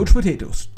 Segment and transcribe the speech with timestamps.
[0.00, 0.70] Coach Potatoes.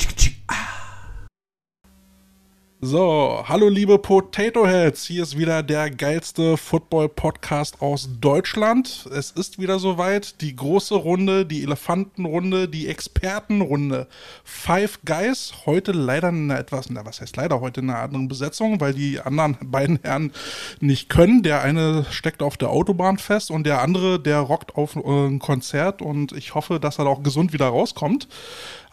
[2.84, 9.08] So, hallo liebe Potato Heads, hier ist wieder der geilste Football-Podcast aus Deutschland.
[9.14, 14.08] Es ist wieder soweit, die große Runde, die Elefantenrunde, die Expertenrunde.
[14.42, 18.26] Five Guys, heute leider in einer etwas, na was heißt leider, heute in einer anderen
[18.26, 20.32] Besetzung, weil die anderen beiden Herren
[20.80, 21.44] nicht können.
[21.44, 25.38] Der eine steckt auf der Autobahn fest und der andere, der rockt auf äh, ein
[25.38, 28.26] Konzert und ich hoffe, dass er auch gesund wieder rauskommt.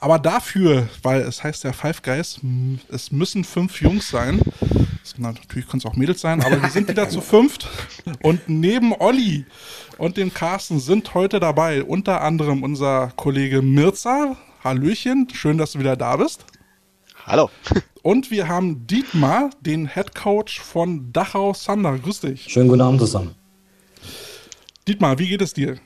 [0.02, 2.40] Aber dafür, weil es heißt ja Five Guys,
[2.90, 4.42] es müssen fünf Jungs sein.
[5.18, 7.68] Na, natürlich können es auch Mädels sein, aber wir sind wieder zu fünft.
[8.22, 9.46] Und neben Olli
[9.98, 14.38] und dem Carsten sind heute dabei unter anderem unser Kollege Mirza.
[14.64, 16.46] Hallöchen, schön, dass du wieder da bist.
[17.26, 17.50] Hallo.
[18.02, 21.98] Und wir haben Dietmar, den Head Coach von Dachau Sander.
[21.98, 22.46] Grüß dich.
[22.48, 23.36] Schönen guten Abend zusammen.
[24.88, 25.78] Dietmar, wie geht es dir?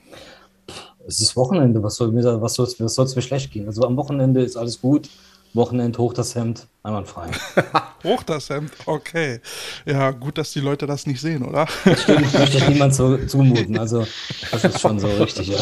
[1.06, 3.66] Es ist Wochenende, was soll mir, was soll was soll's mir schlecht gehen?
[3.66, 5.08] Also am Wochenende ist alles gut.
[5.52, 7.30] Wochenende hoch das Hemd, einwandfrei.
[8.04, 9.40] hoch das Hemd, okay.
[9.86, 11.68] Ja, gut, dass die Leute das nicht sehen, oder?
[11.84, 13.78] Das stimmt, möchte ich niemand so, zumuten.
[13.78, 14.04] Also,
[14.50, 15.60] das ist schon so richtig, ja.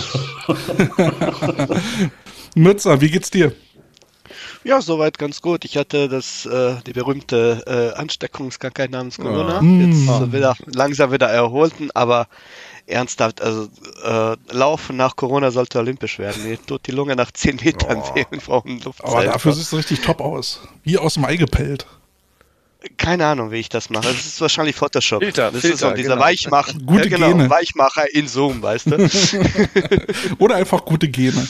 [2.54, 3.52] Mützer, wie geht's dir?
[4.64, 5.64] Ja, soweit ganz gut.
[5.64, 9.60] Ich hatte das, äh, die berühmte äh, Ansteckungskrankheit namens Corona.
[9.60, 9.64] Oh.
[9.64, 12.28] Jetzt äh, wieder langsam wieder erholten, aber
[12.86, 13.68] ernsthaft, also
[14.04, 16.42] äh, Laufen nach Corona sollte olympisch werden.
[16.44, 18.14] Mir tut die Lunge nach 10 Metern Oh.
[18.30, 19.04] und brauchen Luft.
[19.04, 20.60] Aber dafür siehst du richtig top aus.
[20.84, 21.86] Wie aus dem Ei gepellt.
[22.96, 24.08] Keine Ahnung, wie ich das mache.
[24.08, 25.22] Das ist wahrscheinlich Photoshop.
[25.22, 26.24] Filter, das ist so Filter, dieser genau.
[26.24, 26.72] Weichmacher.
[26.84, 27.48] Gute ja, genau, Gene.
[27.48, 29.08] Weichmacher in Zoom, weißt du?
[30.38, 31.46] Oder einfach gute Gene.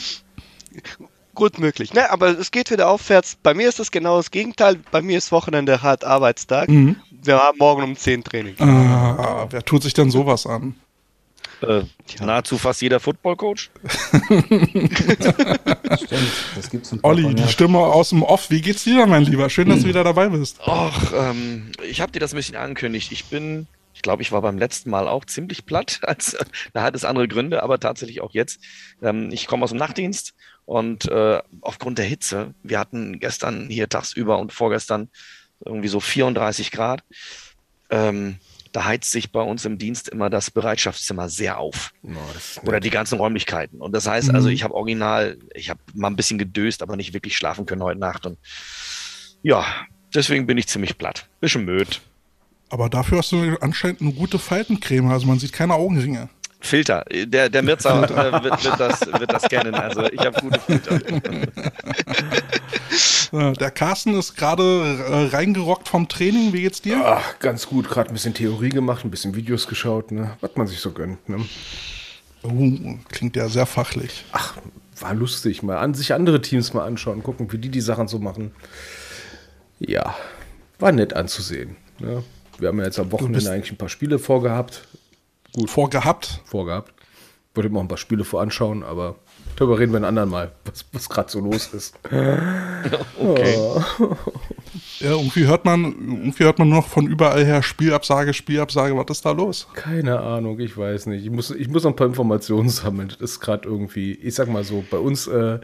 [1.34, 1.94] Gut möglich.
[1.94, 3.38] Ne, aber es geht wieder aufwärts.
[3.42, 4.78] Bei mir ist das genau das Gegenteil.
[4.90, 6.68] Bei mir ist Wochenende hart Arbeitstag.
[6.68, 6.96] Mhm.
[7.10, 8.56] Wir haben morgen um 10 Training.
[8.60, 10.74] Ah, wer tut sich denn sowas an?
[11.62, 11.84] Äh,
[12.20, 13.70] nahezu fast jeder Football-Coach.
[15.96, 17.48] Stimmt, das gibt's Olli, die ja.
[17.48, 18.50] Stimme aus dem Off.
[18.50, 19.48] Wie geht's dir, mein Lieber?
[19.48, 20.60] Schön, dass du wieder dabei bist.
[20.66, 23.12] Och, ähm, ich habe dir das ein bisschen angekündigt.
[23.12, 26.00] Ich bin, ich glaube, ich war beim letzten Mal auch ziemlich platt.
[26.06, 26.36] Als,
[26.72, 28.60] da hat es andere Gründe, aber tatsächlich auch jetzt.
[29.00, 30.34] Ähm, ich komme aus dem Nachtdienst
[30.64, 35.08] und äh, aufgrund der Hitze, wir hatten gestern hier tagsüber und vorgestern
[35.64, 37.04] irgendwie so 34 Grad.
[37.90, 38.38] Ähm,
[38.72, 41.92] da heizt sich bei uns im Dienst immer das Bereitschaftszimmer sehr auf.
[42.64, 43.80] Oder die ganzen Räumlichkeiten.
[43.80, 44.54] Und das heißt also, Mhm.
[44.54, 48.00] ich habe original, ich habe mal ein bisschen gedöst, aber nicht wirklich schlafen können heute
[48.00, 48.24] Nacht.
[48.26, 48.38] Und
[49.42, 49.64] ja,
[50.14, 51.28] deswegen bin ich ziemlich platt.
[51.40, 52.00] Bisschen müd.
[52.70, 55.10] Aber dafür hast du anscheinend eine gute Faltencreme.
[55.10, 56.30] Also man sieht keine Augenringe.
[56.60, 57.04] Filter.
[57.10, 59.74] Der, der Mirza äh, wird, wird, das, wird das kennen.
[59.74, 60.98] Also ich habe gute Filter.
[63.32, 66.52] Der Carsten ist gerade äh, reingerockt vom Training.
[66.52, 67.00] Wie geht's dir?
[67.02, 67.88] Ach, ganz gut.
[67.88, 70.36] Gerade ein bisschen Theorie gemacht, ein bisschen Videos geschaut, ne?
[70.42, 71.26] was man sich so gönnt.
[71.30, 71.38] Ne?
[72.44, 74.26] Uh, klingt ja sehr fachlich.
[74.32, 74.58] Ach,
[75.00, 75.62] war lustig.
[75.62, 78.52] Mal an sich andere Teams mal anschauen, gucken, wie die die Sachen so machen.
[79.78, 80.14] Ja,
[80.78, 81.76] war nett anzusehen.
[82.00, 82.22] Ne?
[82.58, 84.86] Wir haben ja jetzt am Wochenende eigentlich ein paar Spiele vorgehabt.
[85.54, 85.70] Gut.
[85.70, 86.42] Vorgehabt.
[86.44, 86.92] Vorgehabt.
[87.54, 89.16] Wollte mir auch ein paar Spiele voranschauen, aber
[89.56, 91.98] darüber reden wir ein andermal, was, was gerade so los ist.
[93.18, 93.56] Okay.
[94.98, 98.96] Ja, irgendwie hört man, irgendwie hört man nur noch von überall her Spielabsage, Spielabsage.
[98.96, 99.68] Was ist da los?
[99.74, 101.24] Keine Ahnung, ich weiß nicht.
[101.24, 103.08] Ich muss, ich muss noch ein paar Informationen sammeln.
[103.08, 105.60] Das ist gerade irgendwie, ich sag mal so, bei uns äh,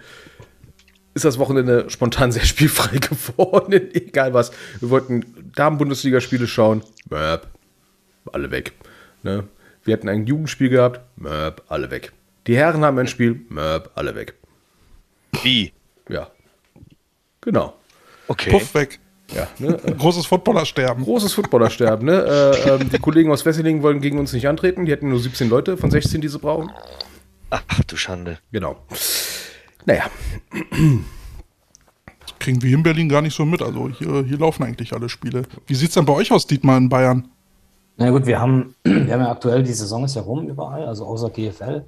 [1.15, 3.73] ist das Wochenende spontan sehr spielfrei geworden.
[3.73, 4.53] Egal was.
[4.81, 5.25] Wir wollten
[5.57, 6.83] Damen-Bundesliga-Spiele schauen.
[7.11, 7.47] Möp.
[8.33, 8.73] Alle weg.
[9.23, 9.45] Ne?
[9.85, 11.01] Wir hatten ein Jugendspiel gehabt.
[11.17, 11.63] Möp.
[11.69, 12.13] Alle weg.
[12.47, 13.45] Die Herren haben ein Spiel.
[13.49, 13.91] Möp.
[13.95, 14.35] Alle weg.
[15.43, 15.73] Wie?
[16.09, 16.29] Ja.
[17.41, 17.75] Genau.
[18.29, 18.51] Okay.
[18.51, 18.99] Puff weg.
[19.35, 19.77] Ja, ne?
[19.99, 21.05] Großes Footballersterben.
[21.05, 22.25] Großes Footballersterben, ne?
[22.25, 24.87] Äh, ähm, die Kollegen aus Wesseling wollen gegen uns nicht antreten.
[24.87, 26.71] Die hätten nur 17 Leute von 16, die sie brauchen.
[27.51, 28.39] Ach du Schande.
[28.53, 28.77] Genau.
[29.85, 30.05] Naja,
[32.39, 33.63] Kriegen wir hier in Berlin gar nicht so mit.
[33.63, 35.43] Also hier, hier laufen eigentlich alle Spiele.
[35.67, 37.29] Wie sieht's denn bei euch aus, Dietmar, in Bayern?
[37.97, 41.05] Na gut, wir haben, wir haben ja aktuell, die Saison ist ja rum überall, also
[41.05, 41.85] außer GFL.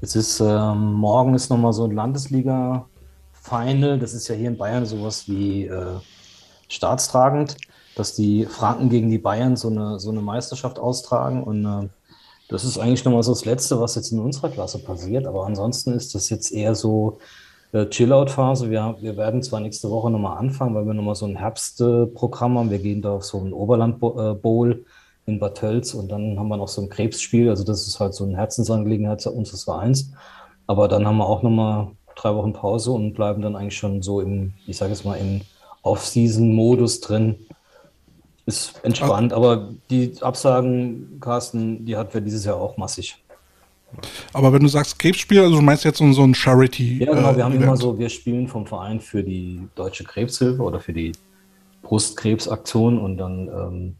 [0.00, 3.98] Jetzt ist, ähm, morgen ist nochmal so ein Landesliga-Final.
[3.98, 5.98] Das ist ja hier in Bayern sowas wie äh,
[6.68, 7.56] staatstragend,
[7.96, 11.42] dass die Franken gegen die Bayern so eine, so eine Meisterschaft austragen.
[11.42, 11.88] Und äh,
[12.48, 15.26] das ist eigentlich nochmal so das Letzte, was jetzt in unserer Klasse passiert.
[15.26, 17.18] Aber ansonsten ist das jetzt eher so
[17.72, 18.70] äh, Chill-Out-Phase.
[18.70, 22.70] Wir, wir werden zwar nächste Woche nochmal anfangen, weil wir nochmal so ein Herbstprogramm haben.
[22.70, 24.84] Wir gehen da auf so ein Oberland-Bowl
[25.28, 27.48] in Bad Tölz und dann haben wir noch so ein Krebsspiel.
[27.50, 30.12] Also das ist halt so eine Herzensangelegenheit unseres Vereins.
[30.66, 34.20] Aber dann haben wir auch nochmal drei Wochen Pause und bleiben dann eigentlich schon so
[34.20, 35.42] im, ich sage es mal, im
[35.82, 37.36] Off-Season-Modus drin.
[38.46, 43.22] Ist entspannt, aber die Absagen, Carsten, die hatten wir dieses Jahr auch massig.
[44.32, 47.04] Aber wenn du sagst Krebsspiel, also du meinst jetzt so, ein Charity.
[47.04, 47.64] Ja, genau, wir haben Event.
[47.64, 51.12] immer so, wir spielen vom Verein für die Deutsche Krebshilfe oder für die
[51.82, 53.96] Brustkrebsaktion und dann ähm,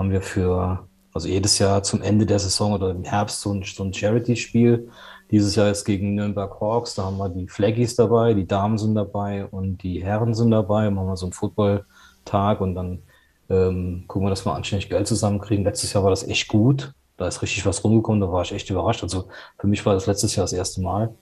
[0.00, 3.62] haben wir für, also jedes Jahr zum Ende der Saison oder im Herbst so ein,
[3.62, 4.88] so ein Charity-Spiel.
[5.30, 8.94] Dieses Jahr ist gegen Nürnberg Hawks, da haben wir die Flaggies dabei, die Damen sind
[8.94, 10.90] dabei und die Herren sind dabei.
[10.90, 13.02] Machen wir so einen Football-Tag und dann
[13.50, 15.66] ähm, gucken wir, dass wir anständig Geld zusammenkriegen.
[15.66, 16.94] Letztes Jahr war das echt gut.
[17.18, 19.02] Da ist richtig was rumgekommen, da war ich echt überrascht.
[19.02, 21.14] Also für mich war das letztes Jahr das erste Mal.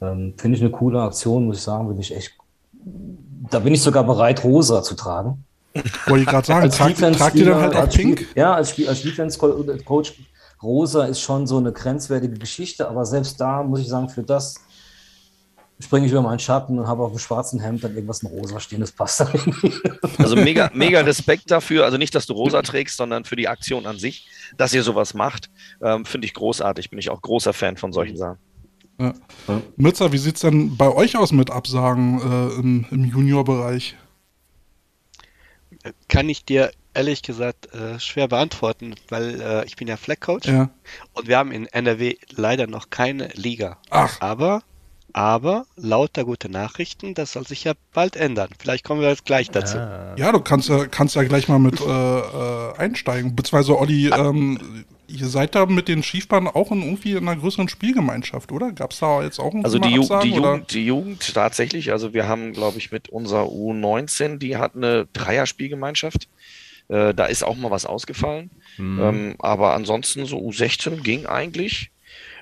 [0.00, 2.38] Ähm, Finde ich eine coole Aktion, muss ich sagen, bin ich echt.
[3.50, 5.44] Da bin ich sogar bereit, rosa zu tragen.
[6.06, 8.28] Wollte ich gerade sagen, tragt, Defense- tragt ihr dann halt auch als Spiel- pink?
[8.34, 10.14] Ja, als, Spiel, als Defense-Coach,
[10.62, 14.56] rosa ist schon so eine grenzwertige Geschichte, aber selbst da muss ich sagen, für das
[15.82, 18.60] springe ich über meinen Schatten und habe auf dem schwarzen Hemd dann irgendwas in rosa
[18.60, 19.72] stehen, das passt dann irgendwie.
[20.18, 21.84] Also mega, mega Respekt dafür.
[21.86, 24.28] Also nicht, dass du rosa trägst, sondern für die Aktion an sich,
[24.58, 25.48] dass ihr sowas macht.
[25.82, 26.90] Ähm, Finde ich großartig.
[26.90, 28.36] Bin ich auch großer Fan von solchen Sachen.
[28.98, 29.14] Ja.
[29.76, 33.96] Mützer, wie sieht's denn bei euch aus mit Absagen äh, im, im Juniorbereich?
[36.08, 40.48] Kann ich dir ehrlich gesagt äh, schwer beantworten, weil äh, ich bin ja Flag Coach
[40.48, 40.70] Ja.
[41.14, 43.78] und wir haben in NRW leider noch keine Liga.
[43.90, 44.62] Ach, Aber,
[45.12, 48.50] aber lauter gute Nachrichten, das soll sich ja bald ändern.
[48.58, 49.78] Vielleicht kommen wir jetzt gleich dazu.
[49.78, 50.14] Ah.
[50.16, 53.36] ja, du kannst ja, kannst ja gleich mal mit äh, äh, einsteigen.
[53.36, 57.68] Beziehungsweise, Olli, ähm, ihr seid da mit den Schiefbahnen auch in irgendwie in einer größeren
[57.68, 58.72] Spielgemeinschaft, oder?
[58.72, 60.36] Gab es da jetzt auch irgendwie Also die, Ju Absagen, die?
[60.36, 65.06] Jugend, die Jugend tatsächlich, also wir haben, glaube ich, mit unserer U19, die hat eine
[65.12, 66.28] Dreierspielgemeinschaft.
[66.88, 68.50] Äh, da ist auch mal was ausgefallen.
[68.76, 69.00] Hm.
[69.00, 71.90] Ähm, aber ansonsten so U16 ging eigentlich.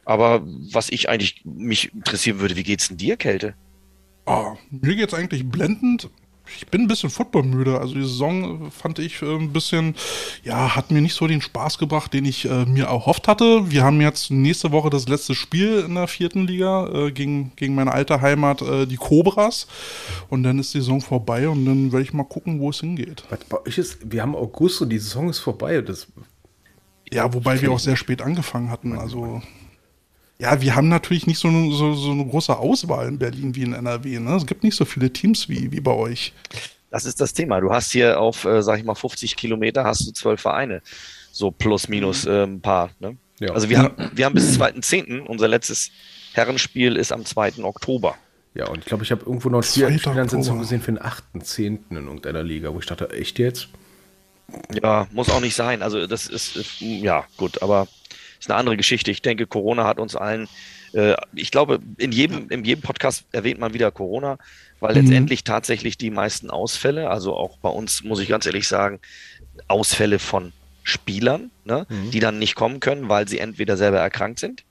[0.05, 0.43] Aber
[0.73, 3.55] was ich eigentlich mich interessieren würde, wie geht's denn dir, Kälte?
[4.25, 6.09] Ah, mir geht's eigentlich blendend.
[6.57, 7.79] Ich bin ein bisschen footballmüde.
[7.79, 9.95] Also die Saison fand ich äh, ein bisschen,
[10.43, 13.71] ja, hat mir nicht so den Spaß gebracht, den ich äh, mir erhofft hatte.
[13.71, 17.75] Wir haben jetzt nächste Woche das letzte Spiel in der vierten Liga äh, gegen, gegen
[17.75, 19.67] meine alte Heimat, äh, die Cobras.
[20.29, 23.25] Und dann ist die Saison vorbei und dann werde ich mal gucken, wo es hingeht.
[23.31, 25.81] Was bei euch ist, wir haben August und die Saison ist vorbei.
[25.81, 26.09] Das,
[27.13, 28.99] Ja, wobei wir auch sehr spät angefangen hatten.
[28.99, 29.43] Also
[30.41, 33.63] ja, wir haben natürlich nicht so eine, so, so eine große Auswahl in Berlin wie
[33.63, 34.19] in NRW.
[34.21, 34.37] Ne?
[34.37, 36.33] Es gibt nicht so viele Teams wie, wie bei euch.
[36.91, 37.61] Das ist das Thema.
[37.61, 40.81] Du hast hier auf, äh, sag ich mal, 50 Kilometer hast du zwölf Vereine.
[41.33, 42.91] So plus, minus äh, ein paar.
[43.01, 43.17] Ne?
[43.41, 43.51] Ja.
[43.53, 43.83] Also wir, Ja.
[43.85, 45.21] haben, wir haben bis 2.10.
[45.21, 45.91] Unser letztes
[46.33, 47.63] Herrenspiel ist am 2.
[47.65, 48.15] Oktober.
[48.55, 50.61] ja, und ich glaube, ich habe irgendwo noch ein Spiel- Zweiter Spielansetzung Oktober.
[50.61, 51.79] gesehen für den 8.10.
[51.91, 53.69] in irgendeiner Liga, wo ich dachte, echt jetzt?
[54.83, 55.83] Ja, muss auch nicht sein.
[55.83, 57.87] Also das ist, ist ja gut, aber
[58.39, 59.11] ist eine andere Geschichte.
[59.11, 60.49] Ich denke, Corona hat uns allen,
[60.93, 64.39] äh, ich glaube, in jedem, in jedem Podcast erwähnt man wieder Corona,
[64.81, 65.01] weil Mhm.
[65.03, 69.01] letztendlich tatsächlich die meisten Ausfälle, also auch bei uns, muss ich ganz ehrlich sagen,
[69.67, 70.53] Ausfälle von
[70.85, 74.65] Spielern, ne, die dann nicht kommen können, weil sie entweder selber erkrankt sind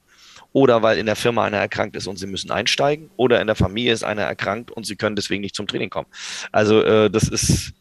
[0.54, 3.56] oder weil in der Firma einer erkrankt ist und sie müssen einsteigen oder in der
[3.56, 6.08] Familie ist einer erkrankt und sie können deswegen nicht zum Training kommen.
[6.52, 7.74] Also äh, das ist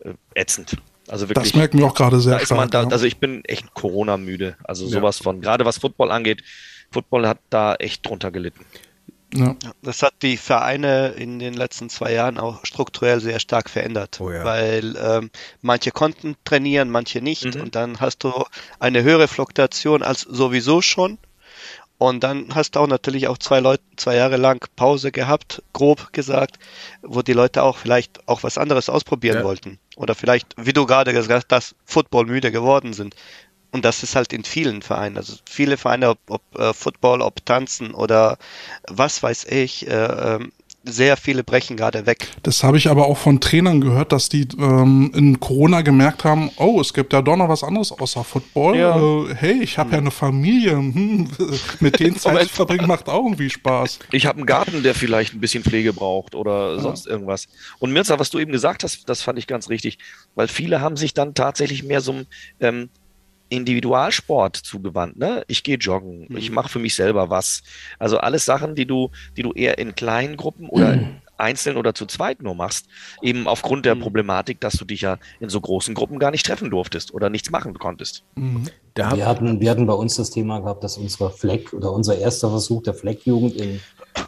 [0.00, 0.76] äh, ätzend.
[1.08, 1.50] Also wirklich.
[1.52, 2.70] Das merken wir auch gerade sehr Da stark.
[2.70, 2.88] da, ja.
[2.88, 4.56] also ich bin echt Corona-müde.
[4.64, 4.90] Also Ja.
[4.92, 6.42] sowas von, gerade was Football angeht,
[6.90, 8.64] Football hat da echt drunter gelitten.
[9.34, 9.56] ja.
[9.82, 14.30] Das hat die Vereine in den letzten zwei Jahren auch strukturell sehr stark verändert, Oh
[14.30, 14.44] ja.
[14.44, 15.30] weil ähm,
[15.60, 17.60] manche konnten trainieren, manche nicht Mhm.
[17.60, 18.32] und dann hast du
[18.78, 21.18] eine höhere Fluktuation als sowieso schon
[21.98, 26.12] und dann hast du auch natürlich auch zwei Leute zwei Jahre lang Pause gehabt, grob
[26.12, 26.56] gesagt,
[27.02, 29.44] wo die Leute auch vielleicht auch was anderes ausprobieren Ja.
[29.44, 33.14] wollten oder vielleicht, wie du gerade gesagt hast, Football müde geworden sind.
[33.70, 35.16] Und das ist halt in vielen Vereinen.
[35.16, 38.38] Also viele Vereine, ob, ob äh, Football, ob Tanzen oder
[38.86, 39.94] was weiß ich, äh,
[40.36, 40.52] ähm,
[40.84, 42.28] sehr viele brechen gerade weg.
[42.42, 46.50] Das habe ich aber auch von Trainern gehört, dass die ähm, in Corona gemerkt haben,
[46.56, 48.76] oh, es gibt ja doch noch was anderes außer Football.
[48.76, 48.96] Ja.
[48.96, 50.72] Äh, hey, ich habe ja eine Familie.
[50.72, 51.28] Hm,
[51.80, 53.98] mit denen Zeit verbringen macht auch irgendwie Spaß.
[54.12, 57.48] Ich habe einen Garten, der vielleicht ein bisschen Pflege braucht oder sonst irgendwas.
[57.78, 59.98] Und Mirza, was du eben gesagt hast, das fand ich ganz richtig,
[60.34, 62.14] weil viele haben sich dann tatsächlich mehr so
[62.60, 62.88] ähm,
[63.54, 65.18] Individualsport zugewandt.
[65.18, 65.44] Ne?
[65.48, 67.62] Ich gehe joggen, ich mache für mich selber was.
[67.98, 70.98] Also alles Sachen, die du, die du eher in kleinen Gruppen oder
[71.36, 72.86] einzeln oder zu zweit nur machst,
[73.22, 76.70] eben aufgrund der Problematik, dass du dich ja in so großen Gruppen gar nicht treffen
[76.70, 78.24] durftest oder nichts machen konntest.
[78.36, 78.68] Mhm.
[78.94, 82.48] Wir hatten, wir hatten bei uns das Thema gehabt, dass unsere Fleck oder unser erster
[82.48, 83.80] Versuch der Fleckjugend in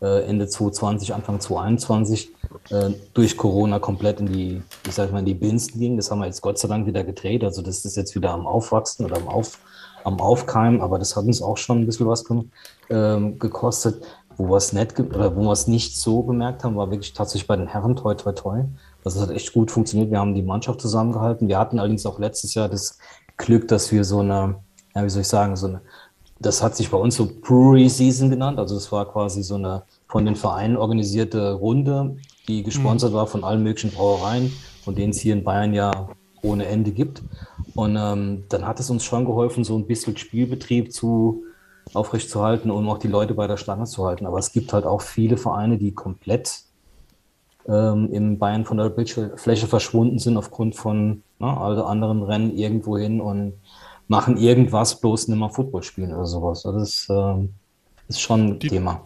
[0.03, 2.33] äh, Ende 2020, Anfang 2021
[2.71, 5.97] äh, durch Corona komplett in die, ich sag mal, in die Binsen ging.
[5.97, 7.45] Das haben wir jetzt Gott sei Dank wieder gedreht.
[7.45, 9.59] Also das ist jetzt wieder am Aufwachsen oder am, Auf,
[10.05, 12.25] am Aufkeimen, aber das hat uns auch schon ein bisschen was
[12.91, 14.03] ähm, gekostet.
[14.39, 17.15] Wo wir es nicht ge- oder wo wir es nicht so gemerkt haben, war wirklich
[17.15, 18.65] tatsächlich bei den Herren toi toi toi.
[19.03, 20.11] Das hat echt gut funktioniert.
[20.11, 21.49] Wir haben die Mannschaft zusammengehalten.
[21.49, 22.99] Wir hatten allerdings auch letztes Jahr das
[23.39, 24.57] Glück, dass wir so eine,
[24.95, 25.81] ja, wie soll ich sagen, so eine
[26.39, 28.59] das hat sich bei uns so Brewery Season genannt.
[28.59, 32.17] Also es war quasi so eine von den Vereinen organisierte Runde,
[32.49, 34.53] die gesponsert war von allen möglichen Brauereien,
[34.85, 36.09] von denen es hier in Bayern ja
[36.43, 37.23] ohne Ende gibt.
[37.75, 41.43] Und ähm, dann hat es uns schon geholfen, so ein bisschen Spielbetrieb zu
[41.95, 44.27] aufrechtzuerhalten, um auch die Leute bei der Stange zu halten.
[44.27, 46.61] Aber es gibt halt auch viele Vereine, die komplett
[47.69, 52.97] ähm, in Bayern von der Bildfläche verschwunden sind aufgrund von na, alle anderen Rennen irgendwo
[52.97, 53.55] hin und
[54.09, 56.65] machen irgendwas, bloß nicht mehr Football spielen oder sowas.
[56.65, 57.49] Also das äh,
[58.09, 59.01] ist schon ein Die- Thema.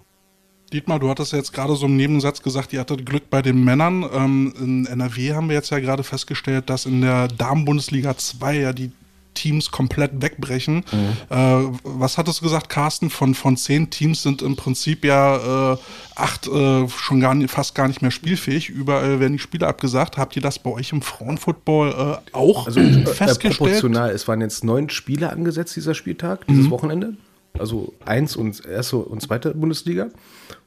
[0.73, 3.65] Dietmar, du hattest ja jetzt gerade so im Nebensatz gesagt, ihr hattet Glück bei den
[3.65, 4.05] Männern.
[4.13, 8.73] Ähm, in NRW haben wir jetzt ja gerade festgestellt, dass in der Damen-Bundesliga 2 ja
[8.73, 8.93] die
[9.35, 10.85] Teams komplett wegbrechen.
[11.29, 11.37] Äh,
[11.83, 13.11] was hattest du gesagt, Carsten?
[13.11, 15.77] Von, von zehn Teams sind im Prinzip ja äh,
[16.15, 18.69] acht äh, schon gar nicht, fast gar nicht mehr spielfähig.
[18.69, 20.19] Überall werden die Spiele abgesagt.
[20.19, 23.59] Habt ihr das bei euch im Frauenfootball äh, auch Also äh, festgestellt?
[23.59, 27.15] proportional, es waren jetzt neun Spiele angesetzt, dieser Spieltag, dieses Wochenende.
[27.59, 30.09] Also eins und erste und zweite Bundesliga.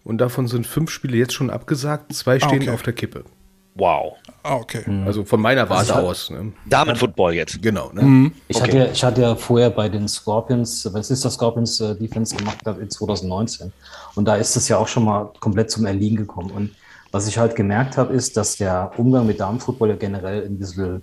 [0.03, 2.69] Und davon sind fünf Spiele jetzt schon abgesagt, zwei stehen okay.
[2.71, 3.23] auf der Kippe.
[3.75, 4.13] Wow.
[4.43, 4.83] Ah, okay.
[5.05, 6.29] Also von meiner Warte Also- aus.
[6.29, 6.51] Ne?
[6.69, 7.59] Damenfootball jetzt.
[7.61, 7.89] Genau.
[7.91, 8.31] Ne?
[8.47, 8.65] Ich, Okay.
[8.67, 12.35] hatte, ja- ich hatte ja vorher bei den Scorpions, was ist das Scorpions äh, Defense
[12.35, 13.71] gemacht habe in 2019.
[14.13, 16.51] Und da ist es ja auch schon mal komplett zum Erliegen gekommen.
[16.51, 16.69] Und
[17.11, 21.01] was ich halt gemerkt habe, ist, dass der Umgang mit Damenfootball ja generell ein bisschen,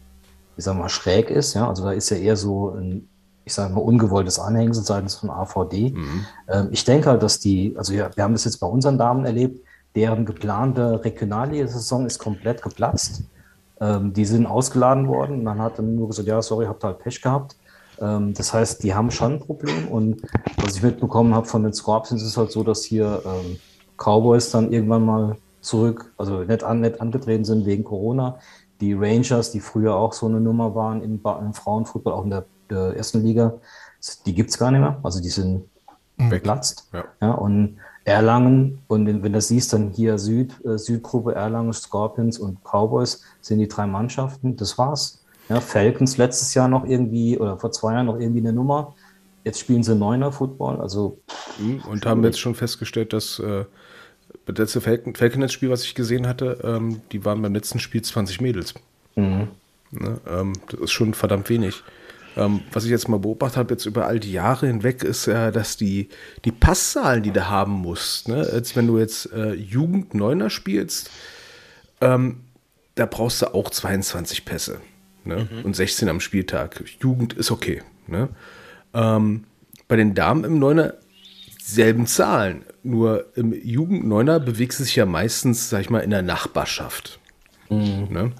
[0.56, 1.54] ich sag mal, schräg ist.
[1.54, 1.68] Ja?
[1.68, 3.08] Also da ist ja eher so ein,
[3.50, 5.94] ich sage mal, ungewolltes Anhängsel seitens von AVD.
[6.48, 9.24] Ähm, ich denke halt, dass die, also ja, wir haben das jetzt bei unseren Damen
[9.24, 9.64] erlebt,
[9.94, 13.24] deren geplante Regionalliga-Saison ist komplett geplatzt.
[13.80, 17.00] Ähm, die sind ausgeladen worden und dann hat dann nur gesagt, ja, sorry, habt halt
[17.00, 17.56] Pech gehabt.
[18.00, 20.22] Ähm, das heißt, die haben schon ein Problem und
[20.58, 23.22] was ich mitbekommen habe von den Scorpions ist es halt so, dass hier
[23.96, 28.38] Cowboys dann irgendwann mal zurück, also nicht, an, nicht angetreten sind wegen Corona.
[28.80, 32.46] Die Rangers, die früher auch so eine Nummer waren im, im Frauenfußball, auch in der,
[32.70, 33.54] der ersten Liga,
[34.26, 34.98] die gibt es gar nicht mehr.
[35.02, 35.64] Also die sind
[36.16, 36.88] geplatzt.
[36.92, 37.04] Ja.
[37.20, 42.38] Ja, und Erlangen, und wenn du das siehst, dann hier Süd, äh, Südgruppe, Erlangen, Scorpions
[42.38, 44.56] und Cowboys sind die drei Mannschaften.
[44.56, 45.24] Das war's.
[45.48, 48.94] Ja, Falcons letztes Jahr noch irgendwie, oder vor zwei Jahren noch irgendwie eine Nummer.
[49.44, 50.80] Jetzt spielen sie Neuner Football.
[50.80, 51.18] Also,
[51.60, 51.82] Mhm.
[51.88, 53.64] Und haben jetzt schon festgestellt, dass äh,
[54.46, 58.40] das letzte Falcon, Falconet-Spiel, was ich gesehen hatte, ähm, die waren beim letzten Spiel 20
[58.40, 58.74] Mädels.
[59.90, 60.20] Ne?
[60.28, 61.82] Ähm, das ist schon verdammt wenig.
[62.36, 65.50] Ähm, was ich jetzt mal beobachtet habe, jetzt über all die Jahre hinweg, ist ja,
[65.50, 66.08] dass die,
[66.44, 68.48] die Passzahlen, die du haben musst, ne?
[68.52, 71.10] als wenn du jetzt äh, Jugend Neuner spielst,
[72.00, 72.42] ähm,
[72.94, 74.80] da brauchst du auch 22 Pässe
[75.24, 75.48] ne?
[75.64, 76.84] und 16 am Spieltag.
[77.00, 77.82] Jugend ist okay.
[78.06, 78.28] Ne?
[78.94, 79.44] Ähm,
[79.88, 80.94] bei den Damen im Neuner
[81.62, 82.64] selben Zahlen.
[82.82, 87.18] Nur im Jugend-Neuner bewegst du dich ja meistens, sag ich mal, in der Nachbarschaft.
[87.68, 88.32] Ne?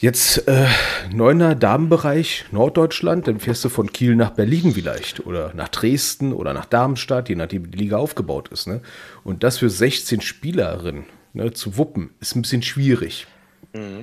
[0.00, 0.66] Jetzt äh,
[1.12, 6.54] Neuner Damenbereich Norddeutschland, dann fährst du von Kiel nach Berlin vielleicht oder nach Dresden oder
[6.54, 8.66] nach Darmstadt, je nachdem wie die Liga aufgebaut ist.
[8.66, 8.80] Ne?
[9.24, 11.04] Und das für 16 Spielerinnen
[11.34, 13.26] ne, zu wuppen, ist ein bisschen schwierig.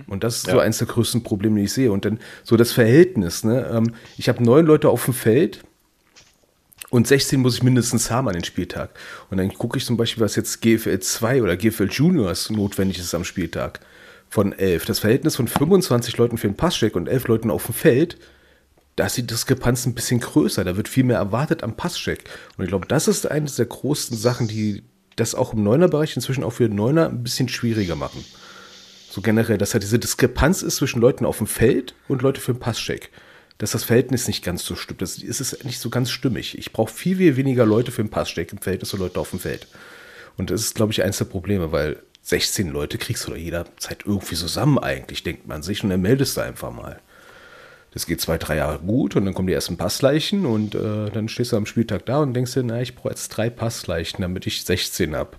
[0.06, 1.92] Und das ist so eins der größten Probleme, die ich sehe.
[1.92, 3.44] Und dann so das Verhältnis.
[3.44, 3.68] Ne?
[3.74, 5.64] Ähm, ich habe neun Leute auf dem Feld
[6.92, 8.92] und 16 muss ich mindestens haben an den Spieltag.
[9.32, 13.16] Und dann gucke ich zum Beispiel, was jetzt GFL 2 oder GFL Juniors notwendig ist
[13.16, 13.80] am Spieltag
[14.30, 14.86] von 11.
[14.86, 18.18] Das Verhältnis von 25 Leuten für den Passcheck und 11 Leuten auf dem Feld,
[18.96, 20.64] da ist die Diskrepanz ein bisschen größer.
[20.64, 22.24] Da wird viel mehr erwartet am Passcheck.
[22.58, 24.84] Und ich glaube, das ist eines der großen Sachen, die
[25.16, 28.24] das auch im Neuner-Bereich inzwischen auch für Neuner ein bisschen schwieriger machen.
[29.10, 32.54] So generell, dass halt diese Diskrepanz ist zwischen Leuten auf dem Feld und Leute für
[32.54, 33.12] den Passcheck.
[33.58, 35.02] Dass das Verhältnis nicht ganz so stimmt.
[35.02, 36.58] Das ist nicht so ganz stimmig.
[36.58, 39.40] Ich brauche viel, viel weniger Leute für den Passcheck im Verhältnis zu Leute auf dem
[39.40, 39.68] Feld.
[40.38, 44.00] Und das ist, glaube ich, eins der Probleme, weil 16 Leute kriegst du doch jederzeit
[44.06, 45.82] irgendwie zusammen eigentlich, denkt man sich.
[45.84, 47.00] Und dann meldest du einfach mal.
[47.94, 51.30] Das geht zwei, drei Jahre gut und dann kommen die ersten Passleichen und äh, dann
[51.30, 54.46] stehst du am Spieltag da und denkst dir, na, ich brauche jetzt drei Passleichen, damit
[54.46, 55.38] ich 16 habe.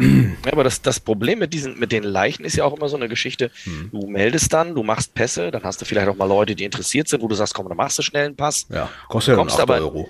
[0.00, 2.96] Ja, aber das, das Problem mit diesen, mit den Leichen ist ja auch immer so
[2.96, 3.50] eine Geschichte.
[3.90, 7.08] Du meldest dann, du machst Pässe, dann hast du vielleicht auch mal Leute, die interessiert
[7.08, 8.66] sind, wo du sagst, komm, dann machst du schnell einen Pass.
[8.70, 10.08] Ja, kostet ja dann Kommst 8 aber- Euro.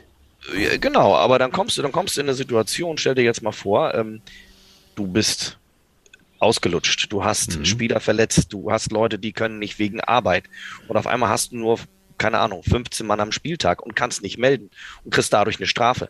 [0.81, 3.53] Genau, aber dann kommst du, dann kommst du in eine Situation, stell dir jetzt mal
[3.53, 4.21] vor, ähm,
[4.95, 5.59] du bist
[6.39, 7.65] ausgelutscht, du hast Mhm.
[7.65, 10.45] Spieler verletzt, du hast Leute, die können nicht wegen Arbeit
[10.89, 11.79] und auf einmal hast du nur,
[12.19, 14.71] keine Ahnung, 15 Mann am Spieltag und kannst nicht melden
[15.05, 16.09] und kriegst dadurch eine Strafe.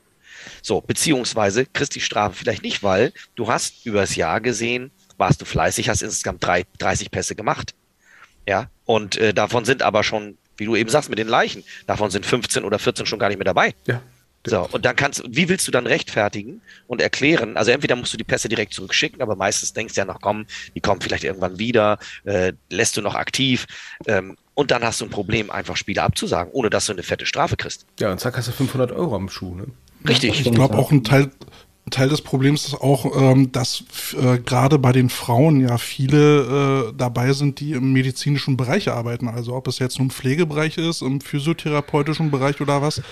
[0.63, 5.45] So, beziehungsweise kriegst die Strafe vielleicht nicht, weil du hast übers Jahr gesehen, warst du
[5.45, 7.75] fleißig, hast insgesamt drei, 30 Pässe gemacht.
[8.49, 12.11] Ja, und äh, davon sind aber schon, wie du eben sagst, mit den Leichen, davon
[12.11, 13.75] sind 15 oder 14 schon gar nicht mehr dabei.
[13.87, 14.03] Ja.
[14.45, 17.57] So, und dann kannst, wie willst du dann rechtfertigen und erklären?
[17.57, 20.47] Also entweder musst du die Pässe direkt zurückschicken, aber meistens denkst du ja noch, komm,
[20.75, 23.67] die kommen vielleicht irgendwann wieder, äh, lässt du noch aktiv.
[24.07, 27.25] Ähm, Und dann hast du ein Problem, einfach Spiele abzusagen, ohne dass du eine fette
[27.25, 27.87] Strafe kriegst.
[28.01, 29.55] Ja, und zack hast du 500 Euro am Schuh.
[29.55, 29.67] Ne?
[30.07, 30.41] Richtig.
[30.45, 31.31] Ich glaube auch ein Teil,
[31.91, 33.85] Teil des Problems ist auch, ähm, dass
[34.21, 39.29] äh, gerade bei den Frauen ja viele äh, dabei sind, die im medizinischen Bereich arbeiten.
[39.29, 43.03] Also ob es jetzt nun im Pflegebereich ist, im physiotherapeutischen Bereich oder was.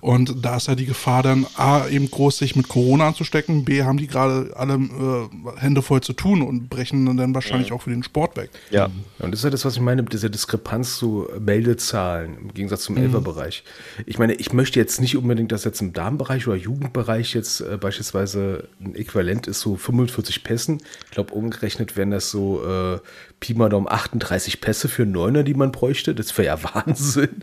[0.00, 3.64] Und da ist ja die Gefahr dann A, eben groß, sich mit Corona anzustecken.
[3.64, 7.82] B, haben die gerade alle äh, Hände voll zu tun und brechen dann wahrscheinlich auch
[7.82, 8.50] für den Sport weg.
[8.70, 8.90] Ja.
[9.18, 12.82] Und das ist ja das, was ich meine mit dieser Diskrepanz zu Meldezahlen im Gegensatz
[12.82, 13.64] zum Elferbereich.
[14.04, 17.78] Ich meine, ich möchte jetzt nicht unbedingt, dass jetzt im Damenbereich oder Jugendbereich jetzt äh,
[18.16, 20.80] beispielsweise ein Äquivalent ist so 45 Pässen.
[21.04, 22.98] Ich glaube, umgerechnet wären das so äh,
[23.40, 26.14] Pi mal Daumen 38 Pässe für Neuner, die man bräuchte.
[26.14, 27.42] Das wäre ja Wahnsinn.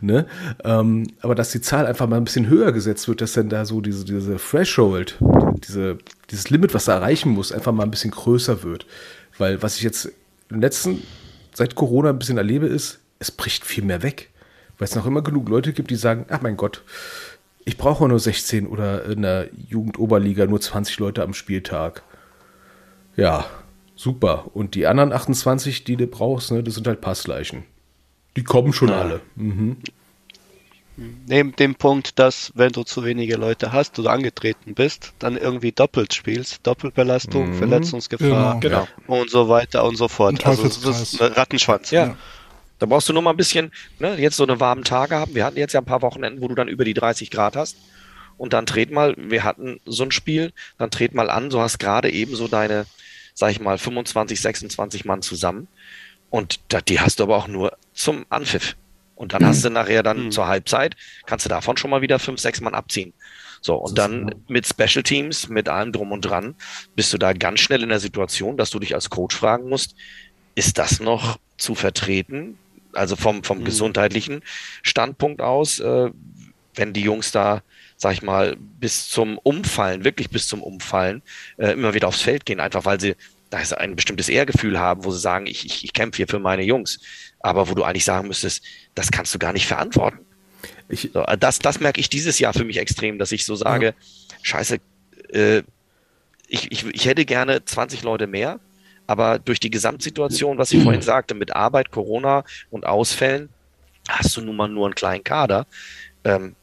[0.00, 0.26] ne?
[0.64, 3.64] Ähm, aber dass die Zahl einfach mal ein bisschen höher gesetzt wird, dass dann da
[3.64, 5.18] so diese, diese Threshold,
[5.66, 5.98] diese,
[6.30, 8.86] dieses Limit, was da erreichen muss, einfach mal ein bisschen größer wird.
[9.38, 10.12] Weil was ich jetzt
[10.50, 11.02] im letzten,
[11.52, 14.30] seit Corona ein bisschen erlebe, ist, es bricht viel mehr weg.
[14.78, 16.82] Weil es noch immer genug Leute gibt, die sagen, ach mein Gott,
[17.64, 22.02] ich brauche nur 16 oder in der Jugendoberliga nur 20 Leute am Spieltag.
[23.16, 23.46] Ja,
[23.94, 24.46] super.
[24.54, 27.64] Und die anderen 28, die du brauchst, ne, das sind halt Passleichen.
[28.36, 29.20] Die kommen schon alle.
[29.36, 29.76] Mhm.
[31.26, 35.72] Neben dem Punkt, dass wenn du zu wenige Leute hast oder angetreten bist, dann irgendwie
[35.72, 36.66] doppelt spielst.
[36.66, 37.54] Doppelbelastung, Mhm.
[37.54, 38.86] Verletzungsgefahr Genau.
[39.06, 40.44] und so weiter und so fort.
[40.44, 41.90] Ein Also das ist ein Rattenschwanz.
[41.92, 42.16] Ja.
[42.82, 43.70] Da brauchst du nur mal ein bisschen,
[44.00, 45.36] ne, jetzt so eine warmen Tage haben.
[45.36, 47.76] Wir hatten jetzt ja ein paar Wochenenden, wo du dann über die 30 Grad hast.
[48.38, 51.78] Und dann tret mal, wir hatten so ein Spiel, dann tret mal an, so hast
[51.78, 52.86] gerade eben so deine,
[53.34, 55.68] sag ich mal, 25, 26 Mann zusammen.
[56.28, 58.74] Und da, die hast du aber auch nur zum Anpfiff.
[59.14, 60.96] Und dann hast du nachher dann zur Halbzeit,
[61.26, 63.12] kannst du davon schon mal wieder fünf, sechs Mann abziehen.
[63.60, 66.56] So, und dann mit Special Teams, mit allem drum und dran,
[66.96, 69.94] bist du da ganz schnell in der Situation, dass du dich als Coach fragen musst,
[70.56, 72.58] ist das noch zu vertreten?
[72.94, 74.42] Also vom, vom gesundheitlichen
[74.82, 76.10] Standpunkt aus, äh,
[76.74, 77.62] wenn die Jungs da,
[77.96, 81.22] sag ich mal, bis zum Umfallen, wirklich bis zum Umfallen,
[81.58, 83.14] äh, immer wieder aufs Feld gehen, einfach weil sie
[83.52, 86.38] da ist ein bestimmtes Ehrgefühl haben, wo sie sagen, ich, ich, ich kämpfe hier für
[86.38, 87.00] meine Jungs.
[87.40, 90.20] Aber wo du eigentlich sagen müsstest, das kannst du gar nicht verantworten.
[90.88, 93.54] Ich, So, äh, das, das merke ich dieses Jahr für mich extrem, dass ich so
[93.54, 93.94] sage,
[94.42, 94.78] scheiße,
[95.34, 95.62] äh,
[96.48, 98.58] ich, ich, ich hätte gerne 20 Leute mehr,
[99.06, 103.48] aber durch die Gesamtsituation, was ich vorhin sagte, mit Arbeit, Corona und Ausfällen,
[104.08, 105.66] hast du nun mal nur einen kleinen Kader.
[106.24, 106.54] Ähm,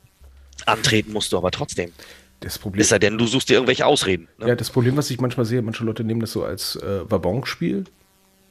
[0.65, 1.91] antreten musst du aber trotzdem.
[2.39, 4.27] das Problem Es sei denn, du suchst dir irgendwelche Ausreden.
[4.37, 4.47] Ne?
[4.47, 7.85] Ja, das Problem, was ich manchmal sehe, manche Leute nehmen das so als äh, Wabonspiel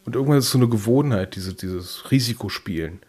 [0.05, 3.01] und irgendwann ist es so eine Gewohnheit, diese, dieses Risikospielen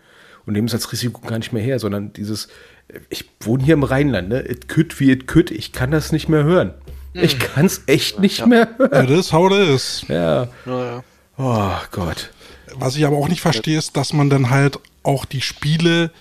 [0.46, 2.48] und nehmen es als Risiko gar nicht mehr her, sondern dieses,
[2.88, 4.48] äh, ich wohne hier im Rheinland, ne?
[4.48, 6.74] It could wie it could, ich kann das nicht mehr hören.
[7.14, 9.06] Ich kann es echt nicht mehr hören.
[9.06, 10.06] It is how it is.
[10.08, 10.48] Ja.
[10.66, 11.04] Ja,
[11.38, 12.32] Oh Gott.
[12.76, 16.12] Was ich aber auch nicht verstehe, ist, dass man dann halt auch die Spiele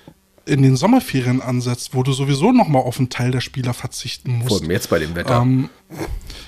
[0.47, 4.49] in den Sommerferien ansetzt, wo du sowieso nochmal auf einen Teil der Spieler verzichten musst.
[4.49, 5.43] Vor allem jetzt bei dem Wetter.
[5.43, 5.69] Ähm,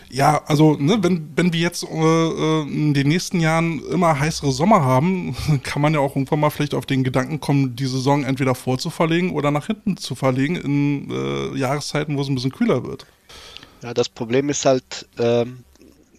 [0.08, 4.52] ja, also ne, wenn, wenn wir jetzt äh, äh, in den nächsten Jahren immer heißere
[4.52, 8.24] Sommer haben, kann man ja auch irgendwann mal vielleicht auf den Gedanken kommen, die Saison
[8.24, 12.84] entweder vorzuverlegen oder nach hinten zu verlegen in äh, Jahreszeiten, wo es ein bisschen kühler
[12.84, 13.04] wird.
[13.82, 15.64] Ja, das Problem ist halt, ähm,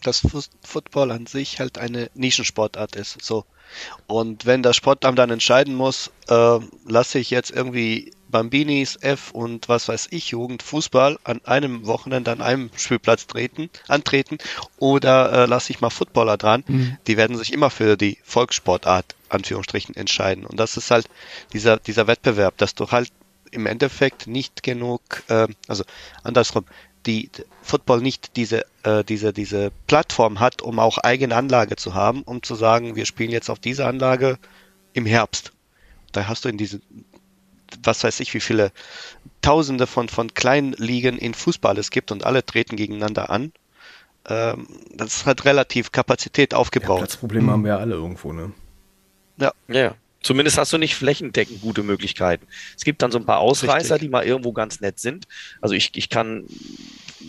[0.03, 3.23] dass Fu- Football an sich halt eine Nischensportart ist.
[3.23, 3.45] So.
[4.07, 9.69] Und wenn das Sportamt dann entscheiden muss, äh, lasse ich jetzt irgendwie Bambinis, F und
[9.69, 14.37] was weiß ich, Jugend, Fußball an einem Wochenende an einem Spielplatz treten, antreten
[14.77, 16.63] oder äh, lasse ich mal Footballer dran,
[17.07, 20.45] die werden sich immer für die Volkssportart, Anführungsstrichen, entscheiden.
[20.45, 21.07] Und das ist halt
[21.53, 23.09] dieser, dieser Wettbewerb, dass du halt
[23.51, 25.83] im Endeffekt nicht genug, äh, also
[26.23, 26.65] andersrum,
[27.05, 27.29] die
[27.61, 32.43] Football nicht diese, äh, diese, diese Plattform hat, um auch eigene Anlage zu haben, um
[32.43, 34.37] zu sagen, wir spielen jetzt auf diese Anlage
[34.93, 35.51] im Herbst.
[36.11, 36.81] Da hast du in diesen,
[37.83, 38.71] was weiß ich, wie viele
[39.41, 43.51] Tausende von, von kleinen Ligen in Fußball es gibt und alle treten gegeneinander an.
[44.27, 46.99] Ähm, das hat relativ Kapazität Ja, aufgebaut.
[46.99, 48.51] Platzprobleme haben wir ja alle irgendwo, ne?
[49.37, 49.95] Ja, Ja.
[50.21, 52.45] Zumindest hast du nicht flächendeckend gute Möglichkeiten.
[52.77, 54.07] Es gibt dann so ein paar Ausreißer, Richtig.
[54.07, 55.25] die mal irgendwo ganz nett sind.
[55.61, 56.45] Also ich, ich kann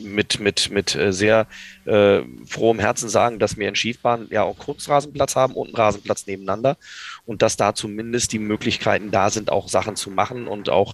[0.03, 1.47] mit, mit, mit äh, sehr
[1.85, 6.27] äh, frohem Herzen sagen, dass wir in Schiefbahn ja auch Kurzrasenplatz haben und einen Rasenplatz
[6.27, 6.77] nebeneinander
[7.27, 10.93] und dass da zumindest die Möglichkeiten da sind, auch Sachen zu machen und auch,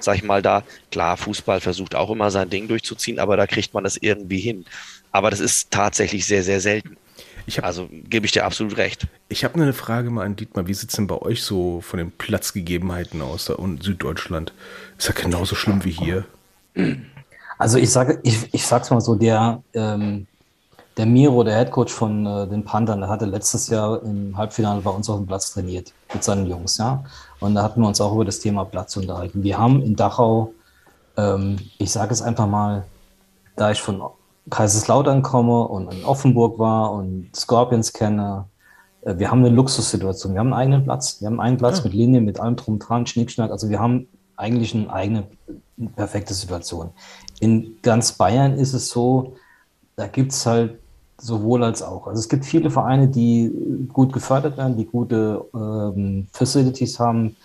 [0.00, 3.74] sag ich mal, da, klar, Fußball versucht auch immer sein Ding durchzuziehen, aber da kriegt
[3.74, 4.64] man das irgendwie hin.
[5.12, 6.96] Aber das ist tatsächlich sehr, sehr selten.
[7.48, 9.06] Ich habe Also gebe ich dir absolut recht.
[9.30, 10.66] ich hab eine Frage mal an Dietmar.
[10.66, 14.52] Wie sieht es denn bei euch so von den Platzgegebenheiten aus da unten Süddeutschland?
[14.98, 16.26] Ist ja genauso schlimm wie hier.
[17.56, 20.26] Also ich sage, ich, ich sag's mal so, der, ähm,
[20.98, 24.90] der Miro, der Headcoach von äh, den Panthern, der hatte letztes Jahr im Halbfinale bei
[24.90, 27.02] uns auf dem Platz trainiert mit seinen Jungs, ja.
[27.40, 29.42] Und da hatten wir uns auch über das Thema Platz unterhalten.
[29.42, 30.52] Wir haben in Dachau,
[31.16, 32.84] ähm, ich sage es einfach mal,
[33.56, 34.02] da ich von
[34.50, 38.46] Kaiserslautern komme und in Offenburg war und Scorpions kenne,
[39.02, 40.34] äh, wir haben eine Luxussituation.
[40.34, 41.20] Wir haben einen eigenen Platz.
[41.20, 41.84] Wir haben einen Platz ja.
[41.84, 43.50] mit Linie, mit allem drum dran, Schnickschnack.
[43.50, 45.24] Also wir haben eigentlich eine eigene
[45.96, 46.90] perfekte Situation.
[47.40, 49.34] In ganz Bayern ist es so,
[49.96, 50.78] da gibt es halt
[51.20, 52.06] sowohl als auch.
[52.06, 57.36] Also es gibt viele Vereine, die gut gefördert werden, die gute ähm, Facilities haben,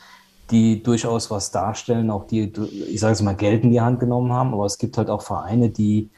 [0.51, 2.53] die durchaus was darstellen, auch die,
[2.87, 4.53] ich sage es mal, Geld in die Hand genommen haben.
[4.53, 6.11] Aber es gibt halt auch Vereine, die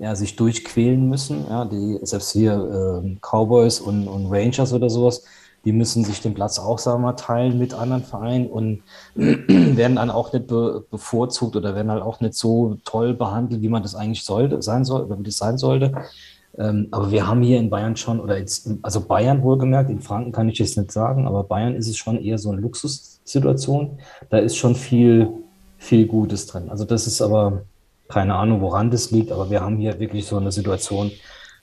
[0.00, 1.46] ja, sich durchquälen müssen.
[1.48, 5.24] Ja, die, selbst hier äh, Cowboys und, und Rangers oder sowas,
[5.64, 8.82] die müssen sich den Platz auch, sagen wir teilen mit anderen Vereinen und
[9.14, 13.68] werden dann auch nicht be bevorzugt oder werden halt auch nicht so toll behandelt, wie
[13.68, 15.92] man das eigentlich sollte, sein soll, oder wie das sein sollte.
[16.56, 20.32] Ähm, aber wir haben hier in Bayern schon, oder jetzt, also Bayern wohlgemerkt, in Franken
[20.32, 23.98] kann ich jetzt nicht sagen, aber Bayern ist es schon eher so eine Luxussituation.
[24.30, 25.30] Da ist schon viel,
[25.78, 26.68] viel Gutes drin.
[26.68, 27.62] Also das ist aber
[28.14, 31.10] keine Ahnung, woran das liegt, aber wir haben hier wirklich so eine Situation,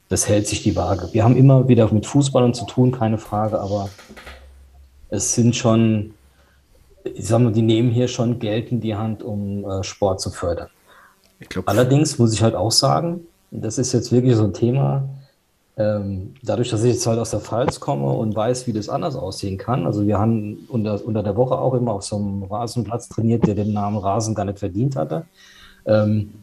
[0.10, 1.08] das hält sich die Waage.
[1.14, 3.88] Wir haben immer wieder mit Fußballern zu tun, keine Frage, aber
[5.10, 6.14] es sind schon,
[7.06, 10.30] ich sag mal, die nehmen hier schon Geld in die Hand, um äh, Sport zu
[10.30, 10.68] fördern.
[11.48, 15.08] Glaub, Allerdings muss ich halt auch sagen, das ist jetzt wirklich so ein Thema,
[15.78, 19.16] ähm, dadurch, dass ich jetzt halt aus der Pfalz komme und weiß, wie das anders
[19.16, 19.86] aussehen kann.
[19.86, 23.56] Also wir haben unter, unter der Woche auch immer auf so einem Rasenplatz trainiert, der
[23.56, 25.26] den Namen Rasen gar nicht verdient hatte.
[25.86, 26.34] Ähm,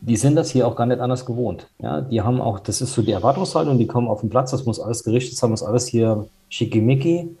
[0.00, 1.68] die sind das hier auch gar nicht anders gewohnt.
[1.78, 4.66] Ja, die haben auch, das ist so die Erwartungshaltung, die kommen auf den Platz, das
[4.66, 7.36] muss alles gerichtet sein, muss alles hier schickimicki.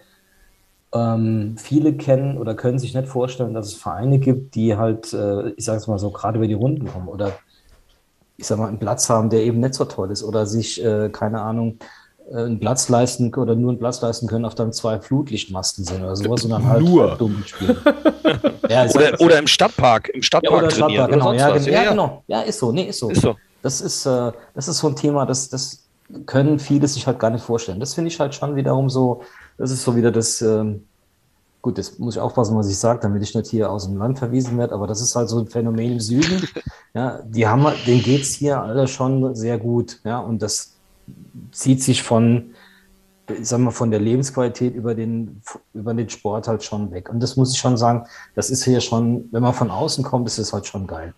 [0.94, 5.50] Ähm, viele kennen oder können sich nicht vorstellen, dass es Vereine gibt, die halt, äh,
[5.50, 7.32] ich sage es mal so, gerade über die Runden kommen oder
[8.36, 11.08] ich sag mal, einen Platz haben, der eben nicht so toll ist oder sich, äh,
[11.10, 11.78] keine Ahnung,
[12.32, 16.16] einen Platz leisten oder nur einen Platz leisten können, auf dann zwei Flutlichtmasten sind oder
[16.16, 17.16] sowas, sondern halt nur.
[17.16, 17.76] dumm spielen.
[18.68, 21.06] ja, oder, oder, im Stadtpark, im Stadtpark ja, oder trainieren.
[21.08, 22.24] Stadtpark, genau, ja, ja, ja, genau.
[22.26, 23.10] Ja, ist so, nee, ist so.
[23.10, 23.36] Ist so.
[23.62, 25.84] Das ist, äh, das ist so ein Thema, das, das
[26.26, 27.80] können viele sich halt gar nicht vorstellen.
[27.80, 29.22] Das finde ich halt schon wiederum so,
[29.58, 30.84] das ist so wieder das, ähm,
[31.62, 34.18] gut, das muss ich aufpassen, was ich sage, damit ich nicht hier aus dem Land
[34.18, 36.46] verwiesen werde, aber das ist halt so ein Phänomen im Süden.
[36.94, 39.98] Ja, die haben, denen geht es hier alle schon sehr gut.
[40.04, 40.71] Ja, und das
[41.50, 42.54] zieht sich von,
[43.28, 45.40] ich sag mal, von der Lebensqualität über den,
[45.74, 47.08] über den Sport halt schon weg.
[47.08, 50.26] Und das muss ich schon sagen, das ist hier schon, wenn man von außen kommt,
[50.26, 51.14] ist es halt schon geil.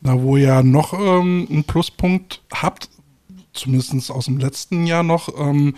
[0.00, 2.88] Na, wo ihr noch ähm, einen Pluspunkt habt,
[3.52, 5.76] zumindest aus dem letzten Jahr noch, ähm,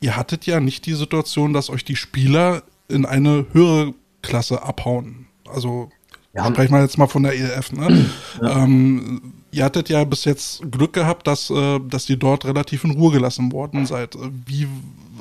[0.00, 5.26] ihr hattet ja nicht die Situation, dass euch die Spieler in eine höhere Klasse abhauen.
[5.48, 5.90] Also
[6.36, 6.46] ja.
[6.46, 8.06] sprechen wir jetzt mal von der ELF, ne?
[8.42, 8.64] Ja.
[8.64, 12.90] Ähm, ihr hattet ja bis jetzt Glück gehabt, dass, äh, dass ihr dort relativ in
[12.90, 14.16] Ruhe gelassen worden seid.
[14.44, 14.68] Wie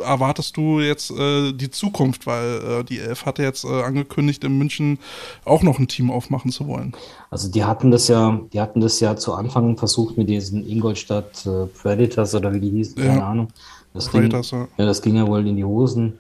[0.04, 2.28] erwartest du jetzt äh, die Zukunft?
[2.28, 5.00] Weil äh, die Elf hatte jetzt äh, angekündigt, in München
[5.46, 6.94] auch noch ein Team aufmachen zu wollen.
[7.30, 11.46] Also die hatten das ja, die hatten das ja zu Anfang versucht mit diesen Ingolstadt
[11.46, 13.28] äh, Predators oder wie die hießen, keine ja.
[13.30, 13.48] Ahnung.
[13.94, 14.68] Das Predators, ging, ja.
[14.78, 14.86] ja.
[14.86, 16.18] das ging ja wohl in die Hosen.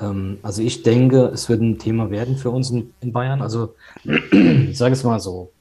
[0.00, 3.42] Ähm, also ich denke, es wird ein Thema werden für uns in, Bayern.
[3.42, 5.52] Also ich sage es mal so,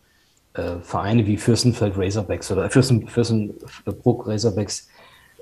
[0.54, 4.88] äh, Vereine wie Fürstenfeld Razorbacks oder Fürsten, Fürstenbruck Razorbacks,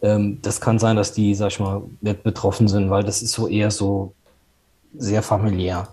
[0.01, 3.33] ähm, das kann sein, dass die, sag ich mal, nicht betroffen sind, weil das ist
[3.33, 4.13] so eher so
[4.97, 5.87] sehr familiär.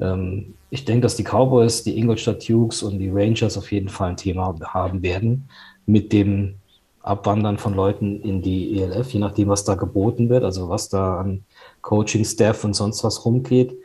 [0.00, 4.10] Ähm, ich denke, dass die Cowboys, die Ingolstadt Dukes und die Rangers auf jeden Fall
[4.10, 5.48] ein Thema haben werden
[5.86, 6.56] mit dem
[7.02, 11.18] Abwandern von Leuten in die ELF, je nachdem, was da geboten wird, also was da
[11.18, 11.44] an
[11.84, 13.78] Coaching-Staff und sonst was rumgeht.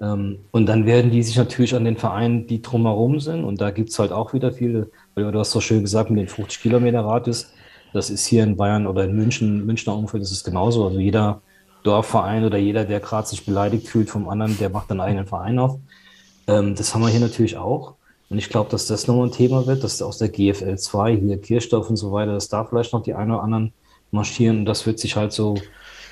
[0.00, 3.70] Ähm, und dann werden die sich natürlich an den Vereinen, die drumherum sind, und da
[3.70, 6.60] gibt es halt auch wieder viele, weil du hast so schön gesagt, mit den 50
[6.60, 7.52] Kilometer Radius,
[7.92, 10.86] das ist hier in Bayern oder in München, Münchner Umfeld ist es genauso.
[10.86, 11.42] Also jeder
[11.82, 15.58] Dorfverein oder jeder, der gerade sich beleidigt fühlt vom anderen, der macht einen eigenen Verein
[15.58, 15.78] auf.
[16.46, 17.94] Ähm, das haben wir hier natürlich auch.
[18.30, 21.38] Und ich glaube, dass das nochmal ein Thema wird, dass aus der GFL 2, hier
[21.38, 23.74] Kirchdorf und so weiter, dass da vielleicht noch die einen oder anderen
[24.10, 25.54] marschieren und das wird sich halt so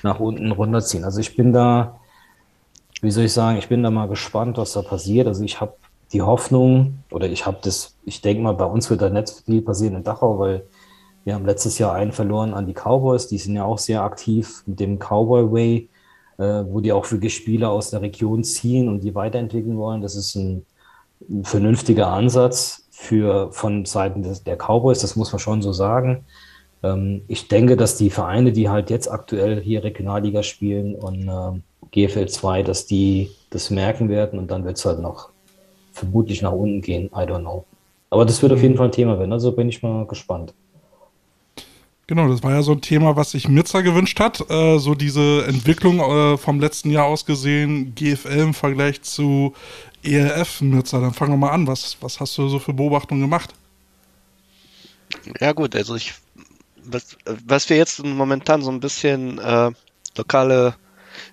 [0.02, 1.04] nach unten runterziehen.
[1.04, 2.00] Also ich bin da,
[3.02, 5.26] wie soll ich sagen, ich bin da mal gespannt, was da passiert.
[5.26, 5.74] Also ich habe
[6.12, 9.62] die Hoffnung oder ich habe das, ich denke mal, bei uns wird da nicht viel
[9.62, 10.66] passieren in Dachau, weil
[11.24, 14.62] wir haben letztes Jahr einen verloren an die Cowboys, die sind ja auch sehr aktiv
[14.66, 15.88] mit dem Cowboy Way,
[16.38, 20.00] äh, wo die auch wirklich Spieler aus der Region ziehen und die weiterentwickeln wollen.
[20.00, 20.66] Das ist ein,
[21.28, 26.24] ein vernünftiger Ansatz für, von Seiten des, der Cowboys, das muss man schon so sagen.
[26.82, 31.60] Ähm, ich denke, dass die Vereine, die halt jetzt aktuell hier Regionalliga spielen und äh,
[31.92, 35.30] GFL 2, dass die das merken werden und dann wird es halt noch
[35.92, 37.06] vermutlich nach unten gehen.
[37.06, 37.64] I don't know.
[38.10, 40.52] Aber das wird auf jeden Fall ein Thema werden, also bin ich mal gespannt.
[42.06, 44.50] Genau, das war ja so ein Thema, was sich Mirza gewünscht hat.
[44.50, 49.54] Äh, so diese Entwicklung äh, vom letzten Jahr aus gesehen, GFL im Vergleich zu
[50.02, 50.98] ELF, Mirza.
[50.98, 51.68] Dann fangen wir mal an.
[51.68, 53.54] Was, was hast du so für Beobachtungen gemacht?
[55.40, 56.14] Ja gut, also ich,
[56.84, 57.16] was,
[57.46, 59.70] was wir jetzt momentan so ein bisschen äh,
[60.16, 60.74] lokale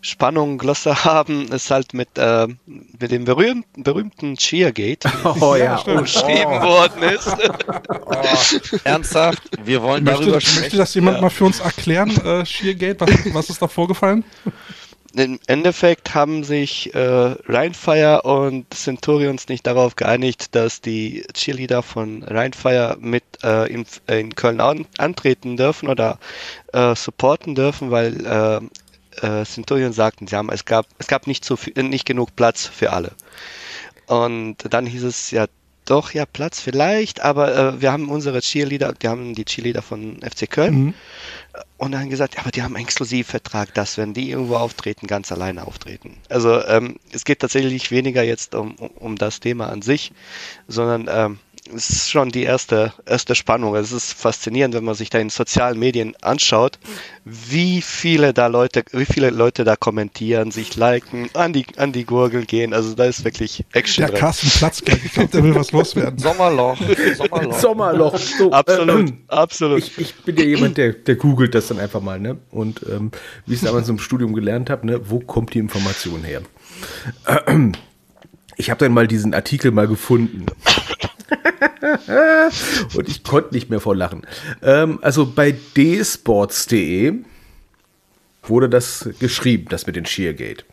[0.02, 5.96] Spannung, Glosse haben, ist halt mit, äh, mit dem berühmten, berühmten Cheergate, Oh ja, wie
[5.96, 8.82] beschrieben worden ist.
[8.86, 10.78] Ernsthaft, wir wollen Möchte, darüber möchte sprechen.
[10.78, 13.02] das jemand mal für uns erklären, äh, Sheergate?
[13.02, 14.24] Was, was ist da vorgefallen?
[15.14, 22.24] Im Endeffekt haben sich äh, Rheinfire und Centurions nicht darauf geeinigt, dass die Cheerleader von
[22.24, 26.20] Rheinfire mit äh, in, in Köln an, antreten dürfen oder
[26.74, 28.60] äh, supporten dürfen, weil äh,
[29.26, 32.66] äh, Centurion sagten, sie haben, es gab, es gab nicht, so viel, nicht genug Platz
[32.66, 33.12] für alle.
[34.08, 35.48] Und dann hieß es ja
[35.90, 40.20] doch, ja, Platz vielleicht, aber äh, wir haben unsere Cheerleader, die haben die Cheerleader von
[40.22, 40.94] FC Köln Mhm.
[41.78, 45.32] und dann gesagt, ja, aber die haben einen Exklusivvertrag, dass wenn die irgendwo auftreten, ganz
[45.32, 46.18] alleine auftreten.
[46.30, 50.12] Also ähm, es geht tatsächlich weniger jetzt um, um, um das Thema an sich,
[50.68, 51.40] sondern ähm,
[51.76, 53.76] es ist schon die erste, erste Spannung.
[53.76, 56.80] Es ist faszinierend, wenn man sich da in sozialen Medien anschaut,
[57.26, 62.06] wie viele da Leute, wie viele Leute da kommentieren, sich liken, an die, an die
[62.06, 62.74] Gurgel gehen.
[62.74, 64.20] Also da ist wirklich Action Der drin.
[64.20, 64.84] Carsten Platz.
[64.86, 66.20] Ich glaube, der will was loswerden.
[66.20, 66.78] Sommerloch,
[67.16, 67.54] Sommerloch.
[67.60, 68.18] Sommerloch.
[68.18, 69.80] So, Absolut, äh, absolut.
[69.80, 72.38] Ich, ich bin ja jemand, der, der googelt das dann einfach mal, ne?
[72.52, 73.12] Und ähm,
[73.46, 76.42] wie ich es damals im Studium gelernt habe, ne, wo kommt die Information her?
[78.60, 80.48] Ich habe dann mal diesen Artikel mal gefunden.
[82.96, 84.26] Und ich konnte nicht mehr vor Lachen.
[84.62, 87.14] Ähm, also bei dsports.de
[88.44, 90.66] wurde das geschrieben, das mit den Sheergate.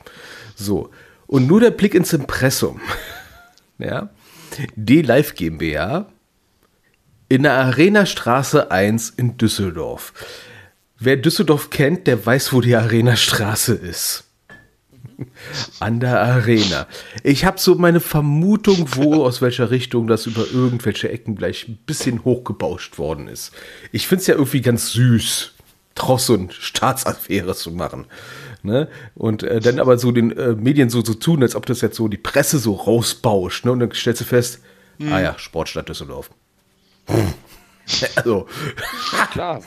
[0.55, 0.90] So.
[1.27, 2.81] Und nur der Blick ins Impressum.
[3.77, 4.11] Ja.
[4.77, 6.07] D-Live GmbH
[7.29, 10.12] in der Arenastraße 1 in Düsseldorf.
[11.01, 14.25] Wer Düsseldorf kennt, der weiß, wo die Arenastraße ist.
[15.81, 16.87] An der Arena.
[17.22, 21.79] Ich habe so meine Vermutung, wo, aus welcher Richtung das über irgendwelche Ecken gleich ein
[21.87, 23.53] bisschen hochgebauscht worden ist.
[23.92, 25.53] Ich finde es ja irgendwie ganz süß,
[26.18, 28.07] so eine Staatsaffäre zu machen.
[28.62, 28.88] Ne?
[29.14, 31.81] Und äh, dann aber so den äh, Medien so zu so tun, als ob das
[31.83, 33.64] jetzt so die Presse so rausbauscht.
[33.64, 33.72] Ne?
[33.72, 34.61] Und dann stellst du fest,
[35.11, 36.31] ah ja, Sportstadt Düsseldorf.
[38.16, 38.47] also,
[39.33, 39.62] Klar.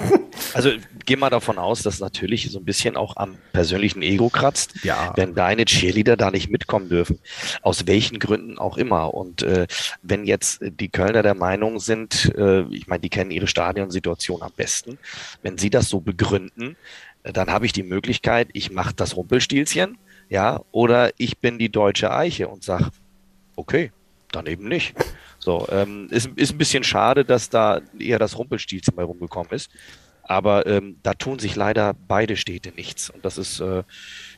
[0.53, 0.71] Also
[1.05, 5.13] geh mal davon aus, dass natürlich so ein bisschen auch am persönlichen Ego kratzt, Ja.
[5.15, 7.19] wenn deine Cheerleader da nicht mitkommen dürfen.
[7.61, 9.13] Aus welchen Gründen auch immer.
[9.13, 9.67] Und äh,
[10.01, 14.51] wenn jetzt die Kölner der Meinung sind, äh, ich meine, die kennen ihre Stadionsituation am
[14.55, 14.97] besten,
[15.41, 16.75] wenn sie das so begründen,
[17.23, 19.97] dann habe ich die Möglichkeit, ich mache das Rumpelstilzchen,
[20.29, 22.89] ja, oder ich bin die deutsche Eiche und sag,
[23.55, 23.91] okay,
[24.31, 24.93] dann eben nicht.
[25.47, 29.71] So, ähm, ist, ist ein bisschen schade, dass da eher das Rumpelstilzchen bei rumgekommen ist.
[30.23, 33.09] Aber ähm, da tun sich leider beide Städte nichts.
[33.09, 33.83] Und das ist, äh,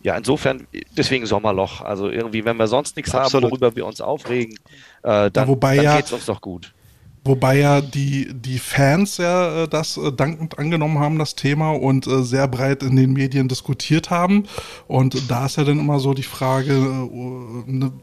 [0.04, 1.82] ja, insofern, deswegen Sommerloch.
[1.82, 3.50] Also irgendwie, wenn wir sonst nichts haben, Absolut.
[3.50, 4.60] worüber wir uns aufregen,
[5.02, 6.76] äh, dann, wobei dann ja- geht's uns doch gut.
[7.24, 12.06] Wobei ja die, die Fans ja äh, das äh, dankend angenommen haben, das Thema, und
[12.06, 14.44] äh, sehr breit in den Medien diskutiert haben.
[14.88, 17.94] Und da ist ja dann immer so die Frage, äh, ne,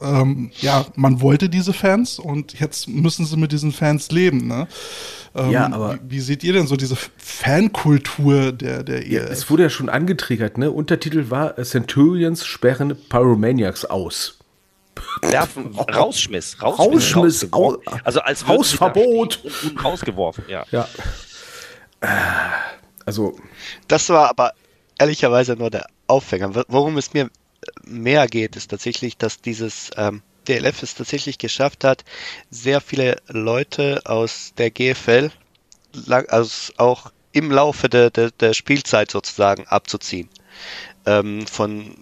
[0.00, 4.46] ähm, ja, man wollte diese Fans und jetzt müssen sie mit diesen Fans leben.
[4.46, 4.68] Ne?
[5.34, 9.30] Ähm, Ja, aber- wie, wie seht ihr denn so diese Fankultur der, der ja, ELF?
[9.30, 10.70] es wurde ja schon angetriggert, ne?
[10.70, 14.38] Untertitel war äh, Centurions sperren Pyromaniacs aus.
[15.22, 17.88] Werfen, rausschmiss, rausschmiss, Rausschmiss, rausgeworfen.
[17.88, 19.40] au- also als Hausverbot.
[19.82, 20.64] rausgeworfen, ja.
[20.72, 20.86] Ja.
[22.00, 22.06] Äh,
[23.06, 23.36] Also,
[23.88, 24.52] Das war aber
[24.98, 26.54] ehrlicherweise nur der Aufhänger.
[26.54, 27.30] Wo- Worum es mir
[27.84, 32.04] mehr geht, ist tatsächlich, dass dieses ähm, DLF es tatsächlich geschafft hat,
[32.50, 35.30] sehr viele Leute aus der GFL
[35.92, 40.28] lang, also auch im Laufe der, der, der Spielzeit sozusagen abzuziehen.
[41.06, 41.94] Ähm, von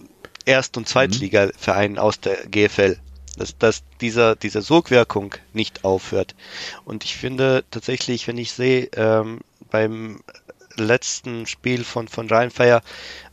[0.45, 2.97] Erst- und Zweitliga-Vereinen aus der GFL.
[3.37, 6.35] Dass, dass dieser, diese Sogwirkung nicht aufhört.
[6.83, 10.21] Und ich finde tatsächlich, wenn ich sehe, ähm, beim
[10.79, 12.81] letzten Spiel von, von Rheinfire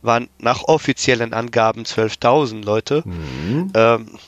[0.01, 3.03] waren nach offiziellen Angaben 12.000 Leute.
[3.73, 4.19] Ähm,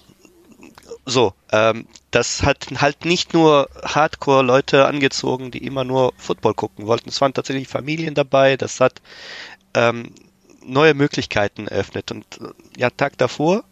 [1.06, 7.10] so, ähm, das hat halt nicht nur Hardcore-Leute angezogen, die immer nur Football gucken wollten.
[7.10, 8.58] Es waren tatsächlich Familien dabei.
[8.58, 9.02] Das hat
[9.74, 10.14] ähm,
[10.64, 12.12] neue Möglichkeiten eröffnet.
[12.12, 13.64] Und äh, ja, Tag davor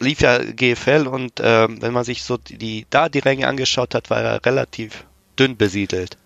[0.00, 3.94] lief ja GFL und ähm, wenn man sich so die, die da die Ränge angeschaut
[3.94, 5.04] hat, war er relativ
[5.38, 6.18] dünn besiedelt.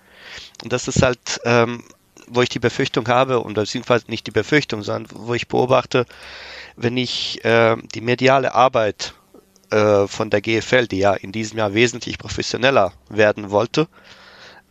[0.63, 1.83] Und das ist halt, ähm,
[2.31, 6.07] wo ich die Befürchtung habe, und beziehungsweise nicht die Befürchtung, sondern wo ich beobachte,
[6.77, 9.15] wenn ich äh, die mediale Arbeit
[9.71, 13.89] äh, von der GFL, die ja in diesem Jahr wesentlich professioneller werden wollte,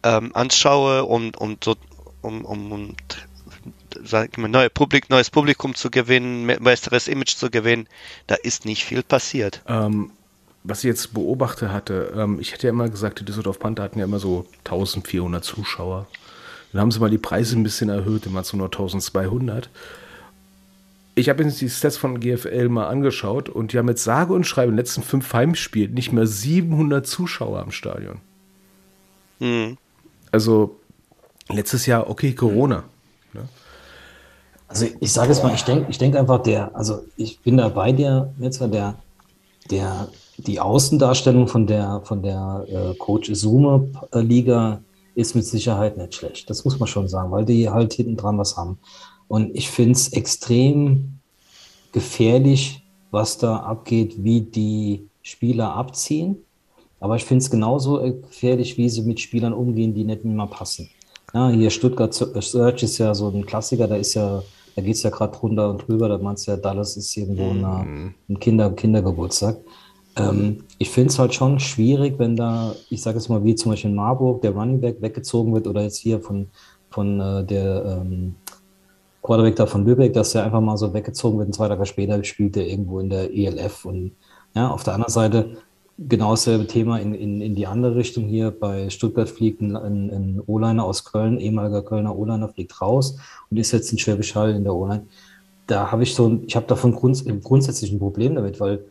[0.03, 1.75] ähm, anschaue, um, um, so,
[2.21, 2.95] um, um, um
[4.03, 7.87] sag mal, neue Publik, neues Publikum zu gewinnen, besseres Image zu gewinnen,
[8.27, 9.61] da ist nicht viel passiert.
[9.67, 10.11] Ähm,
[10.63, 13.99] was ich jetzt beobachte hatte, ähm, ich hätte ja immer gesagt, die Düsseldorf Panther hatten
[13.99, 16.07] ja immer so 1400 Zuschauer.
[16.71, 19.69] Dann haben sie mal die Preise ein bisschen erhöht, immer zu nur 1200.
[21.15, 24.45] Ich habe jetzt die Stats von GFL mal angeschaut und die haben jetzt sage und
[24.45, 28.19] schreibe in den letzten fünf Heimspielen nicht mehr 700 Zuschauer am Stadion.
[29.39, 29.77] Mhm.
[30.31, 30.79] Also
[31.49, 32.83] letztes Jahr, okay, Corona.
[33.33, 33.47] Ne?
[34.67, 37.69] Also ich sage es mal, ich denke ich denk einfach, der, also ich bin da
[37.69, 38.95] bei dir, jetzt der,
[39.71, 44.81] der, die Außendarstellung von der, von der äh, Coach Isume Liga
[45.17, 46.47] ist mit Sicherheit nicht schlecht.
[46.47, 48.77] Das muss man schon sagen, weil die halt hinten dran was haben.
[49.27, 51.19] Und ich finde es extrem
[51.91, 56.37] gefährlich, was da abgeht, wie die Spieler abziehen.
[56.99, 60.87] Aber ich finde es genauso gefährlich, wie sie mit Spielern umgehen, die nicht mehr passen.
[61.33, 64.43] Ja, hier Stuttgart Search ist ja so ein Klassiker, da ist ja,
[64.75, 67.53] da geht es ja gerade runter und drüber, da meinst du ja, Dallas ist irgendwo
[67.53, 68.13] mhm.
[68.29, 69.57] ein Kinder, Kindergeburtstag.
[70.19, 73.71] Ähm, ich finde es halt schon schwierig, wenn da, ich sage es mal, wie zum
[73.71, 76.47] Beispiel in Marburg, der Running Back weggezogen wird oder jetzt hier von,
[76.89, 78.35] von äh, der ähm,
[79.21, 82.23] Quarterback da von Lübeck, dass der einfach mal so weggezogen wird und zwei Tage später
[82.23, 83.85] spielt er irgendwo in der ELF.
[83.85, 84.11] Und
[84.55, 85.57] ja, auf der anderen Seite
[85.97, 88.51] genau dasselbe Thema in, in, in die andere Richtung hier.
[88.51, 93.17] Bei Stuttgart fliegt ein, ein, ein O-Liner aus Köln, ehemaliger Kölner O-Liner, fliegt raus
[93.49, 95.07] und ist jetzt in Schwäbisch Hall in der O-Line.
[95.65, 98.85] Da habe ich so, ich habe davon grunds grundsätzlich ein Problem damit, weil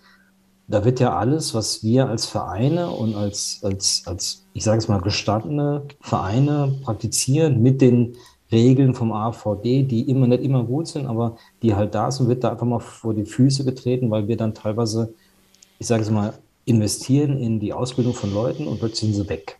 [0.68, 4.88] da wird ja alles, was wir als Vereine und als, als, als ich sage es
[4.88, 8.16] mal, gestandene Vereine praktizieren mit den
[8.50, 12.44] Regeln vom AVD, die immer nicht immer gut sind, aber die halt da sind, wird
[12.44, 15.12] da einfach mal vor die Füße getreten, weil wir dann teilweise,
[15.78, 19.58] ich sage es mal, investieren in die Ausbildung von Leuten und plötzlich sind sie weg.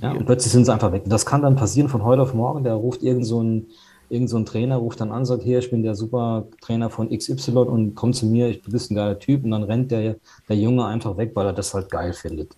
[0.00, 1.02] Ja, und plötzlich sind sie einfach weg.
[1.06, 2.64] Das kann dann passieren von heute auf morgen.
[2.64, 3.66] Der ruft irgend so ein,
[4.12, 7.08] irgend so ein Trainer, ruft dann an, sagt, hier, ich bin der super Trainer von
[7.16, 9.44] XY und komm zu mir, ich, bist ein geiler Typ.
[9.44, 10.16] Und dann rennt der,
[10.48, 12.54] der Junge einfach weg, weil er das halt geil findet.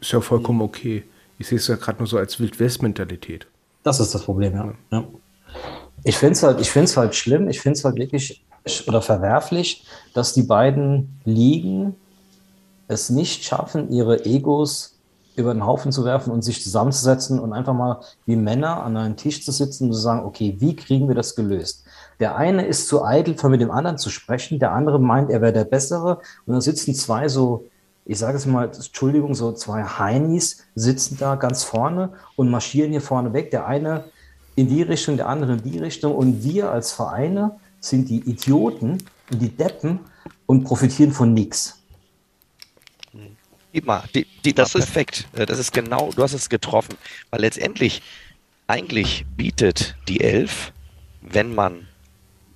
[0.00, 1.04] Ist ja vollkommen okay.
[1.38, 3.46] Ich sehe es ja gerade nur so als Wildwest-Mentalität.
[3.82, 4.74] Das ist das Problem, ja.
[4.90, 5.04] ja.
[6.04, 8.44] Ich finde es halt, halt schlimm, ich finde es halt wirklich
[8.86, 11.94] oder verwerflich, dass die beiden Ligen
[12.88, 14.99] es nicht schaffen, ihre Egos
[15.40, 19.16] über den Haufen zu werfen und sich zusammenzusetzen und einfach mal wie Männer an einen
[19.16, 21.84] Tisch zu sitzen und zu sagen, okay, wie kriegen wir das gelöst?
[22.20, 25.40] Der eine ist zu eitel, von mit dem anderen zu sprechen, der andere meint, er
[25.40, 27.64] wäre der Bessere und dann sitzen zwei so
[28.06, 33.00] ich sage es mal, Entschuldigung, so zwei Heinis sitzen da ganz vorne und marschieren hier
[33.00, 33.52] vorne weg.
[33.52, 34.04] Der eine
[34.56, 36.16] in die Richtung, der andere in die Richtung.
[36.16, 38.98] Und wir als Vereine sind die Idioten
[39.30, 40.00] und die Deppen
[40.46, 41.79] und profitieren von nichts.
[43.72, 45.28] Immer, die, die, das ist perfekt.
[45.32, 46.96] Das ist genau, du hast es getroffen.
[47.30, 48.02] Weil letztendlich,
[48.66, 50.72] eigentlich bietet die Elf,
[51.20, 51.86] wenn man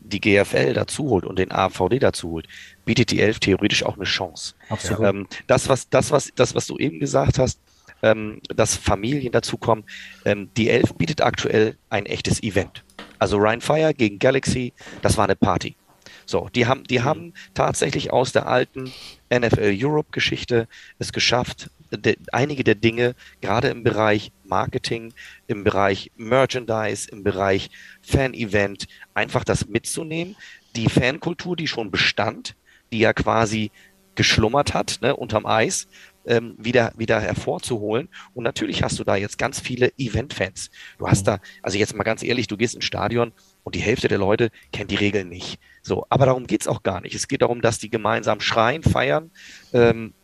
[0.00, 2.46] die GFL dazu holt und den AVD dazu holt,
[2.84, 4.54] bietet die Elf theoretisch auch eine Chance.
[4.68, 5.04] Absolut.
[5.04, 7.58] Ähm, das, was, das, was, das, was du eben gesagt hast,
[8.02, 9.84] ähm, dass Familien dazukommen,
[10.24, 12.84] ähm, die Elf bietet aktuell ein echtes Event.
[13.18, 15.76] Also Ryan Fire gegen Galaxy, das war eine Party.
[16.26, 17.04] So, die haben, die mhm.
[17.04, 18.92] haben tatsächlich aus der alten
[19.32, 25.12] NFL Europe Geschichte es geschafft, de, einige der Dinge, gerade im Bereich Marketing,
[25.46, 27.70] im Bereich Merchandise, im Bereich
[28.02, 30.36] Fan-Event, einfach das mitzunehmen.
[30.76, 32.56] Die Fankultur, die schon bestand,
[32.92, 33.70] die ja quasi
[34.14, 35.88] geschlummert hat, ne, unterm Eis,
[36.26, 38.08] ähm, wieder, wieder hervorzuholen.
[38.32, 40.70] Und natürlich hast du da jetzt ganz viele Event-Fans.
[40.98, 43.32] Du hast da, also jetzt mal ganz ehrlich, du gehst ins Stadion
[43.64, 45.58] und die Hälfte der Leute kennt die Regeln nicht.
[45.82, 47.14] So, aber darum geht's auch gar nicht.
[47.14, 49.30] Es geht darum, dass die gemeinsam schreien, feiern,
[49.72, 50.14] ähm,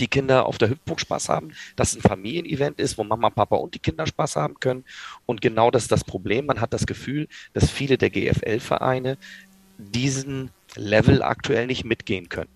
[0.00, 3.56] die Kinder auf der Hüpfburg Spaß haben, dass es ein Familienevent ist, wo Mama, Papa
[3.56, 4.84] und die Kinder Spaß haben können.
[5.24, 6.46] Und genau das ist das Problem.
[6.46, 9.16] Man hat das Gefühl, dass viele der GFL-Vereine
[9.78, 12.50] diesen Level aktuell nicht mitgehen können.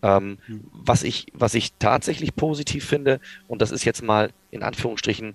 [0.00, 0.64] Ähm, mhm.
[0.72, 5.34] was, ich, was ich tatsächlich positiv finde, und das ist jetzt mal in Anführungsstrichen,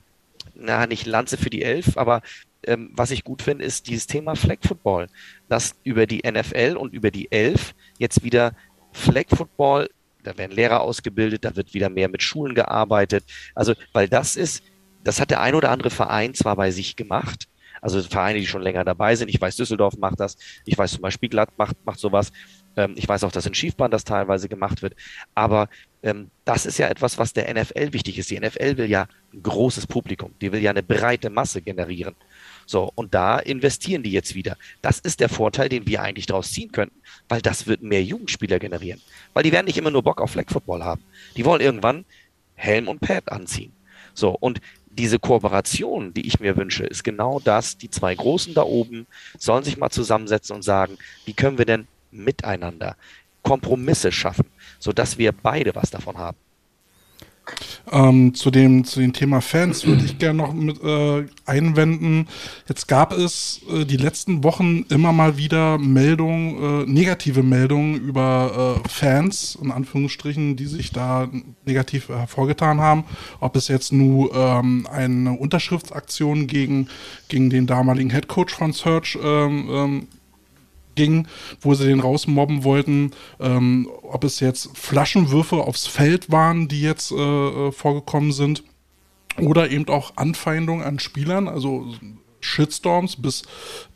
[0.55, 2.21] na, nicht Lanze für die Elf, aber
[2.67, 5.07] ähm, was ich gut finde, ist dieses Thema Flag Football,
[5.49, 8.53] dass über die NFL und über die Elf jetzt wieder
[8.91, 9.89] Flag Football,
[10.23, 13.25] da werden Lehrer ausgebildet, da wird wieder mehr mit Schulen gearbeitet.
[13.55, 14.63] Also, weil das ist,
[15.03, 17.47] das hat der ein oder andere Verein zwar bei sich gemacht,
[17.83, 19.27] also Vereine, die schon länger dabei sind.
[19.27, 20.37] Ich weiß, Düsseldorf macht das.
[20.63, 22.31] Ich weiß zum Beispiel Glatt macht, macht sowas.
[22.77, 24.95] Ähm, ich weiß auch, dass in Schiefbahn das teilweise gemacht wird.
[25.35, 25.67] Aber
[26.01, 28.31] ähm, das ist ja etwas, was der NFL wichtig ist.
[28.31, 30.33] Die NFL will ja ein großes Publikum.
[30.39, 32.15] Die will ja eine breite Masse generieren.
[32.65, 34.57] So, und da investieren die jetzt wieder.
[34.81, 36.99] Das ist der Vorteil, den wir eigentlich daraus ziehen könnten,
[37.29, 39.01] weil das wird mehr Jugendspieler generieren.
[39.33, 41.03] Weil die werden nicht immer nur Bock auf Flag Football haben.
[41.35, 42.05] Die wollen irgendwann
[42.55, 43.73] Helm und Pad anziehen.
[44.13, 44.61] So, und
[44.91, 47.77] diese Kooperation, die ich mir wünsche, ist genau das.
[47.77, 49.07] Die zwei Großen da oben
[49.37, 52.95] sollen sich mal zusammensetzen und sagen, wie können wir denn miteinander
[53.41, 54.45] Kompromisse schaffen,
[54.79, 56.37] sodass wir beide was davon haben.
[57.91, 62.27] Ähm, zu, dem, zu dem Thema Fans würde ich gerne noch mit äh, einwenden.
[62.67, 68.81] Jetzt gab es äh, die letzten Wochen immer mal wieder Meldungen, äh, negative Meldungen über
[68.83, 71.29] äh, Fans, in Anführungsstrichen, die sich da
[71.65, 73.03] negativ hervorgetan haben.
[73.39, 76.87] Ob es jetzt nur ähm, eine Unterschriftsaktion gegen,
[77.27, 80.07] gegen den damaligen Headcoach von Search ähm, ähm
[80.95, 81.27] ging,
[81.61, 87.11] wo sie den rausmobben wollten, ähm, ob es jetzt Flaschenwürfe aufs Feld waren, die jetzt
[87.11, 88.63] äh, äh, vorgekommen sind,
[89.39, 91.87] oder eben auch Anfeindungen an Spielern, also
[92.39, 93.43] Shitstorms bis,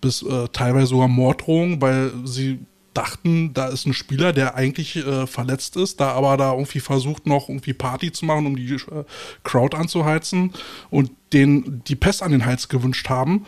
[0.02, 2.60] bis äh, teilweise sogar Morddrohungen, weil sie
[2.98, 7.28] dachten, da ist ein Spieler, der eigentlich äh, verletzt ist, da aber da irgendwie versucht
[7.28, 9.04] noch irgendwie Party zu machen, um die äh,
[9.44, 10.54] Crowd anzuheizen
[10.90, 13.46] und den die Pest an den Hals gewünscht haben.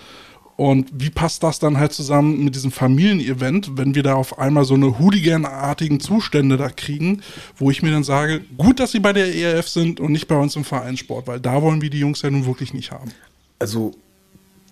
[0.60, 4.66] Und wie passt das dann halt zusammen mit diesem Familienevent, wenn wir da auf einmal
[4.66, 7.22] so eine Hooligan-artigen Zustände da kriegen,
[7.56, 10.36] wo ich mir dann sage, gut, dass sie bei der ERF sind und nicht bei
[10.36, 13.10] uns im Vereinssport, weil da wollen wir die Jungs ja nun wirklich nicht haben.
[13.58, 13.92] Also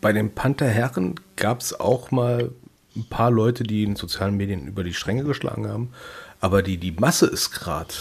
[0.02, 2.52] bei den Pantherherren gab es auch mal
[2.94, 5.92] ein paar Leute, die in sozialen Medien über die Stränge geschlagen haben,
[6.42, 7.94] aber die, die Masse ist gerade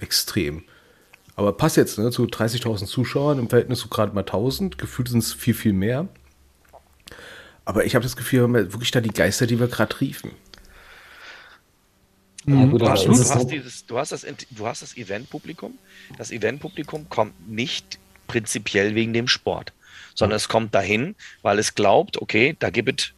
[0.00, 0.64] extrem.
[1.36, 4.76] Aber passt jetzt ne, zu 30.000 Zuschauern im Verhältnis zu gerade mal 1000.
[4.76, 6.08] Gefühlt sind es viel, viel mehr.
[7.64, 10.32] Aber ich habe das Gefühl, wir haben wirklich da die Geister, die wir gerade riefen.
[12.44, 15.78] Ja, gut, du, hast, du, hast dieses, du, hast das, du hast das Eventpublikum.
[16.18, 19.72] Das Eventpublikum kommt nicht prinzipiell wegen dem Sport,
[20.14, 23.12] sondern es kommt dahin, weil es glaubt, okay, da gibt es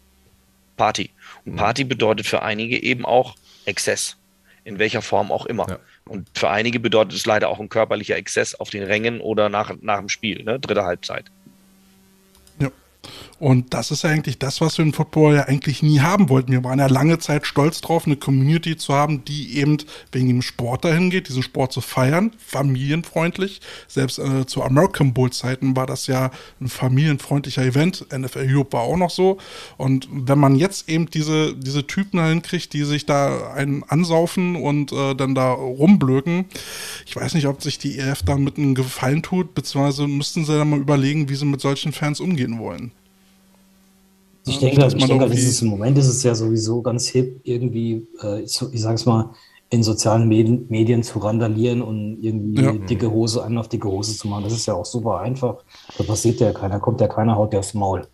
[0.77, 1.11] Party.
[1.47, 1.57] Und mhm.
[1.57, 3.35] Party bedeutet für einige eben auch
[3.65, 4.17] Exzess,
[4.65, 5.69] in welcher Form auch immer.
[5.71, 5.79] Ja.
[6.07, 9.73] Und für einige bedeutet es leider auch ein körperlicher Exzess auf den Rängen oder nach,
[9.81, 10.61] nach dem Spiel, ne?
[10.61, 11.31] dritte Halbzeit.
[13.39, 16.53] Und das ist ja eigentlich das, was wir im Football ja eigentlich nie haben wollten.
[16.53, 19.77] Wir waren ja lange Zeit stolz drauf, eine Community zu haben, die eben
[20.13, 23.61] wegen dem Sport dahin geht, diesen Sport zu feiern, familienfreundlich.
[23.87, 26.31] Selbst äh, zu American Bowl Zeiten war das ja
[26.61, 28.07] ein familienfreundlicher Event.
[28.17, 29.39] NFL Europe war auch noch so.
[29.77, 34.57] Und wenn man jetzt eben diese, diese Typen dahin kriegt, die sich da einen ansaufen
[34.57, 36.47] und äh, dann da rumblöken,
[37.05, 40.71] ich weiß nicht, ob sich die EF damit einen Gefallen tut, beziehungsweise müssten sie dann
[40.71, 42.93] mal überlegen, wie sie mit solchen Fans umgehen wollen.
[44.47, 48.43] Ich denke, ich denke ist, im Moment ist es ja sowieso ganz hip, irgendwie, äh,
[48.43, 49.31] ich, ich sage es mal,
[49.71, 52.71] in sozialen Medien, Medien, zu randalieren und irgendwie ja.
[52.73, 54.45] dicke Hose an auf dicke Hose zu machen.
[54.45, 55.65] Das ist ja auch super einfach.
[55.99, 58.07] Da passiert ja keiner, kommt ja keiner, haut ja aufs Maul.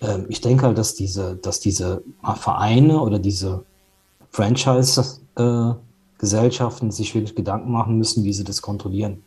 [0.00, 2.02] Ähm, ich denke halt, dass diese, dass diese
[2.36, 3.64] Vereine oder diese
[4.30, 9.22] Franchise-Gesellschaften äh, sich wirklich Gedanken machen müssen, wie sie das kontrollieren.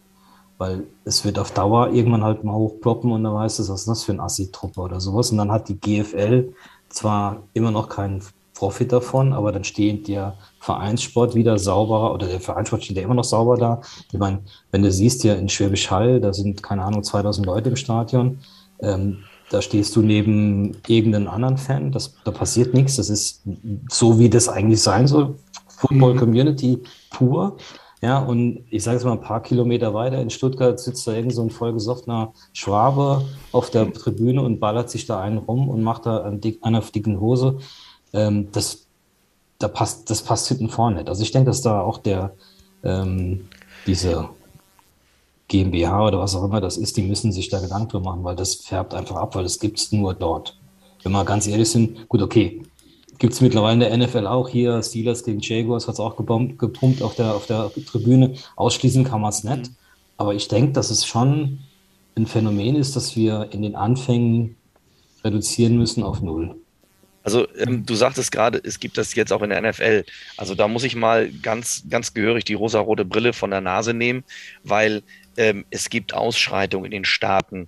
[0.57, 3.87] Weil es wird auf Dauer irgendwann halt mal hochploppen und dann weißt du, was ist
[3.87, 5.31] das für ein Assi-Truppe oder sowas.
[5.31, 6.53] Und dann hat die GFL
[6.89, 8.21] zwar immer noch keinen
[8.55, 13.13] Profit davon, aber dann steht der Vereinssport wieder sauberer oder der Vereinssport steht ja immer
[13.13, 13.81] noch sauber da.
[14.11, 14.39] Ich meine,
[14.71, 18.39] wenn du siehst hier in Schwäbisch Hall, da sind, keine Ahnung, 2000 Leute im Stadion,
[18.79, 23.43] ähm, da stehst du neben irgendeinem anderen Fan, das, da passiert nichts, das ist
[23.89, 25.35] so, wie das eigentlich sein soll.
[25.67, 26.19] Football mhm.
[26.19, 26.81] Community
[27.11, 27.57] pur.
[28.01, 31.33] Ja, und ich sage jetzt mal ein paar Kilometer weiter in Stuttgart sitzt da irgend
[31.33, 36.05] so ein vollgesoffener Schwabe auf der Tribüne und ballert sich da einen rum und macht
[36.05, 37.57] da einen, dick, einen auf dicken Hose.
[38.13, 38.85] Ähm, das,
[39.59, 41.09] da passt, das passt hinten vorne nicht.
[41.09, 42.33] Also ich denke, dass da auch der,
[42.83, 43.47] ähm,
[43.87, 44.29] diese
[45.47, 48.55] GmbH oder was auch immer das ist, die müssen sich da Gedanken machen, weil das
[48.55, 50.57] färbt einfach ab, weil das gibt es nur dort.
[51.03, 52.63] Wenn wir ganz ehrlich sind, gut, okay,
[53.17, 54.81] Gibt es mittlerweile in der NFL auch hier.
[54.83, 58.35] Steelers gegen Jaguars hat es auch gebombt, gepumpt auf der, auf der Tribüne.
[58.55, 59.69] Ausschließen kann man es nicht.
[59.69, 59.75] Mhm.
[60.17, 61.59] Aber ich denke, dass es schon
[62.15, 64.55] ein Phänomen ist, dass wir in den Anfängen
[65.23, 66.55] reduzieren müssen auf Null.
[67.23, 70.05] Also ähm, du sagtest gerade, es gibt das jetzt auch in der NFL.
[70.37, 74.23] Also da muss ich mal ganz, ganz gehörig die rosa-rote Brille von der Nase nehmen,
[74.63, 75.01] weil
[75.35, 77.67] ähm, es gibt Ausschreitungen in den Staaten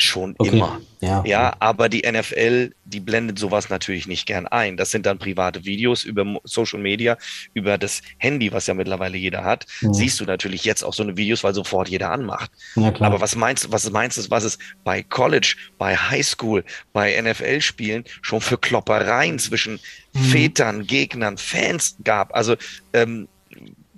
[0.00, 0.56] Schon okay.
[0.56, 0.80] immer.
[1.00, 1.30] Ja, okay.
[1.30, 4.76] ja, aber die NFL, die blendet sowas natürlich nicht gern ein.
[4.76, 7.16] Das sind dann private Videos über Social Media,
[7.54, 9.66] über das Handy, was ja mittlerweile jeder hat.
[9.80, 9.92] Ja.
[9.92, 12.50] Siehst du natürlich jetzt auch so eine Videos, weil sofort jeder anmacht.
[12.76, 17.20] Ja, aber was meinst du, was meinst du, was es bei College, bei Highschool, bei
[17.20, 19.80] NFL-Spielen schon für Kloppereien zwischen
[20.14, 20.18] mhm.
[20.18, 22.34] Vätern, Gegnern, Fans gab?
[22.34, 22.56] Also
[22.92, 23.28] ähm,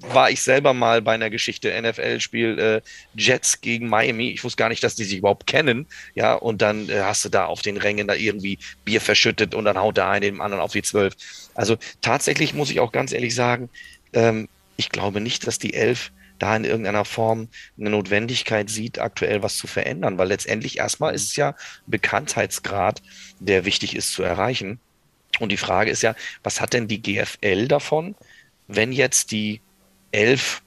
[0.00, 2.80] war ich selber mal bei einer Geschichte NFL-Spiel äh,
[3.14, 4.30] Jets gegen Miami.
[4.30, 5.86] Ich wusste gar nicht, dass die sich überhaupt kennen.
[6.14, 9.64] Ja, und dann äh, hast du da auf den Rängen da irgendwie Bier verschüttet und
[9.64, 11.14] dann haut der eine dem anderen auf die zwölf.
[11.54, 13.68] Also tatsächlich muss ich auch ganz ehrlich sagen,
[14.12, 17.48] ähm, ich glaube nicht, dass die elf da in irgendeiner Form
[17.78, 21.54] eine Notwendigkeit sieht, aktuell was zu verändern, weil letztendlich erstmal ist es ja
[21.86, 23.02] Bekanntheitsgrad,
[23.38, 24.80] der wichtig ist zu erreichen.
[25.38, 28.14] Und die Frage ist ja, was hat denn die GFL davon,
[28.66, 29.60] wenn jetzt die
[30.12, 30.62] elf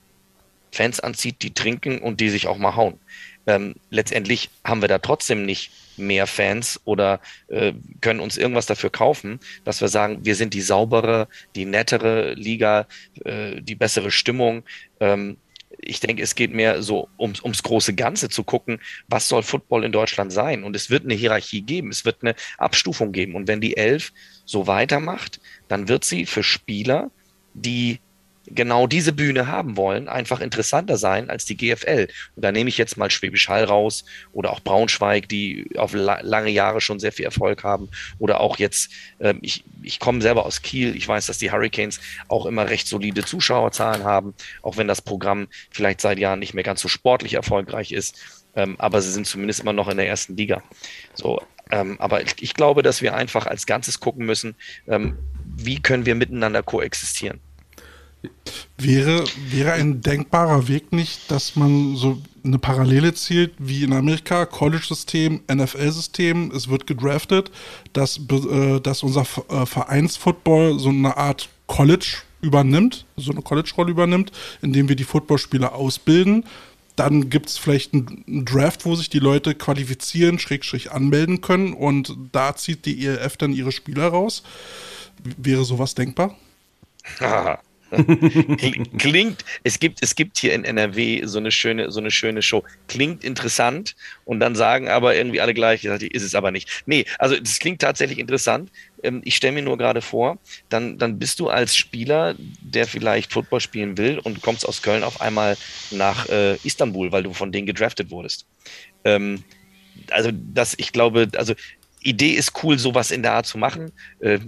[0.71, 2.99] Fans anzieht, die trinken und die sich auch mal hauen?
[3.45, 8.89] Ähm, letztendlich haben wir da trotzdem nicht mehr Fans oder äh, können uns irgendwas dafür
[8.89, 12.87] kaufen, dass wir sagen, wir sind die saubere, die nettere Liga,
[13.25, 14.63] äh, die bessere Stimmung.
[14.99, 15.37] Ähm,
[15.77, 19.83] ich denke, es geht mehr so ums, ums große Ganze zu gucken, was soll Football
[19.83, 20.63] in Deutschland sein?
[20.63, 23.35] Und es wird eine Hierarchie geben, es wird eine Abstufung geben.
[23.35, 24.13] Und wenn die Elf
[24.45, 27.11] so weitermacht, dann wird sie für Spieler,
[27.53, 27.99] die
[28.47, 32.07] genau diese Bühne haben wollen, einfach interessanter sein als die GFL.
[32.35, 36.19] Und da nehme ich jetzt mal Schwäbisch Hall raus oder auch Braunschweig, die auf la
[36.21, 37.89] lange Jahre schon sehr viel Erfolg haben.
[38.19, 41.99] Oder auch jetzt, äh, ich, ich komme selber aus Kiel, ich weiß, dass die Hurricanes
[42.27, 46.63] auch immer recht solide Zuschauerzahlen haben, auch wenn das Programm vielleicht seit Jahren nicht mehr
[46.63, 48.17] ganz so sportlich erfolgreich ist.
[48.55, 50.61] Ähm, aber sie sind zumindest immer noch in der ersten Liga.
[51.15, 51.41] So,
[51.71, 54.55] ähm, aber ich, ich, glaube, dass wir einfach als Ganzes gucken müssen,
[54.87, 55.17] ähm,
[55.55, 57.39] wie können wir miteinander koexistieren.
[58.77, 64.45] Wäre, wäre ein denkbarer Weg nicht, dass man so eine Parallele zielt wie in Amerika,
[64.45, 67.51] College-System, NFL-System, es wird gedraftet,
[67.93, 74.31] dass, äh, dass unser äh, Vereinsfootball so eine Art College übernimmt, so eine College-Rolle übernimmt,
[74.61, 76.45] indem wir die Footballspieler ausbilden.
[76.95, 82.15] Dann gibt es vielleicht einen Draft, wo sich die Leute qualifizieren, schrägstrich anmelden können und
[82.31, 84.43] da zieht die ELF dann ihre Spieler raus.
[85.37, 86.35] Wäre sowas denkbar?
[88.97, 92.63] Klingt, es gibt, es gibt hier in NRW so eine schöne, so eine schöne Show.
[92.87, 96.83] Klingt interessant und dann sagen aber irgendwie alle gleich, ist es aber nicht.
[96.85, 98.71] Nee, also das klingt tatsächlich interessant.
[99.03, 100.37] Ähm, ich stelle mir nur gerade vor,
[100.69, 105.03] dann, dann bist du als Spieler, der vielleicht Football spielen will und kommst aus Köln
[105.03, 105.57] auf einmal
[105.91, 108.45] nach äh, Istanbul, weil du von denen gedraftet wurdest.
[109.03, 109.43] Ähm,
[110.09, 111.53] also das, ich glaube, also
[112.01, 113.91] Idee ist cool, sowas in der Art zu machen.
[114.19, 114.39] Äh,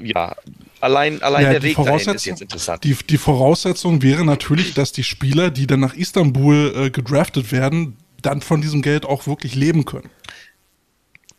[0.00, 0.36] ja,
[0.84, 2.84] allein, allein ja, der Weg dahin ist jetzt interessant.
[2.84, 7.96] Die, die Voraussetzung wäre natürlich, dass die Spieler, die dann nach Istanbul äh, gedraftet werden,
[8.22, 10.10] dann von diesem Geld auch wirklich leben können.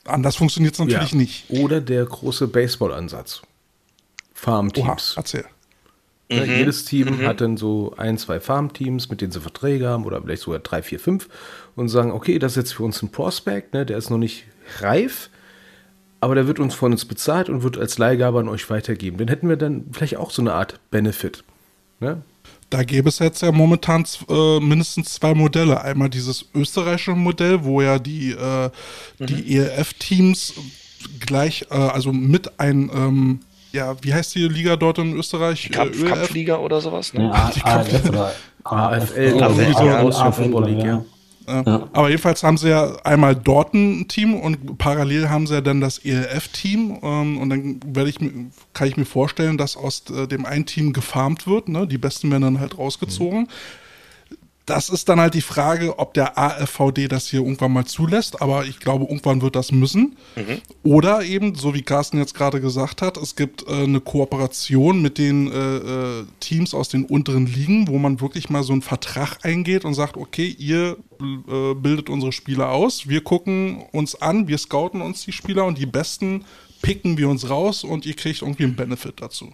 [0.03, 1.17] Anders funktioniert es natürlich ja.
[1.17, 1.45] nicht.
[1.49, 3.41] Oder der große Baseball-Ansatz.
[4.33, 5.13] Farmteams.
[5.13, 5.45] Oha, erzähl.
[6.29, 6.51] Ja, mhm.
[6.57, 7.25] Jedes Team mhm.
[7.25, 10.81] hat dann so ein, zwei Farmteams, mit denen sie Verträge haben oder vielleicht sogar drei,
[10.81, 11.29] vier, fünf
[11.75, 14.45] und sagen, okay, das ist jetzt für uns ein Prospect, ne, der ist noch nicht
[14.79, 15.29] reif,
[16.25, 19.17] aber der wird uns von uns bezahlt und wird als Leihgabe an euch weitergeben.
[19.17, 21.43] Dann hätten wir dann vielleicht auch so eine Art Benefit.
[21.99, 22.23] Ne?
[22.71, 25.81] Da gäbe es jetzt ja momentan äh, mindestens zwei Modelle.
[25.81, 28.71] Einmal dieses österreichische Modell, wo ja die, äh,
[29.19, 29.25] mhm.
[29.27, 30.55] die ELF-Teams
[31.19, 35.61] gleich, äh, also mit ein, ähm, ja, wie heißt die Liga dort in Österreich?
[35.61, 37.13] Die Kampf, Kampfliga oder sowas?
[37.13, 37.25] Ne?
[37.25, 38.31] Ja, die AFL oder
[38.63, 39.43] AFL.
[39.43, 41.05] AFL, ja.
[41.47, 41.89] Ja.
[41.93, 45.81] Aber jedenfalls haben sie ja einmal dort ein Team und parallel haben sie ja dann
[45.81, 46.99] das ELF-Team.
[47.01, 48.19] Ähm, und dann werde ich,
[48.73, 51.69] kann ich mir vorstellen, dass aus äh, dem einen Team gefarmt wird.
[51.69, 51.87] Ne?
[51.87, 53.41] Die Besten werden dann halt rausgezogen.
[53.41, 53.47] Mhm
[54.65, 58.65] das ist dann halt die Frage, ob der AFVD das hier irgendwann mal zulässt, aber
[58.65, 60.17] ich glaube, irgendwann wird das müssen.
[60.35, 60.61] Mhm.
[60.83, 65.19] Oder eben, so wie Carsten jetzt gerade gesagt hat, es gibt äh, eine Kooperation mit
[65.19, 69.37] den äh, äh, Teams aus den unteren Ligen, wo man wirklich mal so einen Vertrag
[69.43, 74.57] eingeht und sagt, okay, ihr äh, bildet unsere Spieler aus, wir gucken uns an, wir
[74.57, 76.43] scouten uns die Spieler und die besten
[76.81, 79.53] picken wir uns raus und ihr kriegt irgendwie einen Benefit dazu.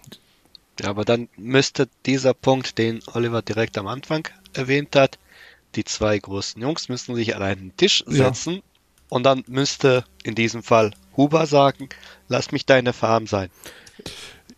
[0.80, 5.18] Ja, aber dann müsste dieser Punkt, den Oliver direkt am Anfang erwähnt hat,
[5.74, 8.60] die zwei großen Jungs müssen sich an einen Tisch setzen ja.
[9.08, 11.88] und dann müsste in diesem Fall Huber sagen,
[12.28, 13.50] lass mich deine Farm sein.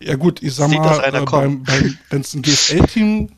[0.01, 3.31] Ja gut, ich sag Sieht mal, äh, wenn es ein GFL-Team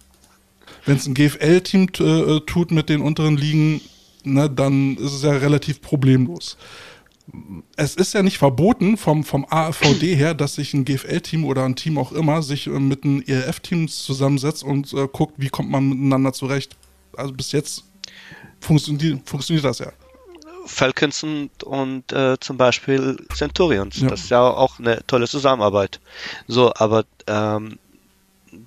[0.86, 3.80] wenn es ein GFL-Team äh, tut mit den unteren Ligen,
[4.22, 6.57] ne, dann ist es ja relativ problemlos
[7.76, 11.76] es ist ja nicht verboten vom, vom AVD her, dass sich ein GFL-Team oder ein
[11.76, 15.88] Team auch immer sich äh, mit einem ELF-Team zusammensetzt und äh, guckt, wie kommt man
[15.88, 16.76] miteinander zurecht.
[17.16, 17.84] Also bis jetzt
[18.60, 19.92] funktioniert, funktioniert das ja.
[20.66, 24.00] Falcons und, und äh, zum Beispiel Centurions.
[24.00, 24.08] Ja.
[24.08, 26.00] Das ist ja auch eine tolle Zusammenarbeit.
[26.48, 27.78] So, aber ähm,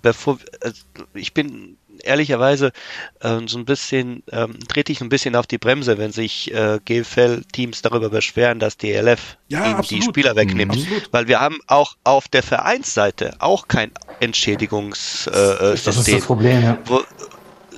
[0.02, 0.72] bevor äh,
[1.14, 2.72] ich bin ehrlicherweise
[3.22, 6.80] äh, so ein bisschen, ähm, trete ich ein bisschen auf die Bremse, wenn sich äh,
[6.84, 10.76] GFL-Teams darüber beschweren, dass die LF ja, ihnen die Spieler wegnimmt.
[10.76, 11.02] Mhm.
[11.12, 15.34] Weil wir haben auch auf der Vereinsseite auch kein Entschädigungssystem.
[15.34, 16.78] Äh, das ist das Problem, ja.
[16.86, 17.02] Wo,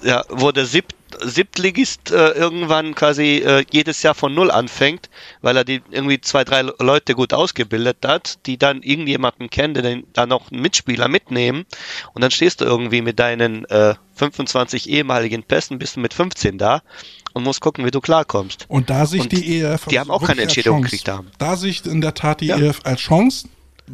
[0.03, 0.85] ja, wo der Sieb
[1.19, 5.09] Siebtligist äh, irgendwann quasi äh, jedes Jahr von Null anfängt,
[5.41, 9.83] weil er die irgendwie zwei, drei Leute gut ausgebildet hat, die dann irgendjemanden kennen, der
[9.83, 11.65] dann da noch einen Mitspieler mitnehmen
[12.13, 16.57] und dann stehst du irgendwie mit deinen äh, 25 ehemaligen Pässen, bist du mit 15
[16.57, 16.81] da
[17.33, 18.65] und musst gucken, wie du klarkommst.
[18.67, 21.31] Und da sich Und die ERF die haben auch keine Entschädigung gekriegt haben.
[21.37, 22.57] Da sehe ich in der Tat die Ja.
[22.57, 23.47] ERF als Chance,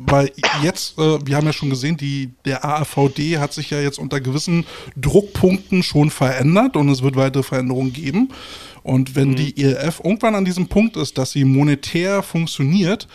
[0.06, 0.32] weil
[0.64, 4.22] jetzt, äh, wir haben ja schon gesehen, die, der AAVD hat sich ja jetzt unter
[4.22, 8.30] gewissen Druckpunkten schon verändert und es wird weitere Veränderungen geben.
[8.84, 13.08] Und wenn die ERF irgendwann an diesem Punkt ist, dass sie monetär funktioniert,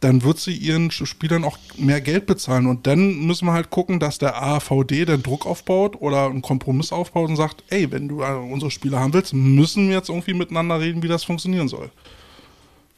[0.00, 2.66] dann wird sie ihren Spielern auch mehr Geld bezahlen.
[2.66, 6.90] Und dann müssen wir halt gucken, dass der AVD den Druck aufbaut oder einen Kompromiss
[6.90, 10.34] aufbaut und sagt, ey, wenn du äh, unsere Spieler haben willst, müssen wir jetzt irgendwie
[10.34, 11.90] miteinander reden, wie das funktionieren soll.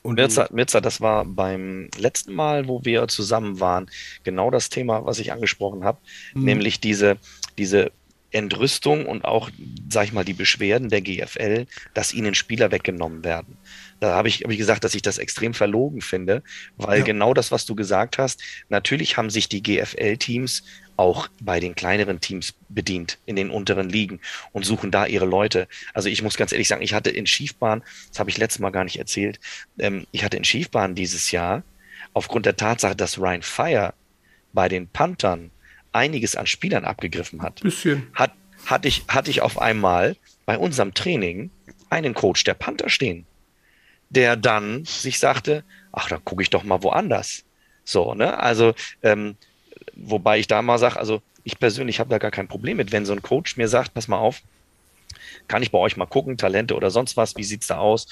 [0.03, 3.89] Und Mirza, Mirza, das war beim letzten Mal, wo wir zusammen waren,
[4.25, 6.01] genau das Thema, was ich angesprochen habe,
[6.35, 7.19] nämlich diese,
[7.57, 7.93] diese
[8.33, 9.51] Entrüstung und auch,
[9.91, 13.59] sag ich mal, die Beschwerden der GFL, dass ihnen Spieler weggenommen werden.
[14.01, 16.43] Da habe ich, hab ich gesagt, dass ich das extrem verlogen finde,
[16.77, 17.05] weil Ja.
[17.05, 20.65] genau das, was du gesagt hast, natürlich haben sich die GFL-Teams
[20.97, 24.21] auch bei den kleineren Teams bedient, in den unteren Ligen
[24.53, 25.69] und suchen da ihre Leute.
[25.95, 28.71] Also ich muss ganz ehrlich sagen, ich hatte in Schiefbahn, das habe ich letztes Mal
[28.71, 29.41] gar nicht erzählt,
[29.79, 31.63] ähm, ich hatte in Schiefbahn dieses Jahr
[32.13, 33.95] aufgrund der Tatsache, dass Ryan Fire
[34.53, 35.51] bei den Panthern
[35.93, 38.09] einiges an Spielern abgegriffen hat, Bisschen.
[38.15, 38.33] hat,
[38.67, 40.17] hatte, ich, hatte ich auf einmal
[40.47, 41.51] bei unserem Training
[41.91, 43.27] einen Coach der Panther stehen,
[44.09, 47.45] der dann sich sagte, ach, da gucke ich doch mal woanders.
[47.85, 48.39] So, ne?
[48.39, 49.37] Also, ähm,
[49.95, 53.07] wobei ich da mal sage, also ich persönlich habe da gar kein Problem mit, wenn
[53.07, 54.43] so ein Coach mir sagt, pass mal auf,
[55.49, 58.07] kann ich bei euch mal gucken, Talente oder sonst was, wie sieht's da aus?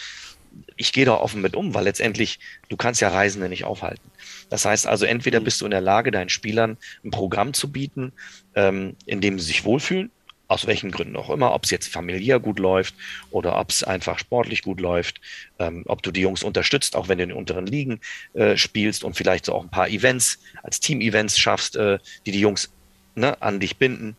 [0.76, 4.10] Ich gehe da offen mit um, weil letztendlich, du kannst ja Reisende nicht aufhalten.
[4.48, 8.12] Das heißt also, entweder bist du in der Lage, deinen Spielern ein Programm zu bieten,
[8.56, 10.10] ähm, in dem sie sich wohlfühlen,
[10.50, 12.96] aus welchen Gründen auch immer, ob es jetzt familiär gut läuft
[13.30, 15.20] oder ob es einfach sportlich gut läuft,
[15.60, 18.00] ähm, ob du die Jungs unterstützt, auch wenn du in den unteren Ligen
[18.34, 22.40] äh, spielst und vielleicht so auch ein paar Events als Team-Events schaffst, äh, die die
[22.40, 22.72] Jungs
[23.14, 24.16] ne, an dich binden.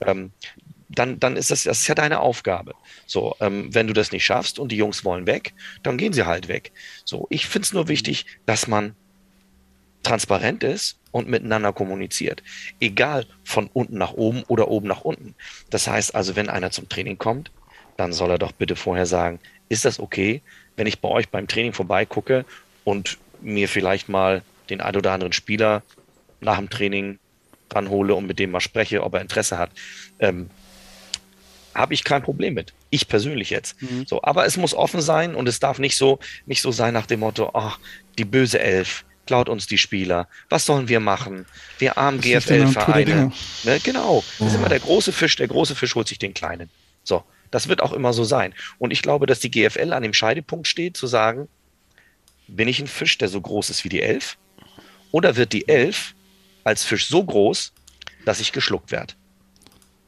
[0.00, 0.32] Ähm,
[0.88, 2.74] dann, dann ist das, das ist ja deine Aufgabe.
[3.06, 6.24] So, ähm, wenn du das nicht schaffst und die Jungs wollen weg, dann gehen sie
[6.24, 6.72] halt weg.
[7.04, 8.94] So, ich finde es nur wichtig, dass man
[10.04, 12.42] transparent ist und miteinander kommuniziert.
[12.80, 15.34] Egal von unten nach oben oder oben nach unten.
[15.70, 17.50] Das heißt also, wenn einer zum Training kommt,
[17.96, 20.42] dann soll er doch bitte vorher sagen, ist das okay,
[20.76, 22.44] wenn ich bei euch beim Training vorbeigucke
[22.84, 25.82] und mir vielleicht mal den ein oder anderen Spieler
[26.40, 27.18] nach dem Training
[27.72, 29.70] ranhole und mit dem mal spreche, ob er Interesse hat.
[30.18, 30.50] Ähm,
[31.74, 32.72] habe ich kein Problem mit.
[32.90, 33.76] Ich persönlich jetzt.
[34.06, 37.06] So, aber es muss offen sein und es darf nicht so, nicht so sein nach
[37.06, 37.78] dem Motto, ach,
[38.16, 40.28] die böse Elf klaut uns die Spieler.
[40.48, 41.46] Was sollen wir machen?
[41.78, 43.32] Wir armen GFL-Vereine.
[43.64, 44.24] Ne, genau.
[44.38, 45.36] Das ist immer der große Fisch.
[45.36, 46.70] Der große Fisch holt sich den kleinen.
[47.02, 48.54] So, das wird auch immer so sein.
[48.78, 51.48] Und ich glaube, dass die GFL an dem Scheidepunkt steht, zu sagen,
[52.48, 54.36] bin ich ein Fisch, der so groß ist wie die Elf?
[55.10, 56.14] Oder wird die Elf
[56.64, 57.72] als Fisch so groß,
[58.24, 59.14] dass ich geschluckt werde?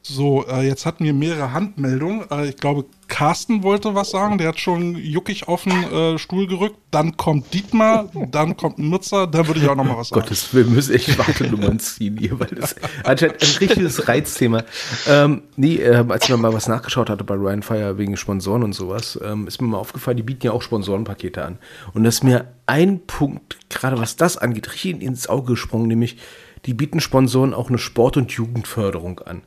[0.09, 2.23] So, äh, jetzt hatten wir mehrere Handmeldungen.
[2.31, 4.37] Äh, ich glaube, Carsten wollte was sagen.
[4.37, 6.77] Der hat schon juckig auf den äh, Stuhl gerückt.
[6.91, 9.25] Dann kommt Dietmar, dann kommt Mirza.
[9.25, 10.21] Da würde ich auch noch mal was sagen.
[10.21, 14.63] Gottes Willen, wir müssen echt Wartenummern ziehen hier, weil das anscheinend ein richtiges Reizthema.
[15.07, 18.63] Ähm, nee, ähm, als ich mir mal was nachgeschaut hatte bei Ryan Fire wegen Sponsoren
[18.63, 21.57] und sowas, ähm, ist mir mal aufgefallen, die bieten ja auch Sponsorenpakete an.
[21.93, 26.17] Und das ist mir ein Punkt, gerade was das angeht, richtig ins Auge gesprungen, nämlich
[26.65, 29.41] die bieten Sponsoren auch eine Sport- und Jugendförderung an.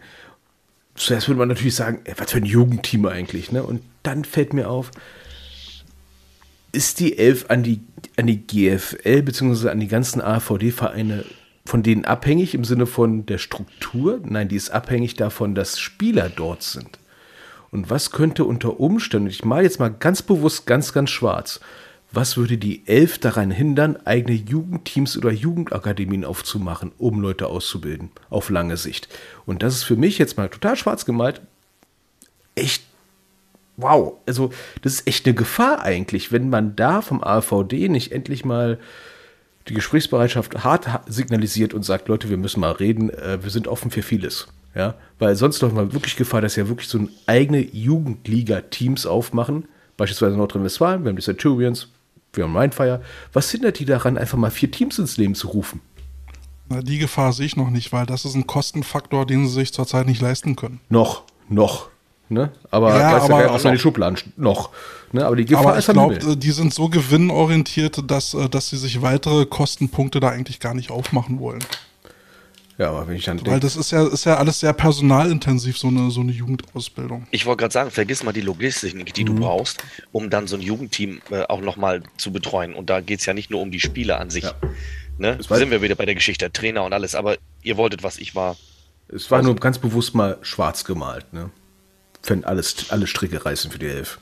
[1.01, 3.63] Zuerst würde man natürlich sagen, ey, was für ein Jugendteam eigentlich, ne?
[3.63, 4.91] Und dann fällt mir auf,
[6.73, 7.81] ist die Elf an die,
[8.19, 9.71] an die GFL bzw.
[9.71, 11.25] an die ganzen AVD-Vereine
[11.65, 14.21] von denen abhängig im Sinne von der Struktur?
[14.25, 16.99] Nein, die ist abhängig davon, dass Spieler dort sind.
[17.71, 21.61] Und was könnte unter Umständen, ich male jetzt mal ganz bewusst ganz, ganz schwarz,
[22.13, 28.51] was würde die Elf daran hindern, eigene Jugendteams oder Jugendakademien aufzumachen, um Leute auszubilden, auf
[28.51, 29.09] lange Sicht?
[29.47, 31.41] Und das ist für mich jetzt mal total schwarz gemalt,
[32.55, 32.83] echt
[33.77, 34.51] wow, also
[34.83, 38.79] das ist echt eine Gefahr eigentlich, wenn man da vom AVD nicht endlich mal
[39.69, 43.69] die Gesprächsbereitschaft hart ha- signalisiert und sagt, Leute, wir müssen mal reden, äh, wir sind
[43.69, 44.49] offen für vieles.
[44.75, 49.65] Ja, weil sonst läuft man wirklich Gefahr, dass ja wirklich so eigene Jugendliga-Teams aufmachen,
[49.97, 51.89] beispielsweise Nordrhein-Westfalen, wir haben die Centurions,
[52.33, 53.03] wir haben Rheinfire.
[53.33, 55.81] Was hindert die daran, einfach mal vier Teams ins Leben zu rufen?
[56.69, 59.73] Na, die Gefahr sehe ich noch nicht, weil das ist ein Kostenfaktor, den sie sich
[59.73, 60.81] zurzeit nicht leisten können.
[60.89, 61.89] Noch, noch.
[62.29, 62.53] Ne?
[62.71, 64.71] Aber Ja, aber- aus seine Schubladen noch.
[65.11, 65.27] Ne?
[65.27, 69.03] Aber die Gefahr Aber ich glaube, die sind so gewinnorientiert, dass, äh, dass sie sich
[69.03, 71.65] weitere Kostenpunkte da eigentlich gar nicht aufmachen wollen.
[72.81, 75.89] Ja, aber wenn ich dann Weil das ist ja, ist ja alles sehr personalintensiv, so
[75.89, 77.27] eine, so eine Jugendausbildung.
[77.31, 79.41] Ich wollte gerade sagen, vergiss mal die Logistik, die du Mhm.
[79.41, 82.75] brauchst, um dann so ein Jugendteam äh, auch nochmal zu betreuen.
[82.75, 84.45] Und da geht es ja nicht nur um die Spieler an sich.
[84.45, 84.55] Ja.
[85.19, 85.37] Ne?
[85.47, 87.15] Sind wir wieder bei der Geschichte der Trainer und alles.
[87.15, 88.57] Aber ihr wolltet, was ich war.
[89.09, 91.51] Es war nur ganz bewusst mal schwarz gemalt, ne?
[92.23, 94.19] Wenn alles, alle Stricke reißen für die Elf.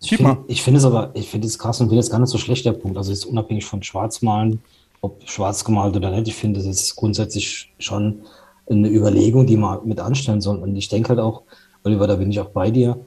[0.00, 2.38] Ich finde finde es aber, ich finde es krass und finde es gar nicht so
[2.38, 2.96] schlecht, der Punkt.
[2.96, 4.62] Also jetzt unabhängig von Schwarzmalen,
[5.02, 8.22] ob schwarz gemalt oder nicht, ich finde, das ist grundsätzlich schon
[8.70, 10.58] eine Überlegung, die man mit anstellen soll.
[10.58, 11.42] Und ich denke halt auch,
[11.84, 12.98] Oliver, da bin ich auch bei dir.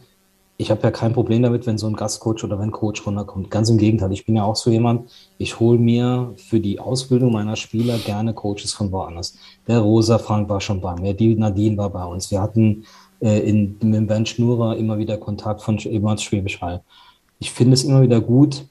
[0.57, 3.49] Ich habe ja kein Problem damit, wenn so ein Gastcoach oder wenn ein Coach runterkommt.
[3.49, 7.31] Ganz im Gegenteil, ich bin ja auch so jemand, ich hole mir für die Ausbildung
[7.31, 9.37] meiner Spieler gerne Coaches von woanders.
[9.67, 12.29] Der Rosa Frank war schon bei mir, die Nadine war bei uns.
[12.29, 12.85] Wir hatten
[13.21, 16.83] äh, in, mit Ben Schnurer immer wieder Kontakt von ehemals Schwäbisch Hall.
[17.39, 18.65] Ich finde es immer wieder gut,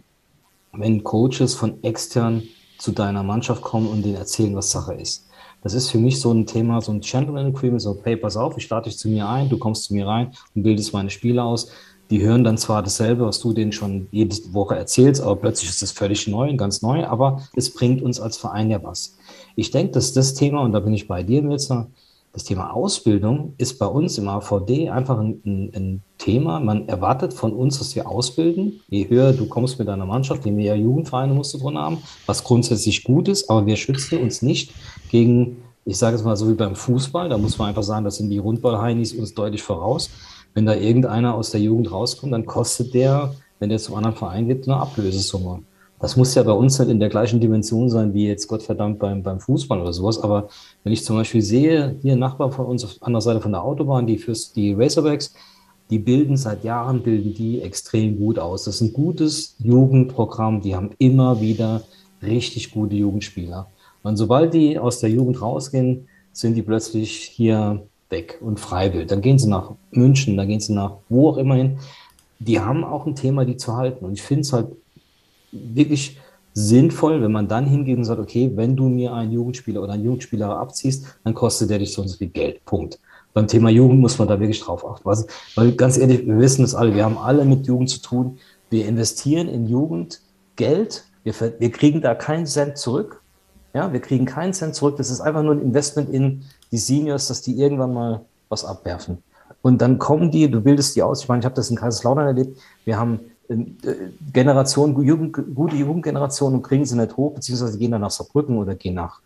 [0.73, 2.43] wenn Coaches von extern
[2.85, 5.27] zu deiner Mannschaft kommen und denen erzählen, was Sache ist.
[5.63, 8.59] Das ist für mich so ein Thema, so ein Gentleman Agreement, so, hey, pass auf,
[8.59, 11.45] ich starte dich zu mir ein, du kommst zu mir rein und bildest meine Spieler
[11.45, 11.71] aus.
[12.11, 15.81] Die hören dann zwar dasselbe, was du denen schon jede Woche erzählst, aber plötzlich ist
[15.81, 19.17] das völlig neu und ganz neu, aber es bringt uns als Verein ja was.
[19.57, 21.87] Ich denke, dass das Thema, und da bin ich bei dir, Milzer,
[22.35, 26.59] das Thema Ausbildung ist bei uns im AVD einfach ein, ein, ein Thema.
[26.59, 28.81] Man erwartet von uns, dass wir ausbilden.
[28.89, 32.43] Je höher du kommst mit deiner Mannschaft, je mehr Jugendvereine musst du drin haben, was
[32.43, 34.73] grundsätzlich gut ist, aber wir schützen uns nicht
[35.13, 38.17] gegen, ich sage es mal so wie beim Fußball, da muss man einfach sagen, das
[38.17, 40.11] sind die Rundball-Heinis uns deutlich voraus.
[40.55, 44.49] Wenn da irgendeiner aus der Jugend rauskommt, dann kostet der, wenn der zum anderen Verein
[44.49, 45.63] geht, eine Ablösesumme.
[46.01, 49.23] Das muss ja bei uns nicht in der gleichen Dimension sein wie jetzt Gottverdammt beim,
[49.23, 50.19] beim Fußball oder sowas.
[50.21, 50.49] Aber
[50.83, 54.07] wenn ich zum Beispiel sehe, hier Nachbar von uns auf anderer Seite von der Autobahn,
[54.07, 55.33] die fürs die Racerbacks,
[55.91, 58.65] die bilden seit Jahren bilden die extrem gut aus.
[58.65, 60.61] Das ist ein gutes Jugendprogramm.
[60.61, 61.83] Die haben immer wieder
[62.23, 63.69] richtig gute Jugendspieler.
[64.03, 69.09] Und sobald die aus der Jugend rausgehen, sind die plötzlich hier weg und freiwillig.
[69.09, 71.79] Dann gehen sie nach München, dann gehen sie nach wo auch immer hin.
[72.39, 74.05] Die haben auch ein Thema, die zu halten.
[74.05, 74.69] Und ich finde es halt
[75.75, 76.19] wirklich
[76.53, 80.05] sinnvoll, wenn man dann hingeht und sagt, okay, wenn du mir einen Jugendspieler oder einen
[80.05, 82.65] Jugendspieler abziehst, dann kostet der dich so und so viel Geld.
[82.65, 82.99] Punkt.
[83.33, 85.05] Beim Thema Jugend muss man da wirklich drauf achten.
[85.05, 85.27] Was,
[85.57, 88.39] weil ganz ehrlich, wir wissen das alle, wir haben alle mit Jugend zu tun.
[88.71, 90.21] Wir investieren in Jugend
[90.55, 93.21] Geld, wir, wir kriegen da keinen Cent zurück.
[93.73, 94.97] Ja, wir kriegen keinen Cent zurück.
[94.99, 99.19] Das ist einfach nur ein Investment in die Seniors, dass die irgendwann mal was abwerfen.
[99.63, 101.23] Und dann kommen die, du bildest die aus.
[101.23, 102.59] Ich meine, ich habe das in Kaiserslautern erlebt.
[102.85, 103.19] Wir haben
[104.33, 108.75] Generation, Jugend, gute Jugendgeneration und kriegen sie nicht hoch, beziehungsweise gehen dann nach Saarbrücken oder
[108.75, 109.21] gehen nach,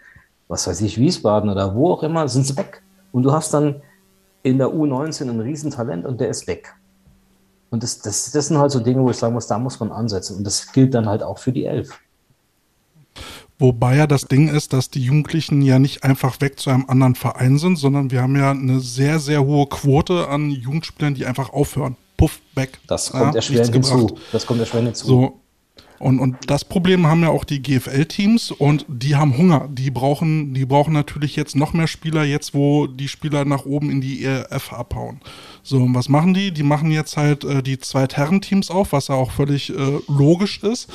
[0.49, 2.83] was weiß ich, Wiesbaden oder wo auch immer, sind sie weg.
[3.13, 3.77] Und du hast dann
[4.43, 6.75] in der U19 ein Riesentalent und der ist weg.
[7.71, 9.93] Und das, das, das sind halt so Dinge, wo ich sagen muss, da muss man
[9.93, 10.39] ansetzen.
[10.39, 12.01] Und das gilt dann halt auch für die Elf.
[13.59, 17.17] Wobei ja das Ding ist, dass die Jugendlichen ja nicht einfach weg zu einem anderen
[17.17, 21.53] Verein sind, sondern wir haben ja eine sehr, sehr hohe Quote an Jugendspielern, die einfach
[21.53, 21.97] aufhören.
[22.19, 22.79] Puff, weg.
[22.87, 24.19] Das Ja, kommt erschwerend nichts hinzu.
[24.33, 25.07] Das kommt erschwerend hinzu.
[25.07, 25.41] So.
[25.99, 29.69] Und, und das Problem haben ja auch die GFL-Teams und die haben Hunger.
[29.71, 33.91] Die brauchen, die brauchen natürlich jetzt noch mehr Spieler, jetzt wo die Spieler nach oben
[33.91, 35.21] in die ERF abhauen.
[35.65, 36.53] So, und was machen die?
[36.53, 40.89] Die machen jetzt halt äh, die Zweitherren-Teams auf, was ja auch völlig äh, logisch ist.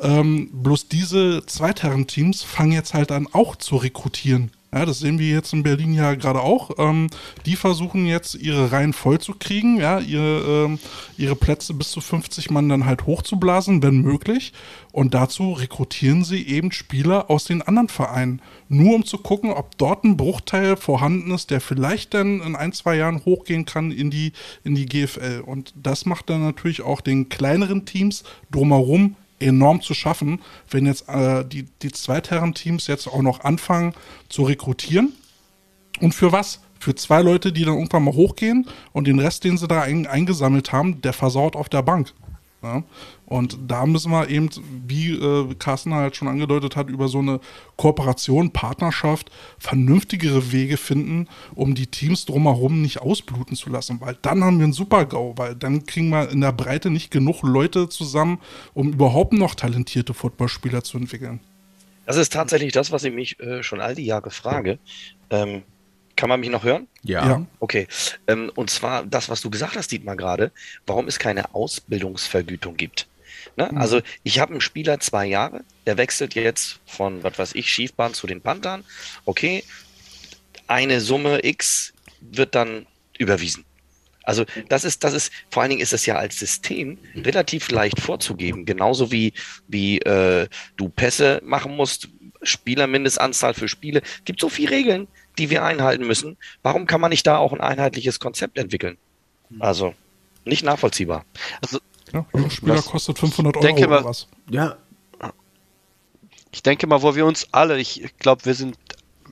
[0.00, 4.52] Ähm, bloß diese Zweitherren-Teams fangen jetzt halt an auch zu rekrutieren.
[4.74, 6.72] Ja, das sehen wir jetzt in Berlin ja gerade auch.
[6.78, 7.06] Ähm,
[7.46, 10.80] die versuchen jetzt ihre Reihen voll zu kriegen, ja, ihre, ähm,
[11.16, 14.52] ihre Plätze bis zu 50 Mann dann halt hochzublasen, wenn möglich.
[14.90, 18.42] Und dazu rekrutieren sie eben Spieler aus den anderen Vereinen.
[18.68, 22.72] Nur um zu gucken, ob dort ein Bruchteil vorhanden ist, der vielleicht dann in ein,
[22.72, 24.32] zwei Jahren hochgehen kann in die,
[24.64, 25.44] in die GFL.
[25.46, 29.14] Und das macht dann natürlich auch den kleineren Teams drumherum
[29.44, 30.40] enorm zu schaffen,
[30.70, 33.94] wenn jetzt äh, die, die Zweitherren-Teams jetzt auch noch anfangen
[34.28, 35.12] zu rekrutieren.
[36.00, 36.60] Und für was?
[36.80, 40.06] Für zwei Leute, die dann irgendwann mal hochgehen und den Rest, den sie da ein,
[40.06, 42.12] eingesammelt haben, der versaut auf der Bank.
[42.62, 42.82] Ja?
[43.26, 44.50] Und da müssen wir eben,
[44.86, 47.40] wie äh, Carsten halt schon angedeutet hat, über so eine
[47.76, 54.00] Kooperation, Partnerschaft, vernünftigere Wege finden, um die Teams drumherum nicht ausbluten zu lassen.
[54.00, 57.42] Weil dann haben wir einen Super-GAU, weil dann kriegen wir in der Breite nicht genug
[57.42, 58.38] Leute zusammen,
[58.74, 61.40] um überhaupt noch talentierte Footballspieler zu entwickeln.
[62.06, 64.78] Das ist tatsächlich das, was ich mich äh, schon all die Jahre frage.
[65.30, 65.62] Ähm,
[66.16, 66.86] kann man mich noch hören?
[67.02, 67.26] Ja.
[67.26, 67.46] Ja.
[67.60, 67.88] Okay.
[68.26, 70.52] Ähm, und zwar das, was du gesagt hast, Dietmar, gerade,
[70.86, 73.08] warum es keine Ausbildungsvergütung gibt.
[73.56, 73.70] Ne?
[73.76, 78.14] Also ich habe einen Spieler zwei Jahre, der wechselt jetzt von, was weiß ich, Schiefbahn
[78.14, 78.84] zu den Panthern.
[79.24, 79.64] Okay,
[80.66, 82.86] eine Summe X wird dann
[83.18, 83.64] überwiesen.
[84.24, 88.00] Also das ist, das ist, vor allen Dingen ist es ja als System relativ leicht
[88.00, 89.34] vorzugeben, genauso wie,
[89.68, 92.08] wie äh, du Pässe machen musst,
[92.42, 94.02] Spielermindestanzahl für Spiele.
[94.24, 96.36] Gibt so viele Regeln, die wir einhalten müssen.
[96.62, 98.96] Warum kann man nicht da auch ein einheitliches Konzept entwickeln?
[99.60, 99.94] Also
[100.44, 101.24] nicht nachvollziehbar.
[101.60, 101.80] Also
[102.14, 104.28] ja, Spieler was, kostet 500 Euro denke mal, oder was.
[104.50, 104.76] Ja.
[106.52, 108.76] Ich denke mal, wo wir uns alle, ich glaube, wir sind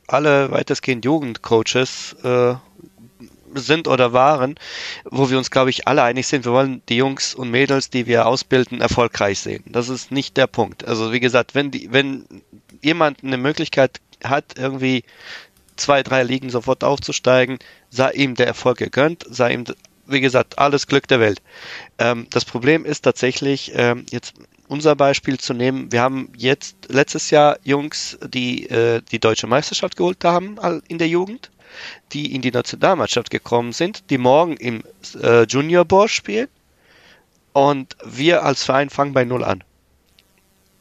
[0.09, 2.55] alle weitestgehend Jugendcoaches äh,
[3.55, 4.57] sind oder waren,
[5.05, 8.07] wo wir uns, glaube ich, alle einig sind, wir wollen die Jungs und Mädels, die
[8.07, 9.63] wir ausbilden, erfolgreich sehen.
[9.67, 10.87] Das ist nicht der Punkt.
[10.87, 12.27] Also wie gesagt, wenn die, wenn
[12.83, 15.05] jemand eine Möglichkeit hat, irgendwie
[15.77, 17.59] zwei, drei Ligen sofort aufzusteigen,
[17.91, 19.65] sei ihm der Erfolg gegönnt, sei ihm,
[20.13, 21.43] wie gesagt, alles Glück der Welt.
[21.99, 24.35] Ähm, das Problem ist tatsächlich, ähm, jetzt
[24.69, 29.97] unser Beispiel zu nehmen, wir haben jetzt letztes Jahr Jungs, die äh, die deutsche Meisterschaft
[29.97, 30.57] geholt haben
[30.89, 31.51] in der Jugend
[32.13, 34.83] die in die Nationalmannschaft gekommen sind, die morgen im
[35.21, 36.49] äh, Junior Board spielen.
[37.53, 39.63] Und wir als Verein fangen bei Null an.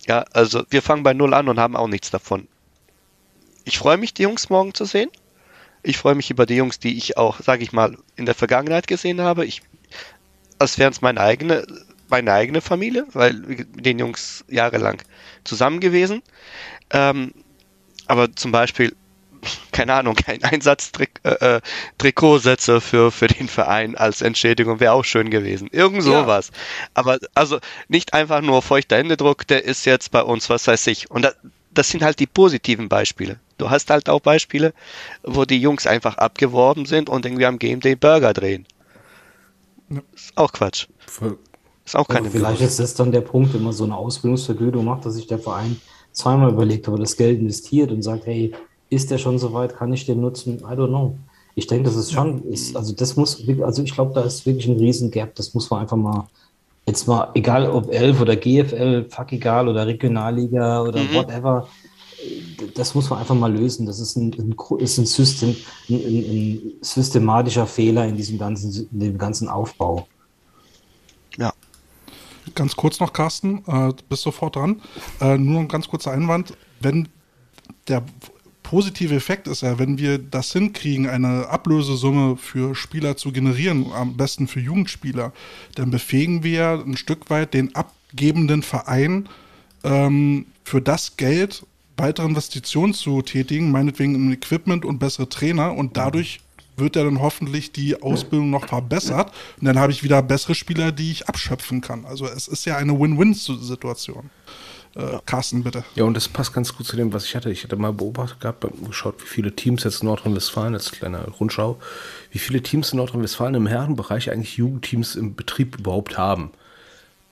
[0.07, 2.47] Ja, also wir fangen bei Null an und haben auch nichts davon.
[3.65, 5.09] Ich freue mich, die Jungs morgen zu sehen.
[5.83, 8.87] Ich freue mich über die Jungs, die ich auch, sage ich mal, in der Vergangenheit
[8.87, 9.45] gesehen habe.
[9.45, 9.61] Ich,
[10.59, 11.65] als wären es meine eigene,
[12.09, 15.01] meine eigene Familie, weil mit den Jungs jahrelang
[15.43, 16.21] zusammen gewesen.
[16.91, 17.33] Ähm,
[18.07, 18.95] aber zum Beispiel
[19.71, 25.29] keine Ahnung, kein Einsatz-Trikot äh, äh für, für den Verein als Entschädigung, wäre auch schön
[25.29, 25.69] gewesen.
[25.71, 26.51] Irgend sowas.
[26.51, 26.59] Ja.
[26.93, 31.09] Aber also nicht einfach nur feuchter Händedruck, der ist jetzt bei uns, was weiß ich.
[31.09, 31.35] Und das,
[31.73, 33.39] das sind halt die positiven Beispiele.
[33.57, 34.73] Du hast halt auch Beispiele,
[35.23, 38.65] wo die Jungs einfach abgeworben sind und irgendwie am Game Day Burger drehen.
[39.89, 40.01] Ja.
[40.15, 40.87] Ist auch Quatsch.
[41.85, 45.05] Ist auch keine Vielleicht ist das dann der Punkt, wenn man so eine Ausbildungsvergütung macht,
[45.05, 45.79] dass sich der Verein
[46.11, 48.53] zweimal überlegt, ob er das Geld investiert und sagt, hey,
[48.89, 49.75] ist der schon so weit?
[49.75, 50.59] Kann ich den nutzen?
[50.59, 51.17] I don't know.
[51.55, 54.67] Ich denke, das ist schon, ist, also das muss, also ich glaube, da ist wirklich
[54.67, 55.35] ein Riesengap.
[55.35, 56.27] Das muss man einfach mal,
[56.91, 61.13] jetzt mal, egal ob 11 oder GFL, fuck egal, oder Regionalliga oder mhm.
[61.13, 61.67] whatever,
[62.75, 63.85] das muss man einfach mal lösen.
[63.85, 65.55] Das ist ein, ein ist ein, System,
[65.89, 70.07] ein, ein, systematischer Fehler in diesem ganzen, in dem ganzen Aufbau.
[71.37, 71.53] Ja.
[72.53, 74.81] Ganz kurz noch, Carsten, äh, bist sofort dran.
[75.19, 76.53] Äh, nur ein ganz kurzer Einwand.
[76.81, 77.07] Wenn
[77.87, 78.03] der
[78.71, 84.15] positive Effekt ist ja, wenn wir das hinkriegen, eine Ablösesumme für Spieler zu generieren, am
[84.15, 85.33] besten für Jugendspieler,
[85.75, 89.27] dann befähigen wir ein Stück weit den abgebenden Verein
[89.83, 91.65] ähm, für das Geld
[91.97, 96.39] weitere Investitionen zu tätigen, meinetwegen in Equipment und bessere Trainer und dadurch
[96.77, 100.93] wird ja dann hoffentlich die Ausbildung noch verbessert und dann habe ich wieder bessere Spieler,
[100.93, 102.05] die ich abschöpfen kann.
[102.05, 104.29] Also es ist ja eine Win-Win-Situation.
[104.95, 105.83] Äh, Carsten, bitte.
[105.95, 107.49] Ja, und das passt ganz gut zu dem, was ich hatte.
[107.49, 111.79] Ich hatte mal beobachtet gehabt, geschaut, wie viele Teams jetzt in Nordrhein-Westfalen, als kleine Rundschau,
[112.31, 116.51] wie viele Teams in Nordrhein-Westfalen im Herrenbereich eigentlich Jugendteams im Betrieb überhaupt haben.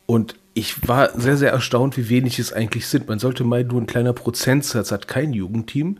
[0.05, 3.07] Und ich war sehr, sehr erstaunt, wie wenig es eigentlich sind.
[3.07, 5.99] Man sollte mal nur ein kleiner Prozentsatz hat kein Jugendteam,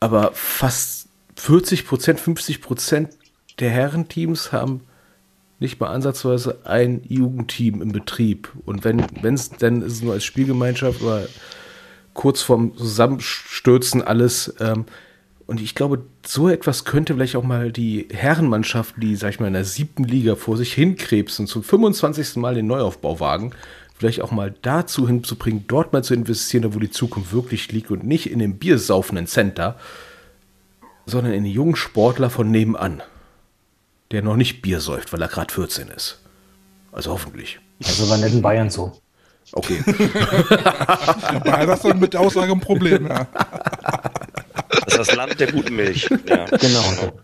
[0.00, 3.10] aber fast 40 Prozent, 50 Prozent
[3.58, 4.82] der Herrenteams haben
[5.58, 8.52] nicht mal ansatzweise ein Jugendteam im Betrieb.
[8.64, 11.26] Und wenn es dann ist nur als Spielgemeinschaft oder
[12.16, 14.54] kurz vorm Zusammenstürzen alles.
[14.60, 14.86] Ähm,
[15.46, 19.46] und ich glaube, so etwas könnte vielleicht auch mal die Herrenmannschaften, die, sag ich mal,
[19.46, 22.36] in der siebten Liga vor sich hinkrebsen, zum 25.
[22.36, 23.52] Mal den Neuaufbau wagen,
[23.96, 28.04] vielleicht auch mal dazu hinzubringen, dort mal zu investieren, wo die Zukunft wirklich liegt und
[28.04, 29.76] nicht in dem biersaufenden Center,
[31.06, 33.02] sondern in den jungen Sportler von nebenan
[34.10, 36.20] der noch nicht Bier säuft, weil er gerade 14 ist.
[36.92, 37.58] Also hoffentlich.
[37.84, 39.00] Also bei netten Bayern so.
[39.52, 39.82] Okay.
[41.44, 43.26] das ist dann mit der Aussage ein Problem, ja.
[44.70, 46.08] Das ist das Land der guten Milch.
[46.26, 46.44] Ja.
[46.46, 47.12] Genau.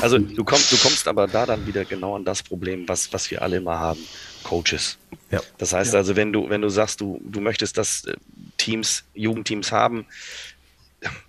[0.00, 3.30] Also du kommst, du kommst aber da dann wieder genau an das Problem, was, was
[3.30, 3.98] wir alle immer haben.
[4.44, 4.98] Coaches.
[5.30, 5.40] Ja.
[5.58, 5.98] Das heißt ja.
[5.98, 8.14] also, wenn du, wenn du sagst, du, du möchtest, dass äh,
[8.56, 10.06] Teams, Jugendteams haben,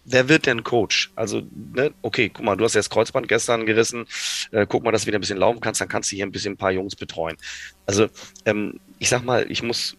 [0.06, 1.12] wer wird denn Coach?
[1.16, 1.44] Also,
[1.76, 4.06] ne, okay, guck mal, du hast jetzt Kreuzband gestern gerissen,
[4.52, 6.32] äh, guck mal, dass du wieder ein bisschen laufen kannst, dann kannst du hier ein
[6.32, 7.38] bisschen ein paar Jungs betreuen.
[7.86, 8.08] Also,
[8.46, 9.96] ähm, ich sag mal, ich muss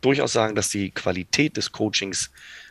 [0.00, 2.30] durchaus sagen, dass die Qualität des Coachings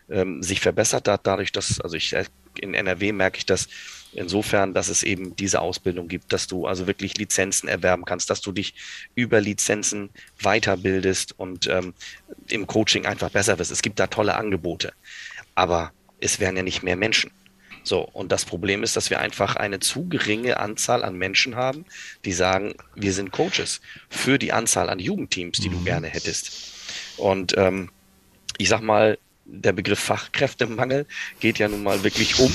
[0.09, 2.15] ähm, sich verbessert hat, dadurch, dass, also ich
[2.59, 3.67] in NRW merke ich das
[4.13, 8.41] insofern, dass es eben diese Ausbildung gibt, dass du also wirklich Lizenzen erwerben kannst, dass
[8.41, 8.73] du dich
[9.15, 10.09] über Lizenzen
[10.41, 11.93] weiterbildest und ähm,
[12.47, 13.71] im Coaching einfach besser wirst.
[13.71, 14.93] Es gibt da tolle Angebote.
[15.55, 17.32] Aber es wären ja nicht mehr Menschen.
[17.84, 21.86] So, und das Problem ist, dass wir einfach eine zu geringe Anzahl an Menschen haben,
[22.26, 25.74] die sagen, wir sind Coaches für die Anzahl an Jugendteams, die mhm.
[25.74, 26.74] du gerne hättest.
[27.15, 27.89] Und ähm,
[28.57, 31.05] ich sag mal, der Begriff Fachkräftemangel
[31.39, 32.53] geht ja nun mal wirklich um.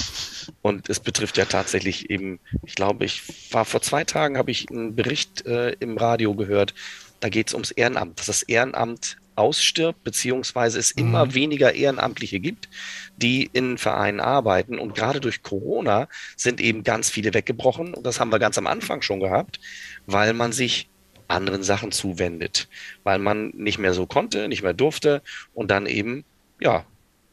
[0.61, 4.69] Und es betrifft ja tatsächlich eben, ich glaube, ich war vor zwei Tagen, habe ich
[4.71, 6.75] einen Bericht äh, im Radio gehört,
[7.21, 11.03] da geht es ums Ehrenamt, dass das Ehrenamt ausstirbt, beziehungsweise es mhm.
[11.03, 12.69] immer weniger Ehrenamtliche gibt,
[13.17, 14.79] die in Vereinen arbeiten.
[14.79, 17.95] Und gerade durch Corona sind eben ganz viele weggebrochen.
[17.95, 19.61] Und das haben wir ganz am Anfang schon gehabt,
[20.07, 20.89] weil man sich
[21.29, 22.69] anderen Sachen zuwendet,
[23.05, 25.23] weil man nicht mehr so konnte, nicht mehr durfte
[25.55, 26.25] und dann eben,
[26.61, 26.85] ja,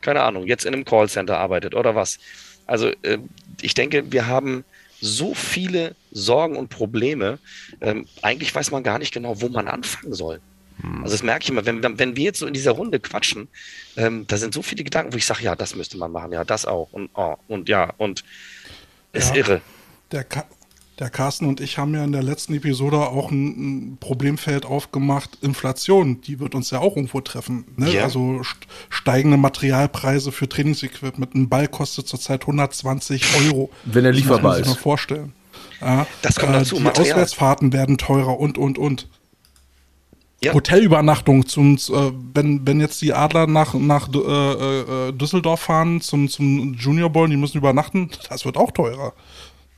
[0.01, 2.19] keine Ahnung, jetzt in einem Callcenter arbeitet oder was.
[2.65, 3.17] Also äh,
[3.61, 4.63] ich denke, wir haben
[5.01, 7.39] so viele Sorgen und Probleme.
[7.81, 10.41] Ähm, eigentlich weiß man gar nicht genau, wo man anfangen soll.
[10.81, 11.03] Hm.
[11.03, 13.47] Also das merke ich immer, wenn, wenn wir jetzt so in dieser Runde quatschen,
[13.97, 16.43] ähm, da sind so viele Gedanken, wo ich sage, ja, das müsste man machen, ja,
[16.43, 18.23] das auch und oh, und ja, und
[19.13, 19.61] ist ja, irre.
[20.11, 20.25] Der,
[20.99, 25.37] der Carsten und ich haben ja in der letzten Episode auch ein, ein Problemfeld aufgemacht.
[25.41, 27.65] Inflation, die wird uns ja auch irgendwo treffen.
[27.77, 27.91] Ne?
[27.91, 28.03] Yeah.
[28.03, 28.41] Also
[28.89, 31.35] steigende Materialpreise für Trainingsequipment.
[31.35, 33.69] Ein Ball kostet zurzeit 120 Euro.
[33.85, 34.67] Wenn er lieferbar das ist.
[34.67, 35.33] Muss man vorstellen.
[35.79, 36.75] Ja, das kommt dazu.
[36.75, 37.11] Äh, die Material.
[37.13, 39.07] Auswärtsfahrten werden teurer und, und, und.
[40.41, 40.53] Ja.
[40.53, 46.29] Hotelübernachtung zum, äh, wenn, wenn jetzt die Adler nach, nach äh, äh, Düsseldorf fahren zum,
[46.29, 49.13] zum Junior Bowl, die müssen übernachten, das wird auch teurer.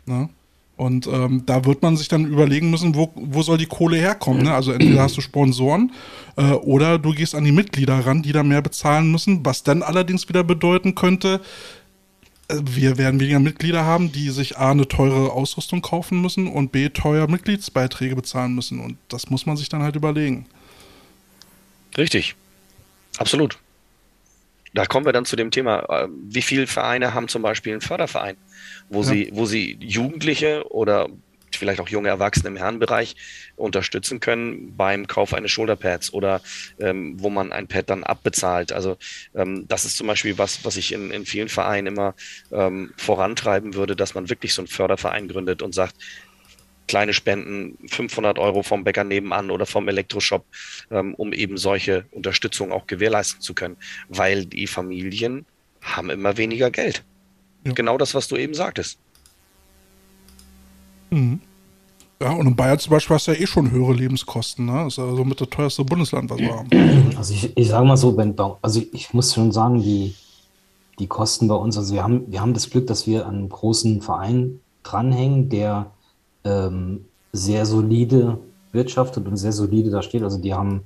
[0.05, 0.29] Ne?
[0.77, 4.43] Und ähm, da wird man sich dann überlegen müssen, wo, wo soll die Kohle herkommen.
[4.43, 4.53] Ne?
[4.53, 5.91] Also entweder hast du Sponsoren
[6.37, 9.83] äh, oder du gehst an die Mitglieder ran, die da mehr bezahlen müssen, was dann
[9.83, 11.41] allerdings wieder bedeuten könnte, äh,
[12.61, 16.89] wir werden weniger Mitglieder haben, die sich A, eine teure Ausrüstung kaufen müssen und B,
[16.89, 18.79] teuer Mitgliedsbeiträge bezahlen müssen.
[18.79, 20.45] Und das muss man sich dann halt überlegen.
[21.97, 22.35] Richtig.
[23.17, 23.57] Absolut.
[24.73, 27.81] Da kommen wir dann zu dem Thema, äh, wie viele Vereine haben zum Beispiel einen
[27.81, 28.37] Förderverein?
[28.91, 29.07] wo ja.
[29.07, 31.07] sie, wo sie Jugendliche oder
[31.55, 33.15] vielleicht auch junge Erwachsene im Herrenbereich
[33.55, 36.41] unterstützen können beim Kauf eines Shoulderpads oder
[36.79, 38.71] ähm, wo man ein Pad dann abbezahlt.
[38.71, 38.97] Also
[39.35, 42.15] ähm, das ist zum Beispiel was, was ich in, in vielen Vereinen immer
[42.51, 45.95] ähm, vorantreiben würde, dass man wirklich so einen Förderverein gründet und sagt,
[46.87, 50.45] kleine Spenden, 500 Euro vom Bäcker nebenan oder vom Elektroshop,
[50.91, 53.77] ähm, um eben solche Unterstützung auch gewährleisten zu können,
[54.09, 55.45] weil die Familien
[55.81, 57.03] haben immer weniger Geld.
[57.65, 57.73] Ja.
[57.73, 58.99] Genau das, was du eben sagtest.
[61.11, 61.39] Mhm.
[62.21, 64.67] Ja, und in Bayern zum Beispiel hast du ja eh schon höhere Lebenskosten.
[64.67, 64.83] Ne?
[64.83, 66.69] Das ist also mit das teuerste Bundesland, was wir haben.
[67.17, 70.13] Also ich, ich sage mal so, wenn, also ich muss schon sagen, die,
[70.99, 73.49] die Kosten bei uns, also wir haben, wir haben das Glück, dass wir an einem
[73.49, 75.87] großen Verein dranhängen, der
[76.43, 78.37] ähm, sehr solide
[78.71, 80.21] wirtschaftet und sehr solide da steht.
[80.21, 80.81] Also die haben,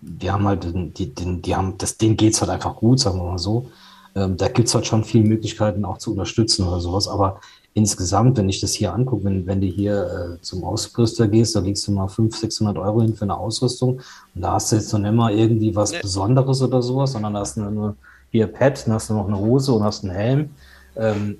[0.00, 0.66] die haben halt,
[0.98, 3.70] die, die, die haben, das, denen geht es halt einfach gut, sagen wir mal so.
[4.16, 7.06] Ähm, da gibt es halt schon viele Möglichkeiten auch zu unterstützen oder sowas.
[7.06, 7.40] Aber
[7.74, 11.60] insgesamt, wenn ich das hier angucke, wenn, wenn du hier äh, zum Ausrüster gehst, da
[11.60, 14.00] legst du mal 500, 600 Euro hin für eine Ausrüstung
[14.34, 17.40] und da hast du jetzt noch nicht mal irgendwie was Besonderes oder sowas, sondern da
[17.40, 17.96] hast du nur
[18.30, 20.50] hier Pad, dann hast du noch eine Hose und hast einen Helm.
[20.96, 21.38] Ähm,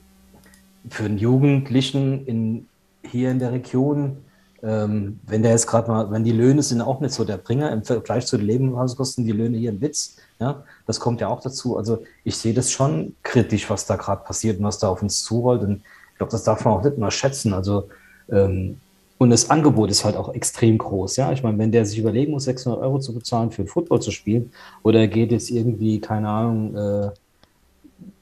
[0.88, 2.68] für einen Jugendlichen in,
[3.02, 4.18] hier in der Region,
[4.62, 7.72] ähm, wenn der jetzt gerade mal, wenn die Löhne sind auch nicht so der Bringer
[7.72, 10.16] im Vergleich zu den Lebenskosten, die Löhne hier ein Witz.
[10.38, 11.76] Ja, das kommt ja auch dazu.
[11.76, 15.22] Also ich sehe das schon kritisch, was da gerade passiert und was da auf uns
[15.24, 15.62] zurollt.
[15.62, 15.82] Und
[16.22, 17.52] glaube, das darf man auch nicht mal schätzen.
[17.52, 17.88] Also
[18.30, 18.76] ähm,
[19.18, 21.16] und das Angebot ist halt auch extrem groß.
[21.16, 24.10] Ja, ich meine, wenn der sich überlegen muss, 600 Euro zu bezahlen für Football zu
[24.10, 24.52] spielen,
[24.82, 27.10] oder er geht jetzt irgendwie, keine Ahnung, äh,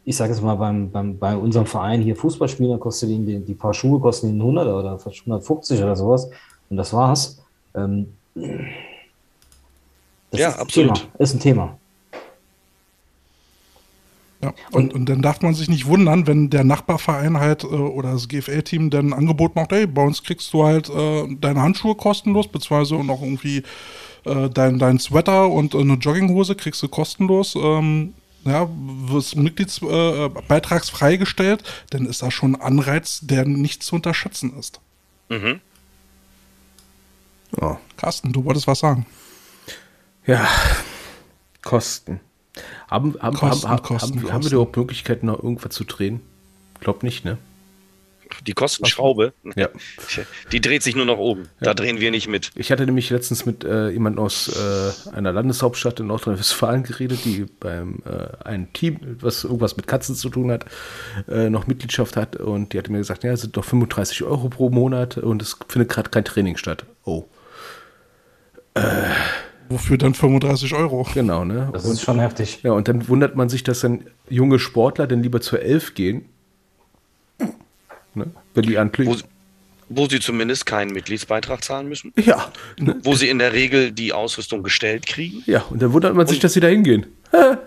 [0.05, 3.25] ich sage jetzt mal, beim, beim, bei unserem Verein hier Fußball spielen, dann kostet ihn
[3.25, 6.29] die, die paar Schuhe kosten ihn 100 oder 150 oder sowas.
[6.69, 7.43] Und das war's.
[7.75, 8.13] Ähm,
[10.31, 10.97] das ja, ist absolut.
[10.97, 11.11] Thema.
[11.19, 11.79] Ist ein Thema.
[14.43, 18.13] Ja, und, und dann darf man sich nicht wundern, wenn der Nachbarverein halt äh, oder
[18.13, 21.95] das GFL-Team dann ein Angebot macht, hey, bei uns kriegst du halt äh, deine Handschuhe
[21.95, 23.63] kostenlos, beziehungsweise und auch irgendwie
[24.25, 27.55] äh, dein, dein Sweater und eine Jogginghose kriegst du kostenlos.
[27.55, 28.15] Ähm,
[28.45, 34.57] ja, wirst Mitgliedsbeitragsfrei äh, gestellt, dann ist das schon ein Anreiz, der nicht zu unterschätzen
[34.59, 34.81] ist.
[35.29, 35.61] Mhm.
[37.61, 37.79] Ja.
[37.99, 39.05] Carsten, du wolltest was sagen.
[40.27, 40.49] Ja,
[41.63, 42.21] Kosten.
[42.91, 44.33] Haben, haben, Kosten, haben, Kosten, haben, Kosten.
[44.33, 46.21] haben wir überhaupt Möglichkeiten, noch irgendwas zu drehen?
[46.81, 47.39] Glaub nicht, ne?
[48.47, 49.69] Die Kostenschraube, ja.
[50.53, 51.43] die dreht sich nur nach oben.
[51.61, 51.67] Ja.
[51.67, 52.53] Da drehen wir nicht mit.
[52.55, 57.47] Ich hatte nämlich letztens mit äh, jemandem aus äh, einer Landeshauptstadt in Nordrhein-Westfalen geredet, die
[57.59, 60.65] beim äh, einem Team, was irgendwas mit Katzen zu tun hat,
[61.29, 62.37] äh, noch Mitgliedschaft hat.
[62.37, 65.57] Und die hatte mir gesagt, ja, es sind doch 35 Euro pro Monat und es
[65.69, 66.85] findet gerade kein Training statt.
[67.05, 67.25] Oh.
[68.75, 68.81] Äh
[69.71, 71.07] Wofür dann 35 Euro?
[71.15, 71.71] Genau, ne?
[71.73, 72.59] Das ist schon heftig.
[72.65, 76.29] Ja, und dann wundert man sich, dass dann junge Sportler dann lieber zur Elf gehen.
[78.15, 78.27] Ne?
[78.55, 79.17] Wenn die wo,
[79.89, 82.13] wo sie zumindest keinen Mitgliedsbeitrag zahlen müssen.
[82.17, 82.53] Ja.
[82.79, 82.99] Ne?
[83.05, 85.45] Wo sie in der Regel die Ausrüstung gestellt kriegen.
[85.47, 87.07] Ja, und dann wundert man sich, und, dass sie da hingehen.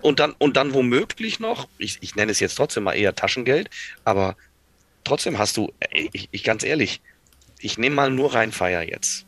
[0.02, 3.70] und, dann, und dann womöglich noch, ich, ich nenne es jetzt trotzdem mal eher Taschengeld,
[4.04, 4.36] aber
[5.06, 5.72] trotzdem hast du,
[6.12, 7.00] ich, ich ganz ehrlich,
[7.60, 9.26] ich nehme mal nur Rheinfeier jetzt.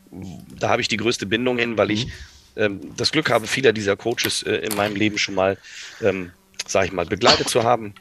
[0.60, 2.10] Da habe ich die größte Bindung hin, weil ich
[2.56, 5.58] ähm, das Glück habe, viele dieser Coaches äh, in meinem Leben schon mal,
[6.02, 6.32] ähm,
[6.68, 7.94] sage ich mal, begleitet zu haben.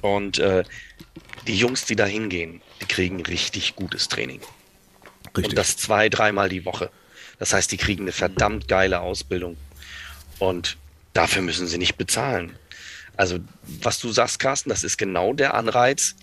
[0.00, 0.64] Und äh,
[1.46, 4.40] die Jungs, die da hingehen, die kriegen richtig gutes Training.
[5.36, 5.50] Richtig.
[5.50, 6.90] Und das zwei, dreimal die Woche.
[7.38, 9.56] Das heißt, die kriegen eine verdammt geile Ausbildung.
[10.38, 10.76] Und
[11.12, 12.52] dafür müssen sie nicht bezahlen.
[13.16, 13.38] Also,
[13.82, 16.14] was du sagst, Carsten, das ist genau der Anreiz,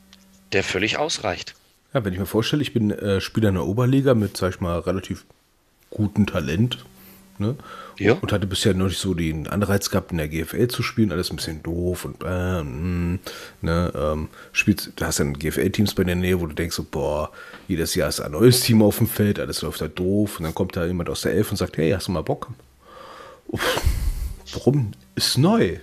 [0.51, 1.55] der völlig ausreicht.
[1.93, 4.59] Ja, wenn ich mir vorstelle, ich bin äh, Spieler in der Oberliga mit, sag ich
[4.59, 5.26] mal, relativ
[5.89, 6.86] gutem Talent.
[7.39, 7.55] Ne?
[7.97, 8.13] Ja.
[8.13, 11.11] Und hatte bisher noch nicht so den Anreiz gehabt, in der GFL zu spielen.
[11.11, 13.19] Alles ein bisschen doof und äh, mh,
[13.61, 17.31] ne, ähm, spielst, du hast dann GFL-Teams bei der Nähe, wo du denkst, so, boah,
[17.67, 20.39] jedes Jahr ist ein neues Team auf dem Feld, alles läuft da doof.
[20.39, 22.49] Und dann kommt da jemand aus der Elf und sagt, hey, hast du mal Bock?
[23.47, 23.81] Uff,
[24.53, 24.91] warum?
[25.15, 25.77] Ist neu.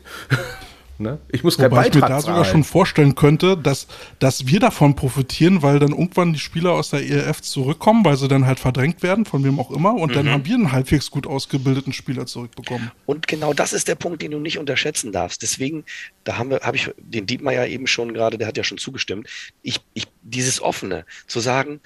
[0.99, 1.18] Ne?
[1.32, 3.88] Ich muss kein Wobei ich mir da sogar schon vorstellen könnte, dass,
[4.20, 8.28] dass wir davon profitieren, weil dann irgendwann die Spieler aus der ERF zurückkommen, weil sie
[8.28, 10.14] dann halt verdrängt werden, von wem auch immer, und mhm.
[10.14, 12.92] dann haben wir einen halbwegs gut ausgebildeten Spieler zurückbekommen.
[13.07, 15.42] Und genau das ist der Punkt, den du nicht unterschätzen darfst.
[15.42, 15.84] Deswegen,
[16.22, 18.78] da haben wir, habe ich den Dietmar ja eben schon gerade, der hat ja schon
[18.78, 19.28] zugestimmt,
[19.62, 21.80] ich, ich, dieses Offene, zu sagen,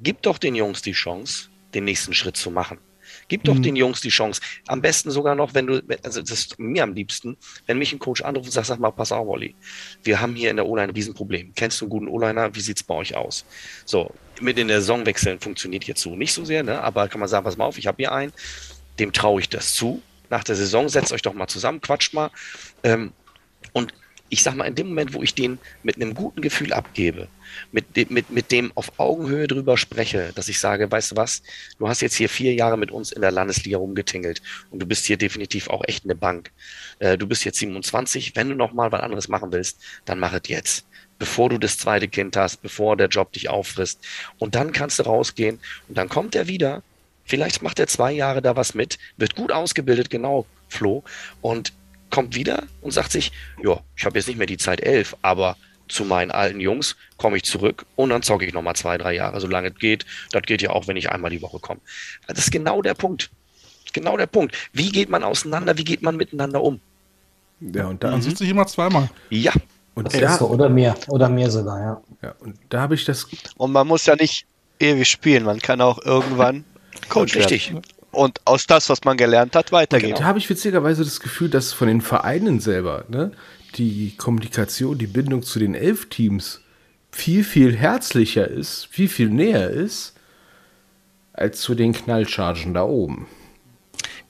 [0.00, 2.78] gib doch den Jungs die Chance, den nächsten Schritt zu machen.
[3.28, 3.62] Gib doch mhm.
[3.62, 4.40] den Jungs die Chance.
[4.66, 7.36] Am besten sogar noch, wenn du, also das ist mir am liebsten,
[7.66, 9.54] wenn mich ein Coach anruft und sagt, sag mal, pass auf, Olli,
[10.02, 11.52] wir haben hier in der O-Line ein Riesenproblem.
[11.54, 12.54] Kennst du einen guten O-Liner?
[12.54, 13.44] Wie sieht's bei euch aus?
[13.84, 16.80] So, mit in der Saison wechseln funktioniert hierzu nicht so sehr, ne?
[16.82, 18.32] aber kann man sagen, pass mal auf, ich habe hier einen,
[18.98, 20.02] dem traue ich das zu.
[20.30, 22.30] Nach der Saison setzt euch doch mal zusammen, quatscht mal.
[22.82, 23.12] Ähm,
[23.72, 23.92] und
[24.28, 27.28] ich sag mal, in dem Moment, wo ich den mit einem guten Gefühl abgebe,
[27.72, 31.42] mit, dem, mit, mit dem auf Augenhöhe drüber spreche, dass ich sage, weißt du was,
[31.78, 35.06] du hast jetzt hier vier Jahre mit uns in der Landesliga rumgetingelt und du bist
[35.06, 36.50] hier definitiv auch echt eine Bank.
[36.98, 40.42] Äh, du bist jetzt 27, wenn du nochmal was anderes machen willst, dann mach es
[40.48, 40.84] jetzt
[41.18, 43.98] bevor du das zweite Kind hast, bevor der Job dich auffrisst.
[44.38, 45.58] Und dann kannst du rausgehen
[45.88, 46.82] und dann kommt er wieder.
[47.24, 51.02] Vielleicht macht er zwei Jahre da was mit, wird gut ausgebildet, genau, Flo,
[51.42, 51.72] und
[52.10, 53.32] kommt wieder und sagt sich,
[53.62, 55.56] ja, ich habe jetzt nicht mehr die Zeit elf, aber
[55.88, 59.40] zu meinen alten Jungs komme ich zurück und dann zocke ich nochmal zwei, drei Jahre,
[59.40, 60.04] solange es geht.
[60.32, 61.80] Das geht ja auch, wenn ich einmal die Woche komme.
[62.26, 63.30] Das ist genau der Punkt.
[63.92, 64.54] Genau der Punkt.
[64.72, 65.76] Wie geht man auseinander?
[65.78, 66.80] Wie geht man miteinander um?
[67.60, 68.22] Ja, und da mhm.
[68.22, 69.08] sitze ich immer zweimal.
[69.30, 69.52] Ja.
[69.94, 72.02] Und da, so, oder mehr, oder mehr sogar, ja.
[72.22, 72.34] ja.
[72.38, 73.26] Und da habe ich das.
[73.56, 74.46] Und man muss ja nicht
[74.78, 76.64] ewig spielen, man kann auch irgendwann
[77.08, 77.72] Coach Richtig.
[77.72, 80.16] Werden und aus das, was man gelernt hat, weitergehen.
[80.16, 83.32] Da habe ich witzigerweise das Gefühl, dass von den Vereinen selber ne,
[83.76, 86.60] die Kommunikation, die Bindung zu den elf Teams
[87.10, 90.14] viel, viel herzlicher ist, viel, viel näher ist,
[91.32, 93.26] als zu den Knallchargen da oben.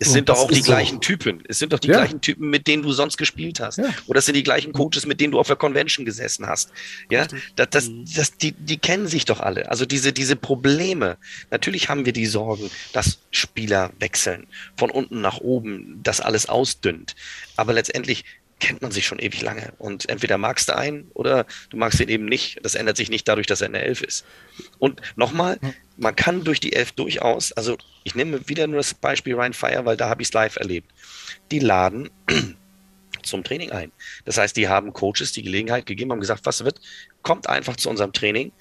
[0.00, 0.66] Es sind doch auch die so.
[0.66, 1.42] gleichen Typen.
[1.48, 1.98] Es sind doch die ja.
[1.98, 3.78] gleichen Typen, mit denen du sonst gespielt hast.
[3.78, 3.88] Ja.
[4.06, 6.70] Oder es sind die gleichen Coaches, mit denen du auf der Convention gesessen hast.
[7.10, 7.26] Ja,
[7.56, 8.04] das, das, mhm.
[8.14, 9.70] das, die, die kennen sich doch alle.
[9.70, 11.16] Also diese, diese Probleme.
[11.50, 14.46] Natürlich haben wir die Sorgen, dass Spieler wechseln,
[14.76, 17.16] von unten nach oben, das alles ausdünnt.
[17.56, 18.24] Aber letztendlich
[18.60, 19.72] kennt man sich schon ewig lange.
[19.78, 22.58] Und entweder magst du einen oder du magst ihn eben nicht.
[22.62, 24.24] Das ändert sich nicht dadurch, dass er in der Elf ist.
[24.78, 25.58] Und nochmal,
[25.98, 29.84] man kann durch die Elf durchaus, also ich nehme wieder nur das Beispiel Ryan Fire,
[29.84, 30.90] weil da habe ich es live erlebt.
[31.50, 32.08] Die laden
[33.22, 33.92] zum Training ein.
[34.24, 36.80] Das heißt, die haben Coaches die Gelegenheit gegeben, haben gesagt, was wird,
[37.22, 38.52] kommt einfach zu unserem Training,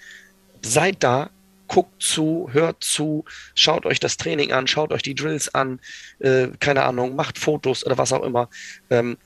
[0.61, 1.29] seid da,
[1.67, 5.79] guckt zu, hört zu, schaut euch das Training an, schaut euch die Drills an,
[6.19, 8.49] äh, keine Ahnung, macht Fotos oder was auch immer.
[8.89, 9.17] Ähm,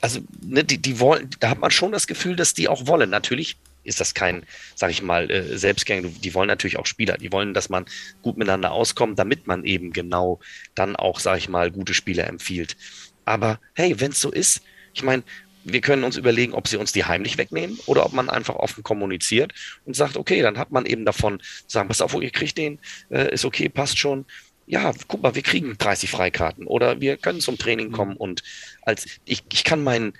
[0.00, 3.10] also ne, die, die wollen, da hat man schon das Gefühl, dass die auch wollen.
[3.10, 6.08] Natürlich ist das kein, sag ich mal, äh, Selbstgänger.
[6.08, 7.16] Die wollen natürlich auch Spieler.
[7.16, 7.86] Die wollen, dass man
[8.22, 10.40] gut miteinander auskommt, damit man eben genau
[10.74, 12.76] dann auch, sag ich mal, gute Spieler empfiehlt.
[13.24, 14.62] Aber hey, wenn es so ist,
[14.94, 15.22] ich meine,
[15.64, 18.82] wir können uns überlegen, ob sie uns die heimlich wegnehmen oder ob man einfach offen
[18.82, 19.52] kommuniziert
[19.84, 22.78] und sagt, okay, dann hat man eben davon, sagen, pass auf, ihr kriegt den,
[23.10, 24.24] äh, ist okay, passt schon
[24.70, 27.92] ja, guck mal, wir kriegen 30 Freikarten oder wir können zum Training mhm.
[27.92, 28.42] kommen und
[28.82, 30.12] als ich, ich kann meinen,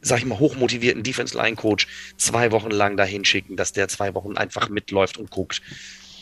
[0.00, 4.68] sag ich mal, hochmotivierten Defense-Line-Coach zwei Wochen lang dahin schicken, dass der zwei Wochen einfach
[4.68, 5.62] mitläuft und guckt.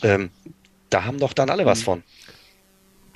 [0.03, 0.29] Ähm,
[0.89, 1.83] da haben doch dann alle was mhm.
[1.83, 2.03] von.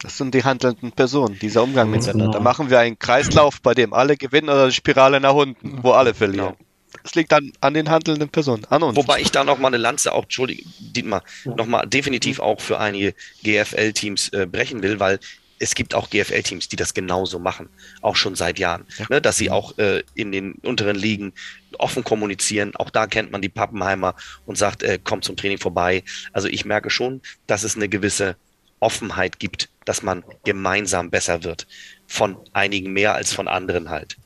[0.01, 2.25] Das sind die handelnden Personen, dieser Umgang miteinander.
[2.25, 2.33] Genau.
[2.33, 5.91] Da machen wir einen Kreislauf, bei dem alle gewinnen oder eine Spirale nach unten, wo
[5.91, 6.55] alle verlieren.
[6.57, 6.71] Genau.
[7.03, 8.97] Es liegt dann an den handelnden Personen, an uns.
[8.97, 12.79] Wobei ich da noch mal eine Lanze auch, Entschuldigung, Dietmar, noch mal definitiv auch für
[12.79, 13.13] einige
[13.43, 15.19] GFL-Teams äh, brechen will, weil
[15.61, 17.69] es gibt auch GFL-Teams, die das genauso machen,
[18.01, 19.05] auch schon seit Jahren, ja.
[19.09, 21.33] ne, dass sie auch äh, in den unteren Ligen
[21.77, 22.75] offen kommunizieren.
[22.75, 24.15] Auch da kennt man die Pappenheimer
[24.45, 26.03] und sagt, äh, kommt zum Training vorbei.
[26.33, 28.35] Also ich merke schon, dass es eine gewisse
[28.79, 31.67] Offenheit gibt, dass man gemeinsam besser wird.
[32.07, 34.17] von einigen mehr als von anderen halt.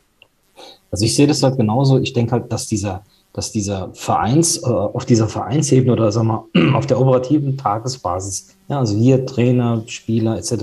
[0.90, 2.00] Also ich sehe das halt genauso.
[2.00, 3.04] Ich denke halt, dass dieser,
[3.36, 8.80] dass dieser Vereins, äh, auf dieser Vereinsebene oder sagen wir, auf der operativen Tagesbasis, ja,
[8.80, 10.56] also wir, Trainer, Spieler etc.,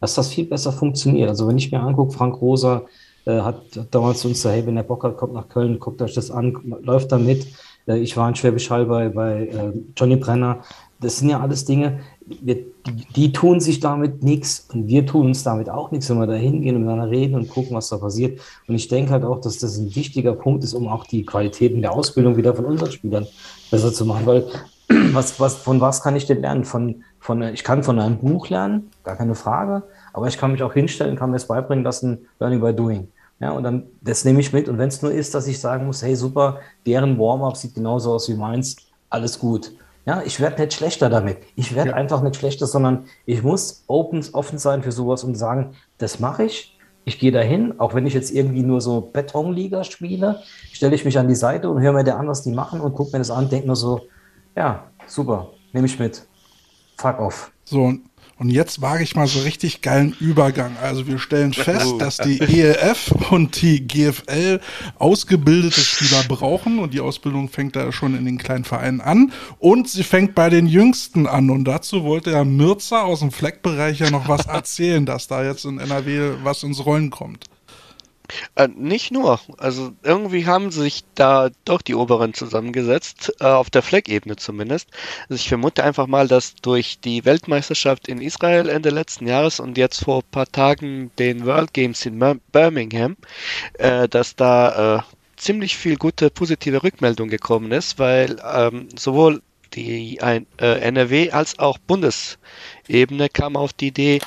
[0.00, 1.28] dass das viel besser funktioniert.
[1.28, 2.82] Also wenn ich mir angucke, Frank Rosa
[3.26, 3.62] äh, hat
[3.92, 6.52] damals uns gesagt, hey, wenn der Bock hat, kommt nach Köln, guckt euch das an,
[6.82, 7.46] läuft da mit.
[7.86, 10.62] Äh, ich war in Schwäbisch Hall bei, bei äh, Johnny Brenner.
[11.00, 15.26] Das sind ja alles Dinge, wir, die, die, tun sich damit nichts und wir tun
[15.26, 17.98] uns damit auch nichts, wenn wir da hingehen und miteinander reden und gucken, was da
[17.98, 18.40] passiert.
[18.66, 21.82] Und ich denke halt auch, dass das ein wichtiger Punkt ist, um auch die Qualitäten
[21.82, 23.26] der Ausbildung wieder von unseren Spielern
[23.70, 24.26] besser zu machen.
[24.26, 24.46] Weil
[25.12, 26.64] was, was, von was kann ich denn lernen?
[26.64, 29.82] Von, von, ich kann von einem Buch lernen, gar keine Frage,
[30.12, 33.08] aber ich kann mich auch hinstellen, kann mir es beibringen lassen, Learning by Doing.
[33.38, 34.68] Ja, und dann, das nehme ich mit.
[34.68, 38.14] Und wenn es nur ist, dass ich sagen muss, hey, super, deren Warm-up sieht genauso
[38.14, 38.76] aus wie meins,
[39.10, 39.72] alles gut.
[40.06, 41.38] Ja, ich werde nicht schlechter damit.
[41.56, 41.96] Ich werde ja.
[41.96, 46.44] einfach nicht schlechter, sondern ich muss open, offen sein für sowas und sagen, das mache
[46.44, 46.78] ich.
[47.04, 50.42] Ich gehe dahin, auch wenn ich jetzt irgendwie nur so Betonliga spiele,
[50.72, 52.94] stelle ich mich an die Seite und höre mir der an, was die machen und
[52.94, 54.02] gucke mir das an, denke nur so,
[54.56, 56.26] ja, super, nehme ich mit.
[56.96, 57.52] Fuck off.
[57.64, 58.02] So, und
[58.44, 60.76] jetzt wage ich mal so richtig geilen Übergang.
[60.82, 64.60] Also wir stellen fest, dass die ELF und die GFL
[64.98, 69.88] ausgebildete Spieler brauchen und die Ausbildung fängt da schon in den kleinen Vereinen an und
[69.88, 71.48] sie fängt bei den Jüngsten an.
[71.48, 75.64] Und dazu wollte ja Mirza aus dem Fleckbereich ja noch was erzählen, dass da jetzt
[75.64, 77.46] in NRW was ins Rollen kommt.
[78.54, 79.40] Äh, nicht nur.
[79.58, 84.88] Also irgendwie haben sich da doch die Oberen zusammengesetzt, äh, auf der Fleckebene zumindest.
[85.28, 89.78] Also ich vermute einfach mal, dass durch die Weltmeisterschaft in Israel Ende letzten Jahres und
[89.78, 92.18] jetzt vor ein paar Tagen den World Games in
[92.52, 93.16] Birmingham,
[93.74, 95.02] äh, dass da äh,
[95.36, 99.42] ziemlich viel gute positive Rückmeldung gekommen ist, weil ähm, sowohl
[99.74, 104.20] die ein, äh, NRW als auch Bundesebene kam auf die Idee,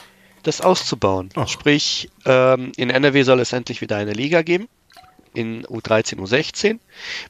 [0.44, 1.30] das auszubauen.
[1.36, 1.48] Ach.
[1.48, 4.68] Sprich, ähm, in NRW soll es endlich wieder eine Liga geben,
[5.34, 6.80] in U13, U16.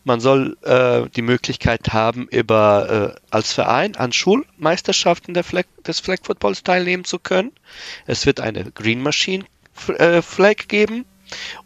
[0.04, 6.20] Man soll äh, die Möglichkeit haben, über, äh, als Verein an Schulmeisterschaften Flag, des Flag
[6.24, 7.52] Footballs teilnehmen zu können.
[8.06, 9.46] Es wird eine Green Machine
[9.98, 11.06] äh, Flag geben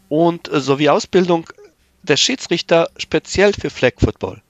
[0.08, 1.48] und äh, sowie Ausbildung
[2.02, 4.42] der Schiedsrichter speziell für Flag Football.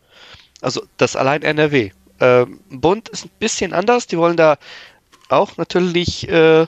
[0.61, 1.91] Also das allein NRW.
[2.21, 4.57] Ähm, Bund ist ein bisschen anders, die wollen da
[5.29, 6.67] auch natürlich äh,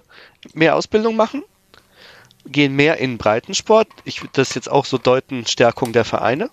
[0.54, 1.42] mehr Ausbildung machen,
[2.46, 3.88] gehen mehr in Breitensport.
[4.04, 6.50] Ich würde das jetzt auch so deuten, Stärkung der Vereine.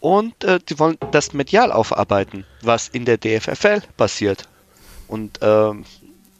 [0.00, 4.48] Und äh, die wollen das medial aufarbeiten, was in der DFFL passiert.
[5.08, 5.84] Und ähm,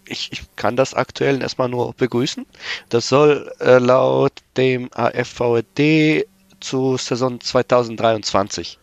[0.06, 2.44] ich, ich, kann das aktuell erstmal nur begrüßen.
[2.90, 6.26] Das soll äh, laut dem AFVD
[6.60, 8.78] zu Saison 2023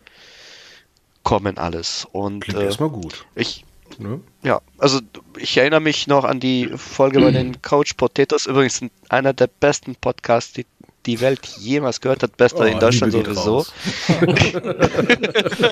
[1.22, 2.06] kommen alles.
[2.10, 3.24] Und Klingt äh, erstmal gut.
[3.34, 3.64] Ich,
[3.98, 4.20] Ne?
[4.42, 5.00] Ja, also
[5.36, 9.96] ich erinnere mich noch an die Folge bei den Coach Potatoes, übrigens einer der besten
[9.96, 10.66] Podcasts, die
[11.06, 13.66] die Welt jemals gehört hat, bester oh, in Deutschland sowieso.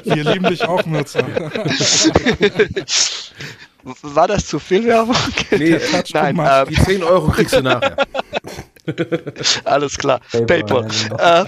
[0.05, 1.25] Wir lieben dich auch, Nutzer.
[3.83, 5.17] War das zu viel Werbung?
[5.51, 5.79] Nee,
[6.13, 7.97] Nein, ähm, die 10 Euro kriegst du nachher.
[9.65, 10.21] Alles klar.
[10.31, 10.87] PayPal.
[10.87, 11.47] PayPal.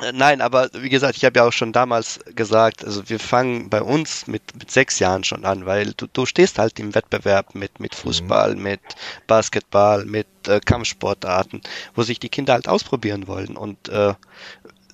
[0.00, 3.68] Äh, nein, aber wie gesagt, ich habe ja auch schon damals gesagt, also wir fangen
[3.68, 7.54] bei uns mit, mit sechs Jahren schon an, weil du, du stehst halt im Wettbewerb
[7.54, 8.62] mit, mit Fußball, mhm.
[8.62, 8.80] mit
[9.26, 11.60] Basketball, mit äh, Kampfsportarten,
[11.94, 13.56] wo sich die Kinder halt ausprobieren wollen.
[13.56, 14.14] Und äh,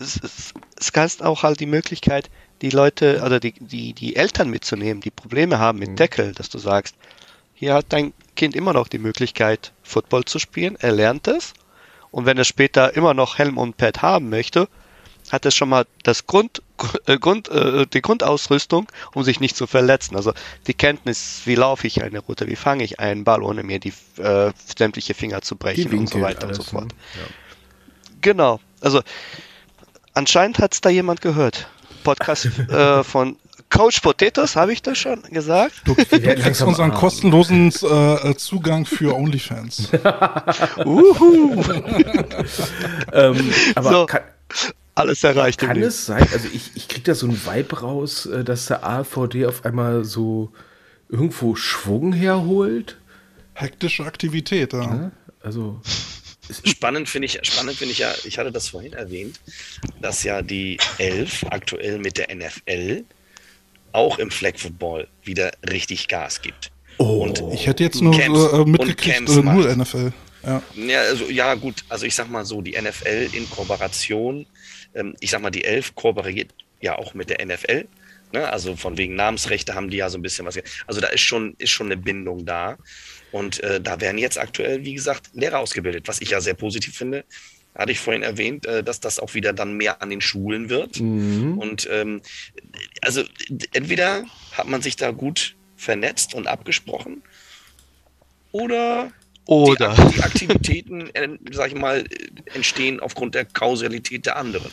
[0.01, 2.31] es, es, es heißt auch halt die Möglichkeit,
[2.63, 5.97] die Leute oder die, die, die Eltern mitzunehmen, die Probleme haben mit mhm.
[5.97, 6.97] Deckel, dass du sagst,
[7.53, 11.53] hier hat dein Kind immer noch die Möglichkeit, Football zu spielen, er lernt es.
[12.11, 14.69] Und wenn er später immer noch Helm und Pad haben möchte,
[15.31, 16.63] hat es schon mal das Grund,
[17.07, 20.17] äh, Grund äh, die Grundausrüstung, um sich nicht zu verletzen.
[20.17, 20.33] Also
[20.67, 23.93] die Kenntnis, wie laufe ich eine Route, wie fange ich einen Ball, ohne mir die
[24.19, 26.93] äh, sämtliche Finger zu brechen und so weiter und so fort.
[27.15, 27.23] Ja.
[28.21, 28.61] Genau.
[28.81, 29.03] Also
[30.13, 31.69] anscheinend hat es da jemand gehört.
[32.03, 33.37] Podcast äh, von
[33.71, 35.83] Coach Potatoes, habe ich das schon gesagt?
[35.85, 39.89] Du, du kriegst unseren kostenlosen äh, Zugang für OnlyFans.
[40.85, 41.61] Uhu.
[43.13, 44.07] ähm, aber so.
[44.07, 44.23] kann,
[44.95, 45.61] alles erreicht.
[45.61, 48.85] Kann es sein, also ich, ich kriege da so ein Vibe raus, äh, dass der
[48.85, 50.53] AVD auf einmal so
[51.09, 52.99] irgendwo Schwung herholt?
[53.55, 54.83] Hektische Aktivität, ja.
[54.83, 55.11] ja
[55.41, 55.81] also.
[56.65, 59.41] Spannend finde ich, spannend finde ich ja, ich hatte das vorhin erwähnt,
[60.03, 63.05] dass ja die Elf aktuell mit der NFL
[63.93, 66.71] auch im Flag Football wieder richtig Gas gibt.
[66.99, 70.12] Oh, und ich hätte jetzt nur Camps, äh, mitgekriegt, äh, nur NFL.
[70.45, 70.62] Ja.
[70.75, 74.47] Ja, also, ja, gut, also ich sag mal so, die NFL in Kooperation
[74.95, 77.87] ähm, ich sag mal, die Elf kooperiert ja auch mit der NFL.
[78.33, 78.49] Ne?
[78.49, 80.59] Also von wegen Namensrechte haben die ja so ein bisschen was.
[80.87, 82.77] Also da ist schon, ist schon eine Bindung da.
[83.33, 86.97] Und äh, da werden jetzt aktuell, wie gesagt, Lehrer ausgebildet, was ich ja sehr positiv
[86.97, 87.25] finde.
[87.75, 91.01] Hatte ich vorhin erwähnt, äh, dass das auch wieder dann mehr an den Schulen wird.
[91.01, 91.59] Mhm.
[91.59, 92.23] Und ähm,
[93.03, 93.25] also
[93.73, 97.23] entweder hat man sich da gut vernetzt und abgesprochen
[98.53, 99.11] oder
[99.47, 99.95] Oder.
[100.15, 102.05] die, Aktivitäten, äh, sag ich mal,
[102.55, 104.71] entstehen aufgrund der Kausalität der anderen.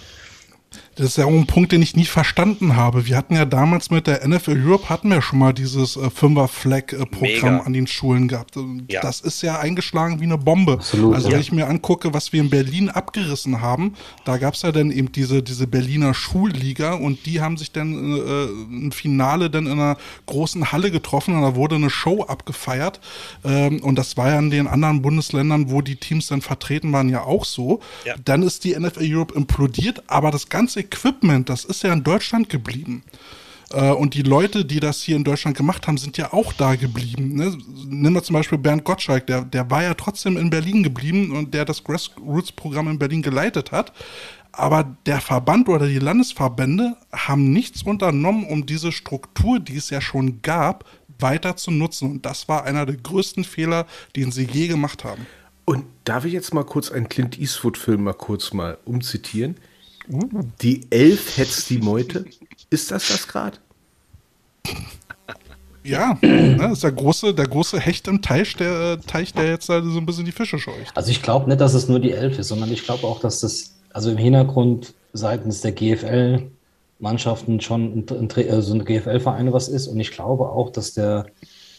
[1.02, 3.08] Das ist ja auch ein Punkt, den ich nie verstanden habe.
[3.08, 7.62] Wir hatten ja damals mit der NFL Europe hatten wir schon mal dieses äh, Fünfer-Flag-Programm
[7.62, 8.54] an den Schulen gehabt.
[8.88, 9.02] Ja.
[9.02, 10.74] Das ist ja eingeschlagen wie eine Bombe.
[10.74, 11.34] Absolut, also ja.
[11.34, 13.96] wenn ich mir angucke, was wir in Berlin abgerissen haben,
[14.26, 17.94] da gab es ja dann eben diese, diese Berliner Schulliga und die haben sich dann
[17.94, 19.98] äh, ein Finale dann in einer
[20.28, 23.00] großen Halle getroffen und da wurde eine Show abgefeiert.
[23.44, 27.10] Ähm, und das war ja in den anderen Bundesländern, wo die Teams dann vertreten waren,
[27.10, 27.80] ja auch so.
[28.06, 28.14] Ja.
[28.24, 32.50] Dann ist die NFL Europe implodiert, aber das ganze Equipment, das ist ja in Deutschland
[32.50, 33.04] geblieben.
[33.72, 36.76] Äh, Und die Leute, die das hier in Deutschland gemacht haben, sind ja auch da
[36.76, 37.36] geblieben.
[37.36, 37.58] Ne?
[37.86, 41.54] Nehmen wir zum Beispiel Bernd Gottschalk, der, der war ja trotzdem in Berlin geblieben und
[41.54, 43.94] der das Grassroots-Programm in Berlin geleitet hat.
[44.54, 50.02] Aber der Verband oder die Landesverbände haben nichts unternommen, um diese Struktur, die es ja
[50.02, 50.84] schon gab,
[51.20, 52.12] weiter zu nutzen.
[52.12, 53.86] Und das war einer der größten Fehler,
[54.18, 55.26] den sie je gemacht haben.
[55.64, 59.56] Und darf ich jetzt mal kurz einen Clint Eastwood-Film mal kurz mal umzitieren?
[60.62, 62.26] Die Elf hetzt die Meute.
[62.70, 63.58] Ist das das gerade?
[65.84, 69.50] Ja, ne, das ist der große, der große Hecht im Teich, der äh, Teich, der
[69.50, 70.96] jetzt da so ein bisschen die Fische scheucht.
[70.96, 73.40] Also ich glaube nicht, dass es nur die Elf ist, sondern ich glaube auch, dass
[73.40, 79.68] das also im Hintergrund seitens der GFL-Mannschaften schon ein, ein, äh, so eine GFL-Vereine was
[79.68, 79.88] ist.
[79.88, 81.26] Und ich glaube auch, dass der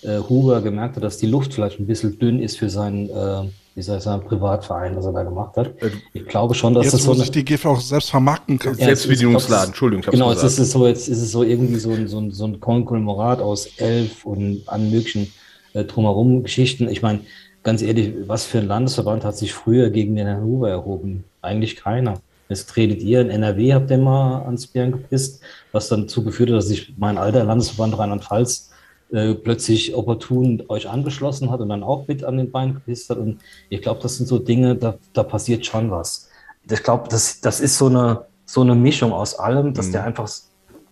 [0.02, 3.44] äh, Huber gemerkt hat, dass die Luft vielleicht ein bisschen dünn ist für seinen, äh,
[3.74, 5.68] wie soll ich sagen, Privatverein, was er da gemacht hat.
[5.82, 8.76] Äh, Ich glaube schon, dass Jetzt, das so eine, die GF auch selbst vermarkten kann.
[8.76, 10.52] Ja, Selbstbedienungsladen, Entschuldigung, Genau, jetzt gesagt.
[10.52, 13.40] ist es so, jetzt ist es so irgendwie so ein, so ein, so ein Konglomerat
[13.40, 15.32] aus elf und an möglichen
[15.74, 16.88] äh, drumherum Geschichten.
[16.88, 17.20] Ich meine,
[17.62, 21.24] ganz ehrlich, was für ein Landesverband hat sich früher gegen den Herrn Huber erhoben?
[21.40, 22.14] Eigentlich keiner.
[22.48, 25.40] Jetzt tretet ihr in NRW, habt ihr mal ans Bären gepisst,
[25.72, 28.68] was dann dazu geführt hat, dass sich mein alter Landesverband Rheinland-Pfalz
[29.12, 33.18] äh, plötzlich opportun euch angeschlossen hat und dann auch mit an den Beinen gepisst hat.
[33.18, 36.30] Und ich glaube, das sind so Dinge, da, da passiert schon was.
[36.68, 40.30] Ich glaube, das, das ist so eine, so eine Mischung aus allem, dass der einfach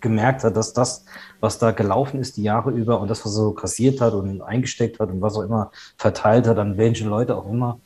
[0.01, 1.05] gemerkt hat, dass das,
[1.41, 4.43] was da gelaufen ist die Jahre über und das, was er so kassiert hat und
[4.43, 7.81] eingesteckt hat und was auch immer verteilt hat, an welche Leute auch immer,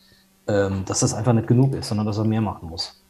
[0.47, 3.01] ähm, dass das einfach nicht genug ist, sondern dass er mehr machen muss.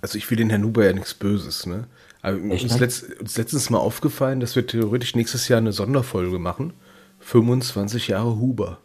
[0.00, 1.86] Also ich will den Herrn Huber ja nichts Böses, ne?
[2.24, 6.38] Aber Echt, uns, letzt, uns letztens mal aufgefallen, dass wir theoretisch nächstes Jahr eine Sonderfolge
[6.38, 6.72] machen.
[7.20, 8.78] 25 Jahre Huber.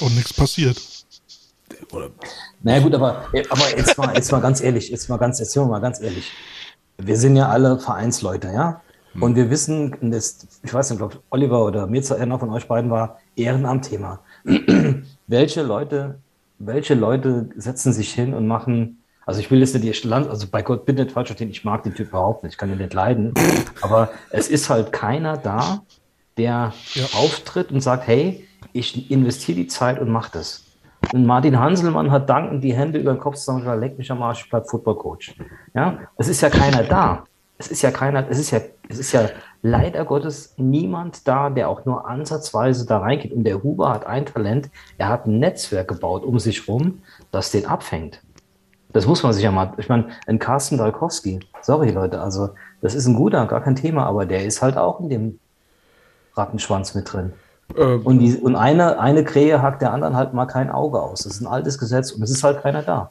[0.00, 0.82] Und nichts passiert.
[1.92, 2.10] Oder
[2.60, 5.62] Naja gut, aber, aber jetzt, mal, jetzt mal ganz ehrlich, jetzt mal ganz, jetzt sind
[5.62, 6.32] wir mal ganz ehrlich.
[6.96, 8.82] Wir sind ja alle Vereinsleute, ja?
[9.20, 12.90] Und wir wissen, das, ich weiß nicht, ob Oliver oder Mirza, einer von euch beiden
[12.90, 14.20] war Ehrenamt-Thema.
[15.28, 16.18] welche Leute,
[16.58, 18.97] welche Leute setzen sich hin und machen,
[19.28, 21.62] also ich will jetzt nicht die Land, also bei Gott bitte nicht falsch verstehen, ich
[21.62, 23.34] mag den Typ überhaupt nicht, ich kann ihn nicht leiden,
[23.82, 25.82] aber es ist halt keiner da,
[26.38, 26.72] der
[27.12, 30.64] auftritt und sagt, hey, ich investiere die Zeit und mache das.
[31.12, 34.44] Und Martin Hanselmann hat dankend die Hände über den Kopf zusammen leck mich am Arsch,
[34.44, 35.34] ich bleib Footballcoach.
[35.74, 37.24] Ja, es ist ja keiner da.
[37.58, 39.28] Es ist ja keiner, es ist ja, es ist ja
[39.60, 43.32] leider Gottes niemand da, der auch nur ansatzweise da reingeht.
[43.32, 47.50] Und der Huber hat ein Talent, er hat ein Netzwerk gebaut um sich rum, das
[47.50, 48.22] den abfängt.
[48.92, 52.50] Das muss man sich ja mal, ich meine, ein Carsten Dalkowski, sorry Leute, also
[52.80, 55.38] das ist ein guter, gar kein Thema, aber der ist halt auch in dem
[56.34, 57.32] Rattenschwanz mit drin.
[57.76, 61.24] äh, Und, die, und eine, eine Krähe hackt der anderen halt mal kein Auge aus.
[61.24, 63.10] Das ist ein altes Gesetz und es ist halt keiner da.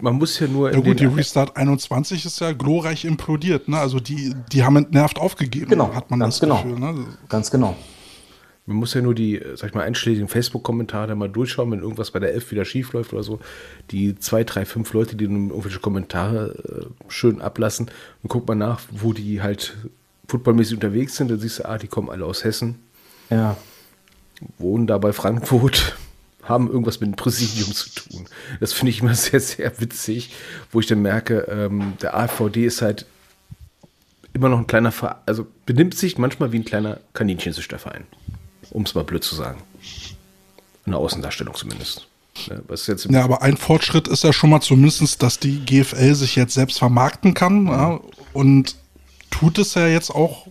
[0.00, 3.78] man muss ja nur Ja in gut, die Restart 21 ist ja glorreich implodiert, ne?
[3.78, 6.56] Also die, die haben entnervt aufgegeben, Genau, hat man ganz das genau.
[6.62, 6.94] Gefühl, ne?
[7.28, 7.76] Ganz genau.
[8.66, 12.10] Man muss ja nur die, äh, sag ich mal, einschlägigen Facebook-Kommentare mal durchschauen, wenn irgendwas
[12.10, 13.40] bei der Elf wieder schief läuft oder so.
[13.90, 17.90] Die zwei, drei, fünf Leute, die dann irgendwelche Kommentare äh, schön ablassen
[18.22, 19.76] und guckt mal nach, wo die halt
[20.28, 22.76] footballmäßig unterwegs sind, dann siehst du, ah, die kommen alle aus Hessen.
[23.30, 23.56] Ja.
[24.58, 25.96] wohnen da bei Frankfurt,
[26.42, 28.26] haben irgendwas mit dem Präsidium zu tun.
[28.60, 30.34] Das finde ich immer sehr, sehr witzig,
[30.70, 33.06] wo ich dann merke, ähm, der AVD ist halt
[34.32, 38.04] immer noch ein kleiner Verein, also benimmt sich manchmal wie ein kleiner Kaninchenzüchterverein,
[38.74, 39.62] um es mal blöd zu sagen.
[40.84, 42.06] In der Außendarstellung zumindest.
[43.08, 46.78] Ja, aber ein Fortschritt ist ja schon mal zumindest, dass die GFL sich jetzt selbst
[46.78, 48.00] vermarkten kann ja,
[48.32, 48.74] und
[49.30, 50.48] tut es ja jetzt auch.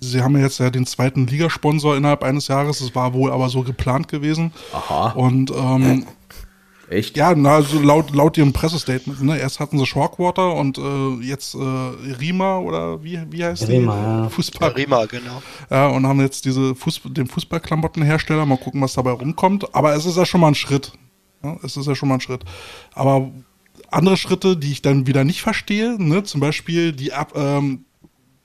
[0.00, 2.78] Sie haben ja jetzt ja den zweiten Ligasponsor innerhalb eines Jahres.
[2.78, 4.52] Das war wohl aber so geplant gewesen.
[4.72, 5.10] Aha.
[5.10, 6.06] Und ähm,
[6.88, 7.16] Echt?
[7.16, 9.20] Ja, na, also laut, laut ihrem Pressestatement.
[9.22, 9.38] Ne?
[9.38, 14.02] Erst hatten sie Shorewater und äh, jetzt äh, Rima oder wie, wie heißt Rima, die?
[14.02, 14.28] ja.
[14.28, 14.70] Fußball.
[14.70, 15.42] Rima, genau.
[15.68, 18.46] Ja, und haben jetzt diese Fußball, den Fußballklamottenhersteller.
[18.46, 19.74] Mal gucken, was dabei rumkommt.
[19.74, 20.92] Aber es ist ja schon mal ein Schritt.
[21.42, 22.44] Ja, es ist ja schon mal ein Schritt.
[22.94, 23.32] Aber
[23.90, 26.22] andere Schritte, die ich dann wieder nicht verstehe, ne?
[26.22, 27.84] zum Beispiel die, Ab, ähm,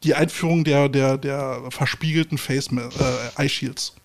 [0.04, 3.96] die Einführung der, der, der verspiegelten Face äh, Eye Shields.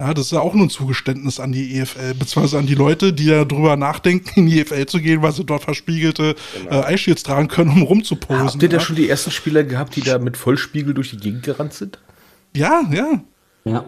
[0.00, 3.12] Ja, das ist ja auch nur ein Zugeständnis an die EFL, beziehungsweise an die Leute,
[3.12, 6.36] die ja drüber nachdenken, in die EFL zu gehen, weil sie dort verspiegelte
[6.70, 8.46] äh, Eye Shields tragen können, um rumzuposen.
[8.46, 8.80] Habt ihr da ja?
[8.80, 11.98] schon die ersten Spieler gehabt, die da mit Vollspiegel durch die Gegend gerannt sind?
[12.54, 13.20] ja, ja.
[13.64, 13.84] Ja.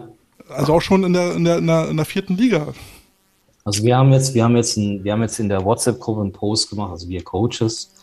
[0.49, 2.73] Also auch schon in der, in der, in der, in der vierten Liga.
[3.63, 6.33] Also wir haben jetzt, wir haben jetzt, ein, wir haben jetzt in der WhatsApp-Gruppe einen
[6.33, 7.93] Post gemacht, also wir Coaches,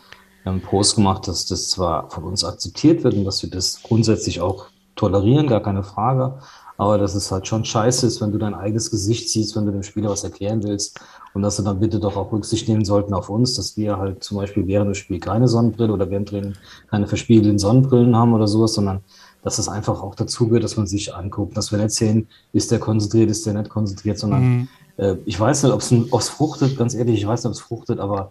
[0.42, 3.50] wir haben einen Post gemacht, dass das zwar von uns akzeptiert wird und dass wir
[3.50, 4.66] das grundsätzlich auch
[4.96, 6.38] tolerieren, gar keine Frage,
[6.78, 9.72] aber dass es halt schon scheiße ist, wenn du dein eigenes Gesicht siehst, wenn du
[9.72, 10.98] dem Spieler was erklären willst
[11.34, 14.24] und dass sie dann bitte doch auch Rücksicht nehmen sollten auf uns, dass wir halt
[14.24, 16.54] zum Beispiel während des Spiels keine Sonnenbrille oder während Training
[16.90, 19.00] keine verspiegelten Sonnenbrillen haben oder sowas, sondern
[19.42, 22.70] dass es einfach auch dazu gehört, dass man sich anguckt, dass wir nicht sehen, ist
[22.70, 24.68] der konzentriert, ist der nicht konzentriert, sondern Mhm.
[24.98, 28.00] äh, ich weiß nicht, ob es fruchtet, ganz ehrlich, ich weiß nicht, ob es fruchtet,
[28.00, 28.30] aber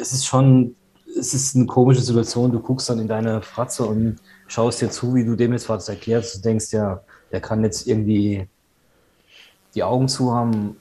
[0.00, 0.76] es ist schon,
[1.18, 2.52] es ist eine komische Situation.
[2.52, 4.16] Du guckst dann in deine Fratze und
[4.48, 6.36] schaust dir zu, wie du dem jetzt was erklärst.
[6.36, 7.02] Du denkst ja,
[7.32, 8.46] der kann jetzt irgendwie
[9.74, 10.76] die Augen zu haben.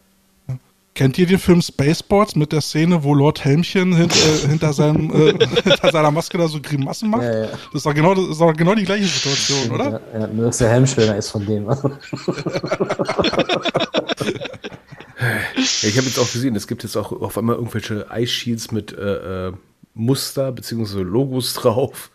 [0.93, 5.11] Kennt ihr den Film Spaceballs mit der Szene, wo Lord Helmchen hint, äh, hinter, seinem,
[5.11, 7.23] äh, hinter seiner Maske da so Grimassen macht?
[7.23, 7.47] Ja, ja.
[7.47, 10.01] Das ist doch genau, das ist doch genau die gleiche Situation, oder?
[10.13, 11.67] Ja, ja, nur dass der Helm schöner ist von dem.
[15.17, 18.71] Ja, ich habe jetzt auch gesehen, es gibt jetzt auch auf einmal irgendwelche Ice Shields
[18.71, 19.53] mit äh, äh,
[19.93, 21.01] Muster bzw.
[21.01, 22.11] Logos drauf.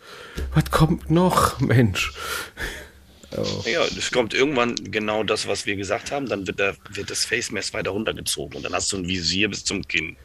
[0.55, 2.13] Was kommt noch, Mensch?
[3.65, 6.27] Ja, es kommt irgendwann genau das, was wir gesagt haben.
[6.29, 9.49] Dann wird, der, wird das Face Mask weiter runtergezogen und dann hast du ein Visier
[9.49, 10.17] bis zum Kinn.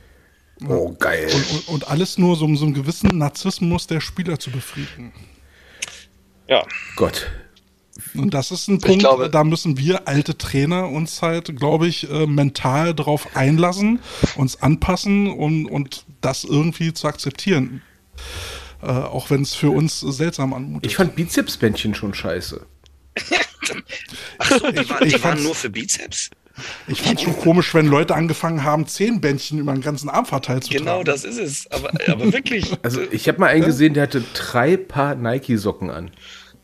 [0.67, 1.29] Oh, geil.
[1.33, 5.11] Und, und, und alles nur so, um so einen gewissen Narzissmus der Spieler zu befriedigen.
[6.47, 6.65] Ja,
[6.95, 7.29] Gott.
[8.13, 12.09] Und das ist ein Punkt, glaube- da müssen wir alte Trainer uns halt, glaube ich,
[12.09, 13.99] äh, mental drauf einlassen,
[14.35, 17.81] uns anpassen und, und das irgendwie zu akzeptieren.
[18.81, 20.89] Äh, auch wenn es für uns seltsam anmutet.
[20.91, 22.65] Ich fand Bizepsbändchen schon scheiße.
[24.37, 26.29] Achso, die, Ich- waren, ich die waren nur für Bizeps.
[26.87, 30.63] Ich fand schon komisch, wenn Leute angefangen haben, zehn Bändchen über den ganzen Arm verteilt
[30.63, 31.05] zu Genau, tragen.
[31.05, 31.69] das ist es.
[31.71, 32.71] Aber, aber wirklich.
[32.81, 36.11] Also ich habe mal einen gesehen, der hatte drei Paar Nike-Socken an.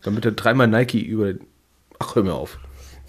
[0.01, 1.33] Damit er dreimal Nike über.
[1.99, 2.57] Ach, hör mir auf.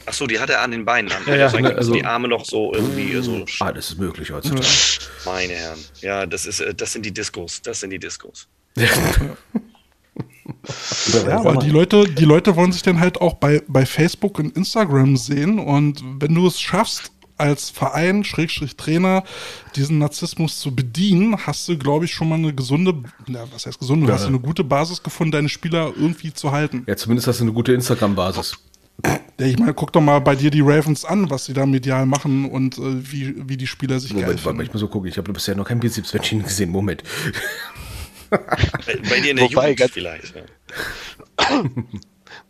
[0.06, 1.12] Achso, die hat er an den Beinen.
[1.12, 1.22] An.
[1.26, 3.44] Ja, ja, also, ne, also- die Arme noch so irgendwie so.
[3.60, 4.66] Ah, das ist möglich heutzutage.
[5.24, 5.78] Meine Herren.
[6.00, 7.62] Ja, das ist, äh, das sind die Diskos.
[7.62, 8.48] Das sind die Diskos.
[11.26, 14.56] Ja, aber die Leute, die Leute wollen sich dann halt auch bei, bei Facebook und
[14.56, 19.24] Instagram sehen und wenn du es schaffst, als Verein, Schrägstrich Trainer,
[19.74, 22.94] diesen Narzissmus zu bedienen, hast du, glaube ich, schon mal eine gesunde,
[23.26, 26.84] na, was heißt gesunde, du hast eine gute Basis gefunden, deine Spieler irgendwie zu halten.
[26.86, 28.58] Ja, zumindest hast du eine gute Instagram-Basis.
[29.04, 32.06] Ja, ich meine, guck doch mal bei dir die Ravens an, was sie da medial
[32.06, 34.62] machen und äh, wie, wie die Spieler sich geil Moment, warte mal, finden.
[34.68, 35.08] ich muss so gucken.
[35.08, 36.70] Ich habe bisher noch kein Bizepsbändchen gesehen.
[36.70, 37.02] Moment.
[38.32, 40.34] Bei, bei dir in der Wobei, Jugend vielleicht.
[40.34, 41.64] Ja.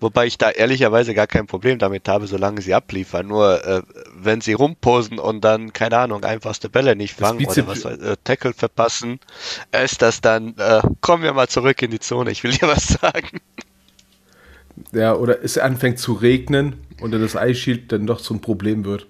[0.01, 3.27] Wobei ich da ehrlicherweise gar kein Problem damit habe, solange sie abliefern.
[3.27, 3.83] Nur äh,
[4.17, 8.17] wenn sie rumposen und dann, keine Ahnung, einfachste Bälle nicht fangen oder was weiß, äh,
[8.25, 9.21] Tackle verpassen,
[9.73, 12.89] ist das dann, äh, kommen wir mal zurück in die Zone, ich will dir was
[12.89, 13.41] sagen.
[14.93, 19.07] Ja, oder es anfängt zu regnen und dann das Shield dann doch zum Problem wird.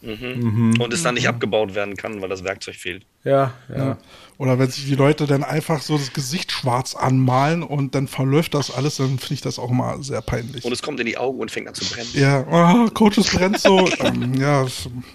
[0.00, 3.04] Und es dann nicht abgebaut werden kann, weil das Werkzeug fehlt.
[3.24, 3.76] Ja, ja.
[3.76, 3.98] Ja.
[4.38, 8.54] Oder wenn sich die Leute dann einfach so das Gesicht schwarz anmalen und dann verläuft
[8.54, 10.64] das alles, dann finde ich das auch mal sehr peinlich.
[10.64, 12.08] Und es kommt in die Augen und fängt an zu brennen.
[12.14, 13.88] Ja, oh, Coach, es brennt so.
[13.98, 14.64] ähm, ja,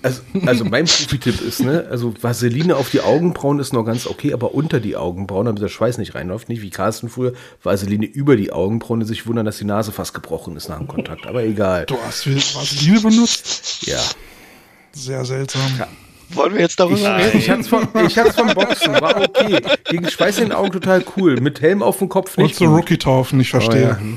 [0.01, 4.33] Also, also mein Profi-Tipp ist, ne, also Vaseline auf die Augenbrauen ist noch ganz okay,
[4.33, 7.31] aber unter die Augenbrauen, damit der Schweiß nicht reinläuft, nicht wie Carsten früher,
[7.61, 10.89] Vaseline über die Augenbrauen und sich wundern, dass die Nase fast gebrochen ist nach dem
[10.89, 11.25] Kontakt.
[11.25, 11.85] Aber egal.
[11.85, 13.87] du hast Vaseline benutzt.
[13.87, 14.01] Ja.
[14.93, 15.61] Sehr seltsam.
[16.29, 17.37] Wollen wir jetzt darüber Ich, reden?
[17.37, 19.59] ich, hatte vom, ich hatte vom Boxen, war okay.
[19.89, 21.39] Gegen Schweiß in den Augen total cool.
[21.39, 22.55] Mit Helm auf dem Kopf Und nicht.
[22.55, 22.77] zu gut.
[22.79, 23.97] Rookie-Taufen, ich verstehe.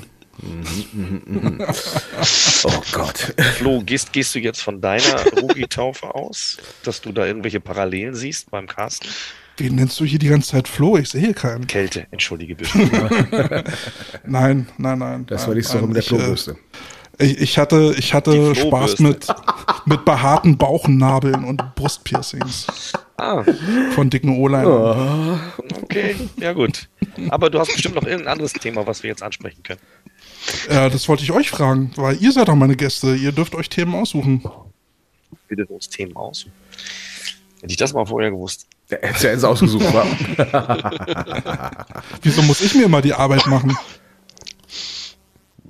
[2.65, 3.35] Oh Gott.
[3.57, 8.51] Flo, gehst, gehst du jetzt von deiner Rookie-Taufe aus, dass du da irgendwelche Parallelen siehst
[8.51, 9.09] beim Carsten?
[9.57, 10.99] Wen nennst du hier die ganze Zeit Flo?
[10.99, 11.67] Ich sehe keinen.
[11.67, 12.77] Kälte, entschuldige bitte.
[14.27, 15.25] Nein, nein, nein.
[15.27, 16.57] Das nein, war die Story nein, mit der ich, äh, Klobürste.
[17.19, 19.27] Ich, ich hatte, ich hatte Spaß mit,
[19.87, 22.67] mit behaarten Bauchnabeln und Brustpiercings
[23.19, 23.43] Ah,
[23.93, 25.41] von dicken O-Line.
[25.83, 26.89] okay, ja gut.
[27.31, 29.81] Aber du hast bestimmt noch irgendein anderes Thema, was wir jetzt ansprechen können.
[30.69, 33.15] Äh, das wollte ich euch fragen, weil ihr seid doch meine Gäste.
[33.15, 34.45] Ihr dürft euch Themen aussuchen.
[35.49, 36.47] Wir dürfen uns Themen aus.
[37.63, 38.67] Hätte ich das mal vorher gewusst.
[38.91, 40.07] Der hätte ja jetzt ausgesucht, war.
[42.23, 43.77] Wieso muss ich mir immer die Arbeit machen?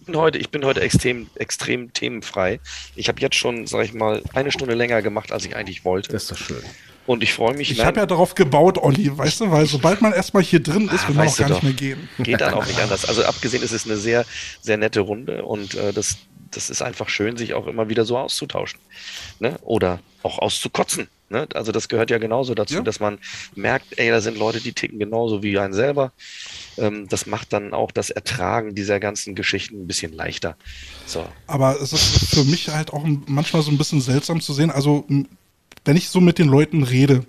[0.07, 2.61] Ich bin heute, ich bin heute extrem, extrem themenfrei.
[2.95, 6.13] Ich habe jetzt schon, sag ich mal, eine Stunde länger gemacht, als ich eigentlich wollte.
[6.13, 6.63] Das ist doch schön.
[7.07, 7.73] Und ich freue mich.
[7.73, 11.07] Ich habe ja darauf gebaut, Olli, weißt du, weil sobald man erstmal hier drin ist,
[11.07, 11.63] Ah, will man auch gar nicht doch.
[11.65, 12.09] mehr gehen.
[12.21, 13.05] Geht dann auch nicht anders.
[13.05, 14.25] Also abgesehen ist es eine sehr,
[14.61, 16.19] sehr nette Runde und äh, das,
[16.53, 18.79] das ist einfach schön, sich auch immer wieder so auszutauschen.
[19.41, 19.59] Ne?
[19.63, 21.09] Oder auch auszukotzen.
[21.29, 21.49] Ne?
[21.55, 22.81] Also das gehört ja genauso dazu, Ja.
[22.83, 23.19] dass man
[23.55, 26.13] merkt, ey, da sind Leute, die ticken genauso wie ein selber.
[26.79, 30.57] Ähm, das macht dann auch das Ertragen dieser ganzen Geschichten ein bisschen leichter.
[31.07, 31.27] So.
[31.47, 34.71] Aber es ist für mich halt auch manchmal so ein bisschen seltsam zu sehen.
[34.71, 35.05] Also,
[35.85, 37.25] wenn ich so mit den Leuten rede,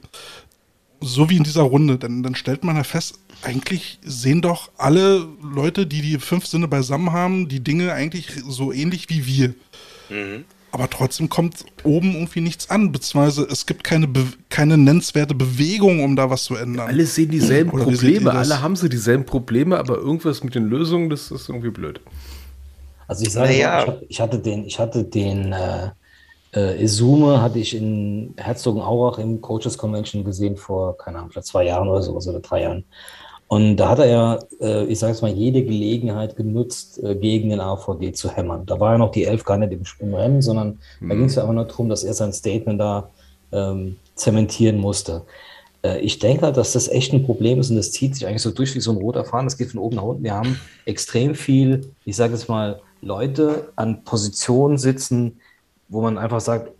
[0.99, 5.27] so wie in dieser Runde, dann, dann stellt man ja fest, eigentlich sehen doch alle
[5.43, 9.53] Leute, die die fünf Sinne beisammen haben, die Dinge eigentlich so ähnlich wie wir.
[10.09, 10.45] Mhm.
[10.77, 16.03] Aber trotzdem kommt oben irgendwie nichts an, beziehungsweise es gibt keine, Be keine nennenswerte Bewegung,
[16.03, 16.87] um da was zu ändern.
[16.87, 21.09] Alle sehen dieselben Oder Probleme, alle haben sie dieselben Probleme, aber irgendwas mit den Lösungen,
[21.09, 21.99] das ist irgendwie blöd.
[23.07, 23.97] Also ich sage, Naja.
[24.01, 25.89] ich, ich hatte den, ich hatte den äh,
[26.53, 31.63] äh, Izume hatte ich in Herzogenaurach im Coaches Convention gesehen vor, keine Ahnung, vielleicht zwei
[31.63, 32.85] Jahren oder sowas oder drei Jahren.
[33.49, 37.49] Und da hat er ja, äh, ich sage es mal, jede Gelegenheit genutzt, äh, gegen
[37.49, 38.65] den AVD zu hämmern.
[38.65, 41.35] Da war ja noch die Elf gar nicht im, im Rennen, sondern da ging es
[41.35, 43.09] ja einfach nur darum, dass er sein Statement da
[43.53, 45.21] ähm, zementieren musste.
[45.81, 48.41] Äh, Ich denke halt, dass das echt ein Problem ist und das zieht sich eigentlich
[48.41, 49.45] so durch wie so ein roter Faden.
[49.47, 50.23] Das geht von oben nach unten.
[50.23, 55.39] Wir haben extrem viel, ich sage jetzt mal, Leute an Positionen sitzen,
[55.87, 56.71] wo man einfach sagt,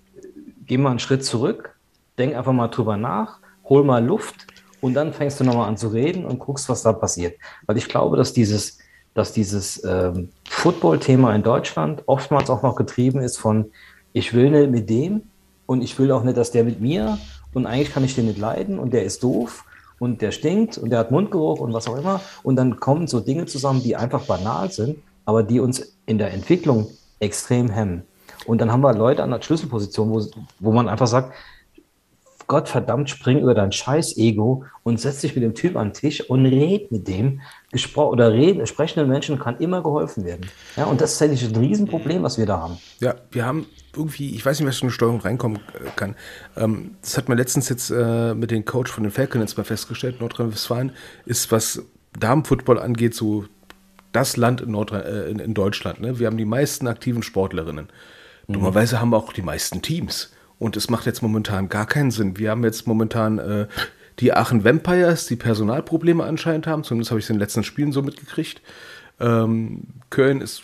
[0.65, 1.77] geh mal einen Schritt zurück,
[2.17, 3.39] denk einfach mal drüber nach,
[3.69, 4.46] hol mal Luft
[4.81, 7.37] und dann fängst du nochmal an zu reden und guckst, was da passiert.
[7.65, 8.79] Weil ich glaube, dass dieses,
[9.13, 13.71] dass dieses ähm, Football-Thema in Deutschland oftmals auch noch getrieben ist von,
[14.13, 15.23] ich will nicht mit dem
[15.65, 17.17] und ich will auch nicht, dass der mit mir
[17.53, 19.65] und eigentlich kann ich den nicht leiden und der ist doof
[19.99, 22.21] und der stinkt und der hat Mundgeruch und was auch immer.
[22.43, 26.33] Und dann kommen so Dinge zusammen, die einfach banal sind, aber die uns in der
[26.33, 26.87] Entwicklung
[27.19, 28.03] extrem hemmen.
[28.45, 30.25] Und dann haben wir Leute an der Schlüsselposition, wo,
[30.59, 31.33] wo man einfach sagt,
[32.47, 35.93] Gott verdammt, spring über dein scheiß Ego und setz dich mit dem Typ an den
[35.93, 37.41] Tisch und red mit dem.
[37.73, 40.49] Gespro oder reden, sprechenden Menschen kann immer geholfen werden.
[40.77, 42.77] Ja, und das ist eigentlich ein Riesenproblem, was wir da haben.
[43.01, 46.15] Ja, wir haben irgendwie, ich weiß nicht, was für eine Steuerung reinkommen äh, kann.
[46.55, 49.65] Ähm, das hat man letztens jetzt äh, mit dem Coach von den Falcons jetzt mal
[49.65, 50.21] festgestellt.
[50.21, 50.93] Nordrhein-Westfalen
[51.25, 51.83] ist, was
[52.17, 53.43] Damenfootball angeht, so
[54.13, 55.99] das Land in, Nordrhein, äh, in, in Deutschland.
[55.99, 56.17] Ne?
[56.17, 57.89] Wir haben die meisten aktiven Sportlerinnen.
[58.47, 60.31] Dummerweise haben wir auch die meisten Teams.
[60.59, 62.37] Und es macht jetzt momentan gar keinen Sinn.
[62.37, 63.67] Wir haben jetzt momentan äh,
[64.19, 66.83] die Aachen Vampires, die Personalprobleme anscheinend haben.
[66.83, 68.61] Zumindest habe ich es in den letzten Spielen so mitgekriegt.
[69.19, 70.63] Ähm, Köln ist,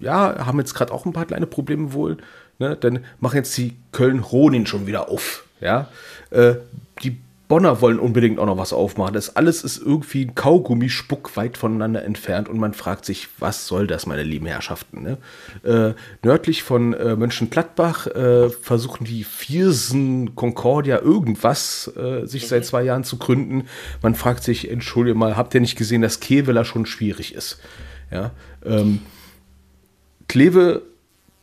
[0.00, 2.16] ja, haben jetzt gerade auch ein paar kleine Probleme wohl.
[2.58, 2.76] Ne?
[2.76, 5.44] Dann machen jetzt die Köln-Ronin schon wieder auf.
[5.60, 5.88] Ja?
[6.30, 6.54] Äh,
[7.02, 7.18] die
[7.52, 9.12] Bonner wollen unbedingt auch noch was aufmachen.
[9.12, 13.86] Das alles ist irgendwie ein Kaugummispuck weit voneinander entfernt und man fragt sich, was soll
[13.86, 15.02] das, meine lieben Herrschaften?
[15.02, 15.18] Ne?
[15.62, 15.92] Äh,
[16.24, 23.04] nördlich von äh, Mönchengladbach äh, versuchen die Viersen Concordia irgendwas äh, sich seit zwei Jahren
[23.04, 23.64] zu gründen.
[24.00, 27.60] Man fragt sich, entschuldige mal, habt ihr nicht gesehen, dass Keveler schon schwierig ist?
[28.10, 28.30] Ja,
[28.64, 29.00] ähm,
[30.26, 30.80] Kleve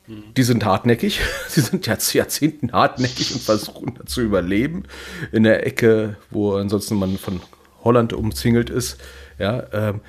[0.09, 1.21] die sind hartnäckig.
[1.47, 4.83] Sie sind ja zu Jahrzehnten hartnäckig und versuchen da zu überleben.
[5.31, 7.41] In der Ecke, wo ansonsten man von
[7.83, 8.97] Holland umzingelt ist.
[9.37, 10.01] Ja, ähm,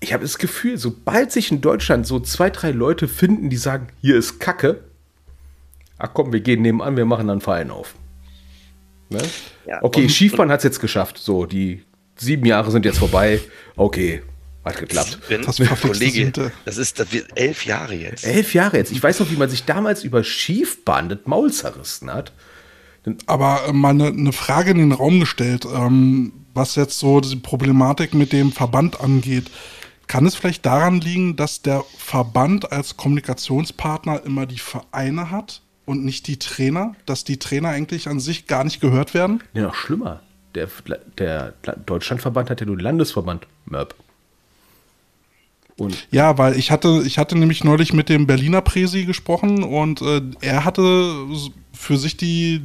[0.00, 3.88] ich habe das Gefühl, sobald sich in Deutschland so zwei, drei Leute finden, die sagen,
[4.02, 4.84] hier ist Kacke,
[5.98, 7.94] ach komm, wir gehen nebenan, wir machen dann einen Verein auf.
[9.08, 9.22] Ne?
[9.66, 11.18] Ja, okay, Schiefbahn hat es jetzt geschafft.
[11.18, 11.84] So, die
[12.16, 13.40] sieben Jahre sind jetzt vorbei.
[13.76, 14.22] Okay,
[14.66, 15.18] hat geklappt.
[15.28, 16.52] Das verflixte Kollege, Siebte.
[16.64, 18.26] das ist das wird elf Jahre jetzt.
[18.26, 18.92] Elf Jahre jetzt.
[18.92, 22.32] Ich weiß noch, wie man sich damals über Schiefbahn das Maul zerrissen hat.
[23.26, 27.36] Aber äh, mal eine, eine Frage in den Raum gestellt, ähm, was jetzt so die
[27.36, 29.50] Problematik mit dem Verband angeht.
[30.08, 36.04] Kann es vielleicht daran liegen, dass der Verband als Kommunikationspartner immer die Vereine hat und
[36.04, 36.94] nicht die Trainer?
[37.06, 39.42] Dass die Trainer eigentlich an sich gar nicht gehört werden?
[39.52, 40.20] Nee, noch schlimmer.
[40.54, 40.68] Der,
[41.18, 43.46] der Deutschlandverband hat ja nur den Landesverband.
[43.66, 43.94] Mörb.
[45.78, 50.00] Und Ja, weil ich hatte, ich hatte nämlich neulich mit dem Berliner Presi gesprochen und
[50.02, 51.26] äh, er hatte
[51.72, 52.62] für sich die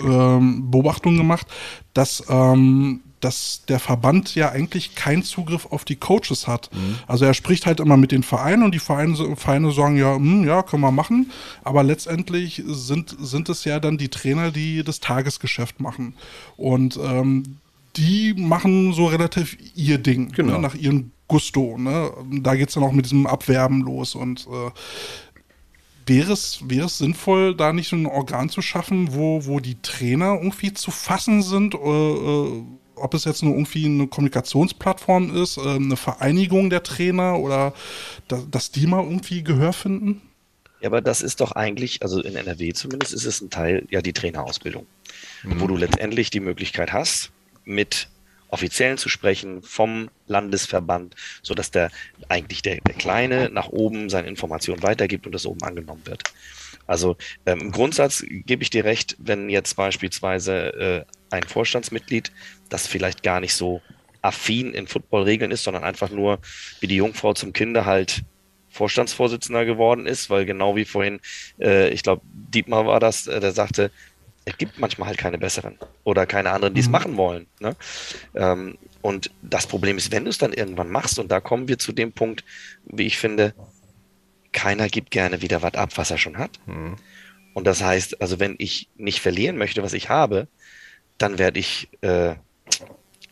[0.00, 1.46] ähm, Beobachtung gemacht,
[1.94, 6.68] dass, ähm, dass der Verband ja eigentlich keinen Zugriff auf die Coaches hat.
[7.06, 10.44] Also er spricht halt immer mit den Vereinen und die Vereine, Vereine sagen ja, hm,
[10.46, 11.30] ja, können wir machen,
[11.62, 16.14] aber letztendlich sind, sind es ja dann die Trainer, die das Tagesgeschäft machen.
[16.58, 17.56] Und ähm,
[17.96, 20.54] die machen so relativ ihr Ding, Genau.
[20.54, 21.76] ne, nach ihrem Gusto.
[21.78, 22.12] Ne?
[22.40, 24.70] Da geht es dann auch mit diesem Abwerben los und äh,
[26.06, 29.80] wäre es, wäre es sinnvoll, da nicht so ein Organ zu schaffen, wo, wo die
[29.80, 31.74] Trainer irgendwie zu fassen sind?
[31.74, 32.62] Äh, äh,
[32.96, 37.74] ob es jetzt nur irgendwie eine Kommunikationsplattform ist, äh, eine Vereinigung der Trainer oder
[38.28, 40.22] da, dass die mal irgendwie Gehör finden?
[40.80, 44.02] Ja, aber das ist doch eigentlich, also in NRW zumindest ist es ein Teil, ja,
[44.02, 44.86] die Trainerausbildung,
[45.42, 45.60] mhm.
[45.60, 47.32] wo du letztendlich die Möglichkeit hast,
[47.64, 48.08] mit
[48.54, 51.90] Offiziellen zu sprechen vom Landesverband, so dass der
[52.28, 56.22] eigentlich der, der Kleine nach oben seine Informationen weitergibt und das oben angenommen wird.
[56.86, 57.16] Also
[57.46, 62.30] ähm, im Grundsatz gebe ich dir recht, wenn jetzt beispielsweise äh, ein Vorstandsmitglied,
[62.68, 63.82] das vielleicht gar nicht so
[64.22, 66.38] affin in Footballregeln ist, sondern einfach nur
[66.80, 68.22] wie die Jungfrau zum Kinder halt
[68.70, 71.20] Vorstandsvorsitzender geworden ist, weil genau wie vorhin,
[71.60, 73.90] äh, ich glaube, Dietmar war das, äh, der sagte,
[74.44, 76.92] es gibt manchmal halt keine besseren oder keine anderen, die es mhm.
[76.92, 77.46] machen wollen.
[77.60, 77.76] Ne?
[78.34, 81.78] Ähm, und das Problem ist, wenn du es dann irgendwann machst, und da kommen wir
[81.78, 82.44] zu dem Punkt,
[82.84, 83.54] wie ich finde,
[84.52, 86.58] keiner gibt gerne wieder was ab, was er schon hat.
[86.66, 86.96] Mhm.
[87.54, 90.48] Und das heißt, also wenn ich nicht verlieren möchte, was ich habe,
[91.18, 92.34] dann werde ich äh,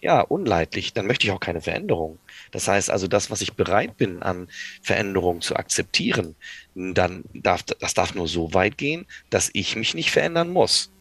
[0.01, 2.19] ja unleidlich, dann möchte ich auch keine Veränderung.
[2.51, 4.49] Das heißt also, das, was ich bereit bin an
[4.83, 6.37] Veränderungen zu akzeptieren,
[6.75, 10.92] dann darf das darf nur so weit gehen, dass ich mich nicht verändern muss.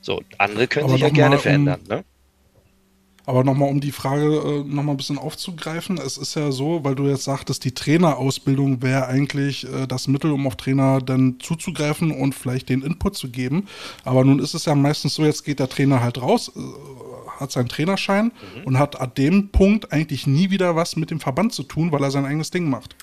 [0.00, 2.04] So, andere können aber sich ja gerne verändern, ne?
[3.26, 6.96] Aber nochmal, um die Frage äh, nochmal ein bisschen aufzugreifen, es ist ja so, weil
[6.96, 12.10] du jetzt sagtest, die Trainerausbildung wäre eigentlich äh, das Mittel, um auf Trainer dann zuzugreifen
[12.10, 13.68] und vielleicht den Input zu geben.
[14.04, 16.60] Aber nun ist es ja meistens so, jetzt geht der Trainer halt raus, äh,
[17.38, 18.64] hat seinen Trainerschein mhm.
[18.64, 22.02] und hat an dem Punkt eigentlich nie wieder was mit dem Verband zu tun, weil
[22.02, 22.96] er sein eigenes Ding macht.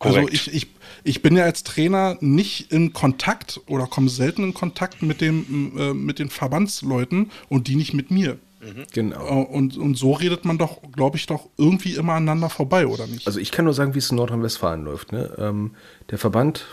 [0.00, 0.32] Also Korrekt.
[0.32, 0.68] Also ich, ich,
[1.04, 5.78] ich bin ja als Trainer nicht in Kontakt oder komme selten in Kontakt mit, dem,
[5.78, 8.38] äh, mit den Verbandsleuten und die nicht mit mir.
[8.60, 8.84] Mhm.
[8.92, 9.26] Genau.
[9.26, 13.06] Äh, und, und so redet man doch, glaube ich, doch irgendwie immer aneinander vorbei, oder
[13.06, 13.26] nicht?
[13.26, 15.12] Also ich kann nur sagen, wie es in Nordrhein-Westfalen läuft.
[15.12, 15.30] Ne?
[15.36, 15.72] Ähm,
[16.10, 16.64] der Verband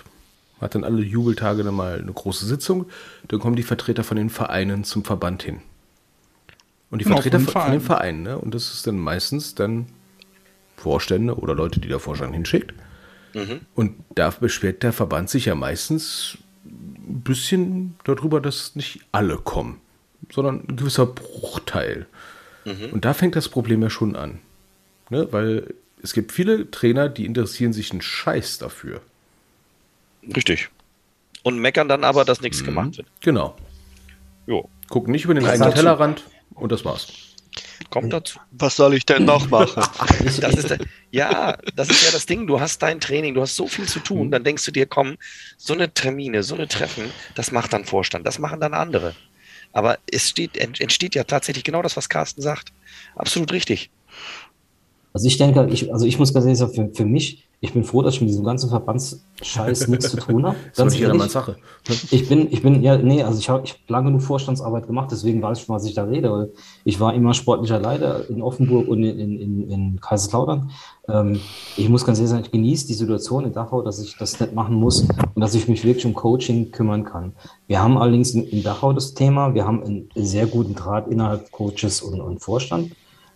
[0.62, 2.86] hat dann alle Jubeltage dann mal eine große Sitzung.
[3.28, 5.60] Dann kommen die Vertreter von den Vereinen zum Verband hin.
[6.90, 7.66] Und die genau, Vertreter von den, Vereinen.
[7.66, 8.24] von den Vereinen.
[8.24, 8.38] Ne?
[8.38, 9.88] Und das ist dann meistens dann
[10.78, 12.74] Vorstände oder Leute, die der Vorstand hinschickt.
[13.34, 13.62] Mhm.
[13.76, 19.82] Und da beschwert der Verband sich ja meistens ein bisschen darüber, dass nicht alle kommen,
[20.32, 22.08] sondern ein gewisser Bruchteil.
[22.66, 22.90] Mhm.
[22.92, 24.40] Und da fängt das Problem ja schon an.
[25.10, 25.28] Ne?
[25.32, 29.02] Weil es gibt viele Trainer, die interessieren sich einen Scheiß dafür.
[30.36, 30.70] Richtig.
[31.44, 32.66] Und meckern dann aber, dass nichts mhm.
[32.66, 33.08] gemacht wird.
[33.22, 33.56] Genau.
[34.46, 34.70] Jo.
[34.90, 37.31] Gucken nicht über den eigenen Tellerrand und das war's.
[37.92, 38.40] Kommt dazu.
[38.52, 39.84] Was soll ich denn noch machen?
[40.24, 40.78] das ist,
[41.12, 42.48] ja, das ist ja das Ding.
[42.48, 44.28] Du hast dein Training, du hast so viel zu tun.
[44.28, 44.32] Mhm.
[44.32, 45.18] Dann denkst du dir, komm,
[45.58, 49.14] so eine Termine, so eine Treffen, das macht dann Vorstand, das machen dann andere.
[49.74, 52.72] Aber es steht, entsteht ja tatsächlich genau das, was Carsten sagt.
[53.16, 53.92] Absolut richtig.
[55.14, 57.84] Also ich denke, ich, also ich muss ganz ehrlich sagen, für, für mich ich bin
[57.84, 60.56] froh, dass ich mit diesem ganzen Verbandsscheiß nichts zu tun habe.
[60.76, 61.58] Ganz ehrlich, mal Sache.
[62.10, 65.10] Ich bin, ich bin, ja, nee, also ich habe ich hab lange genug Vorstandsarbeit gemacht,
[65.12, 66.52] deswegen weiß ich, was ich da rede.
[66.86, 70.72] Ich war immer sportlicher Leiter in Offenburg und in, in, in Kaiserslautern.
[71.08, 71.40] Ähm,
[71.78, 74.56] ich muss ganz ehrlich sagen, ich genieße die Situation in Dachau, dass ich das nicht
[74.56, 77.34] machen muss und dass ich mich wirklich um Coaching kümmern kann.
[77.68, 81.52] Wir haben allerdings in, in Dachau das Thema, wir haben einen sehr guten Draht innerhalb
[81.52, 82.92] Coaches und, und Vorstand.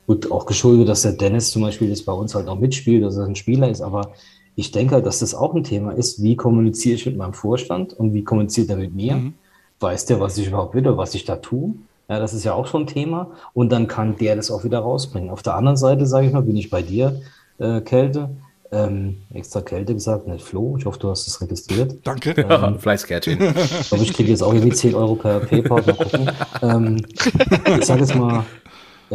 [0.07, 3.17] Gut, auch geschuldet, dass der Dennis zum Beispiel das bei uns halt auch mitspielt, dass
[3.17, 4.11] er ein Spieler ist, aber
[4.55, 8.13] ich denke, dass das auch ein Thema ist, wie kommuniziere ich mit meinem Vorstand und
[8.13, 9.15] wie kommuniziert er mit mir?
[9.15, 9.33] Mhm.
[9.79, 11.73] Weiß der, was ich überhaupt will oder was ich da tue?
[12.07, 13.31] Ja, das ist ja auch schon ein Thema.
[13.53, 15.29] Und dann kann der das auch wieder rausbringen.
[15.29, 17.19] Auf der anderen Seite, sage ich mal, bin ich bei dir,
[17.57, 18.29] äh, Kälte.
[18.71, 20.75] Ähm, extra Kälte gesagt, nicht Flo.
[20.77, 21.95] Ich hoffe, du hast es registriert.
[22.03, 22.31] Danke.
[22.31, 23.39] Ähm, ja, Fleißkärtchen.
[23.41, 25.83] Ich glaube, ich kriege jetzt auch irgendwie 10 Euro per PayPal.
[25.85, 26.31] Mal gucken.
[26.61, 27.05] Ähm,
[27.79, 28.43] ich sage jetzt mal,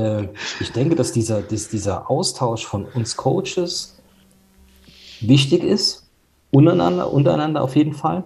[0.01, 0.29] äh,
[0.61, 3.97] ich denke, dass dieser, dass dieser Austausch von uns Coaches
[5.21, 6.09] wichtig ist,
[6.51, 8.25] untereinander, untereinander auf jeden Fall.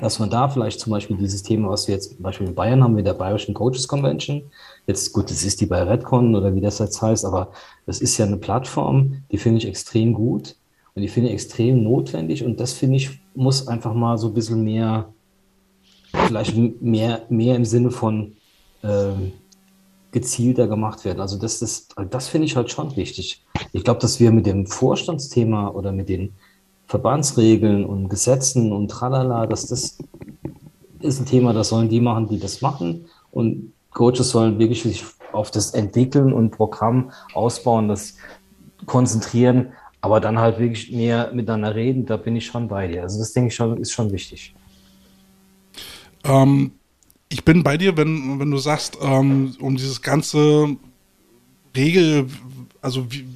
[0.00, 2.84] Dass man da vielleicht zum Beispiel dieses Thema, was wir jetzt zum Beispiel in Bayern
[2.84, 4.42] haben mit der Bayerischen Coaches Convention,
[4.86, 7.50] jetzt gut, das ist die bei Redcon oder wie das jetzt heißt, aber
[7.84, 10.54] das ist ja eine Plattform, die finde ich extrem gut
[10.94, 14.34] und die finde ich extrem notwendig und das finde ich muss einfach mal so ein
[14.34, 15.12] bisschen mehr,
[16.26, 18.36] vielleicht mehr, mehr im Sinne von
[18.84, 19.32] ähm,
[20.10, 21.20] gezielter gemacht werden.
[21.20, 23.44] Also das, das, das finde ich halt schon wichtig.
[23.72, 26.32] Ich glaube, dass wir mit dem Vorstandsthema oder mit den
[26.86, 29.98] Verbandsregeln und Gesetzen und tralala, dass das
[31.00, 33.06] ist ein Thema, das sollen die machen, die das machen.
[33.30, 38.16] Und Coaches sollen wirklich sich auf das Entwickeln und Programm ausbauen, das
[38.86, 43.02] konzentrieren, aber dann halt wirklich mehr miteinander reden, da bin ich schon bei dir.
[43.02, 44.54] Also das denke ich schon, ist schon wichtig.
[46.24, 46.77] Ähm,
[47.28, 50.76] ich bin bei dir, wenn, wenn du sagst, ähm, um dieses ganze
[51.76, 52.26] Regel,
[52.80, 53.26] also wie,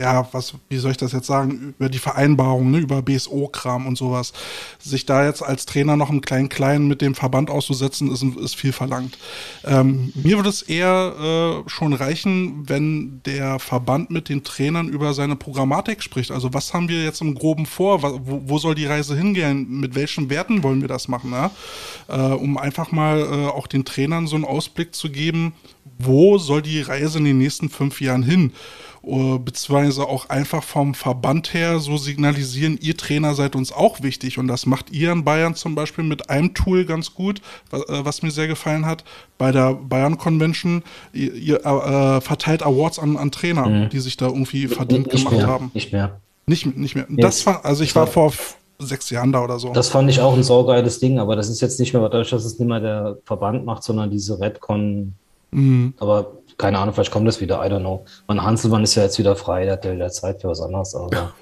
[0.00, 3.96] ja, was, wie soll ich das jetzt sagen, über die Vereinbarung, ne, über BSO-Kram und
[3.96, 4.32] sowas.
[4.80, 8.56] Sich da jetzt als Trainer noch einen kleinen Kleinen mit dem Verband auszusetzen, ist, ist
[8.56, 9.16] viel verlangt.
[9.64, 15.14] Ähm, mir würde es eher äh, schon reichen, wenn der Verband mit den Trainern über
[15.14, 16.32] seine Programmatik spricht.
[16.32, 18.02] Also was haben wir jetzt im Groben vor?
[18.02, 19.78] Wo, wo soll die Reise hingehen?
[19.78, 21.30] Mit welchen Werten wollen wir das machen?
[21.30, 21.52] Ja?
[22.08, 25.52] Äh, um einfach mal äh, auch den Trainern so einen Ausblick zu geben,
[25.98, 28.52] wo soll die Reise in den nächsten fünf Jahren hin?
[29.04, 34.38] Beziehungsweise auch einfach vom Verband her so signalisieren, ihr Trainer seid uns auch wichtig.
[34.38, 37.40] Und das macht ihr in Bayern zum Beispiel mit einem Tool ganz gut,
[37.70, 39.04] was mir sehr gefallen hat.
[39.36, 40.82] Bei der Bayern Convention,
[41.12, 43.88] ihr, ihr äh, verteilt Awards an, an Trainer, mhm.
[43.90, 45.70] die sich da irgendwie verdient nicht gemacht mehr, haben.
[45.74, 46.20] Nicht mehr.
[46.46, 47.06] Nicht, nicht mehr.
[47.10, 48.32] Das war, also ich war vor
[48.78, 49.72] sechs Jahren da oder so.
[49.72, 52.44] Das fand ich auch ein saugeiles Ding, aber das ist jetzt nicht mehr dadurch, dass
[52.44, 55.14] es nicht mehr der Verband macht, sondern diese Redcon.
[55.50, 55.94] Mhm.
[55.98, 58.04] Aber keine Ahnung, vielleicht kommt das wieder, I don't know.
[58.26, 60.94] Mein Hanselmann ist ja jetzt wieder frei, der hat ja wieder Zeit für was anderes,
[60.94, 61.34] aber.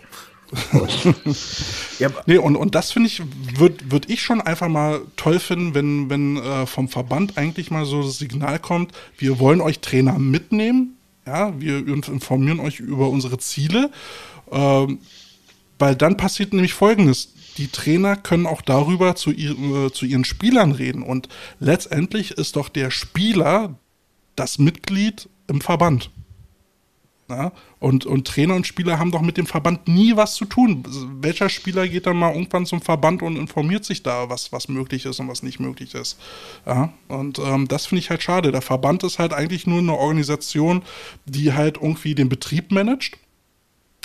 [1.98, 3.22] ja, nee, und, und das finde ich,
[3.58, 7.86] würde würd ich schon einfach mal toll finden, wenn, wenn äh, vom Verband eigentlich mal
[7.86, 13.38] so das Signal kommt, wir wollen euch Trainer mitnehmen, ja, wir informieren euch über unsere
[13.38, 13.90] Ziele,
[14.50, 14.98] ähm,
[15.78, 20.24] weil dann passiert nämlich Folgendes, die Trainer können auch darüber zu, ihr, äh, zu ihren
[20.24, 21.28] Spielern reden und
[21.60, 23.78] letztendlich ist doch der Spieler
[24.36, 26.10] das Mitglied im Verband.
[27.28, 27.52] Ja?
[27.78, 30.84] Und, und Trainer und Spieler haben doch mit dem Verband nie was zu tun.
[31.20, 35.06] Welcher Spieler geht dann mal irgendwann zum Verband und informiert sich da, was, was möglich
[35.06, 36.18] ist und was nicht möglich ist?
[36.66, 36.92] Ja?
[37.08, 38.52] Und ähm, das finde ich halt schade.
[38.52, 40.82] Der Verband ist halt eigentlich nur eine Organisation,
[41.24, 43.18] die halt irgendwie den Betrieb managt.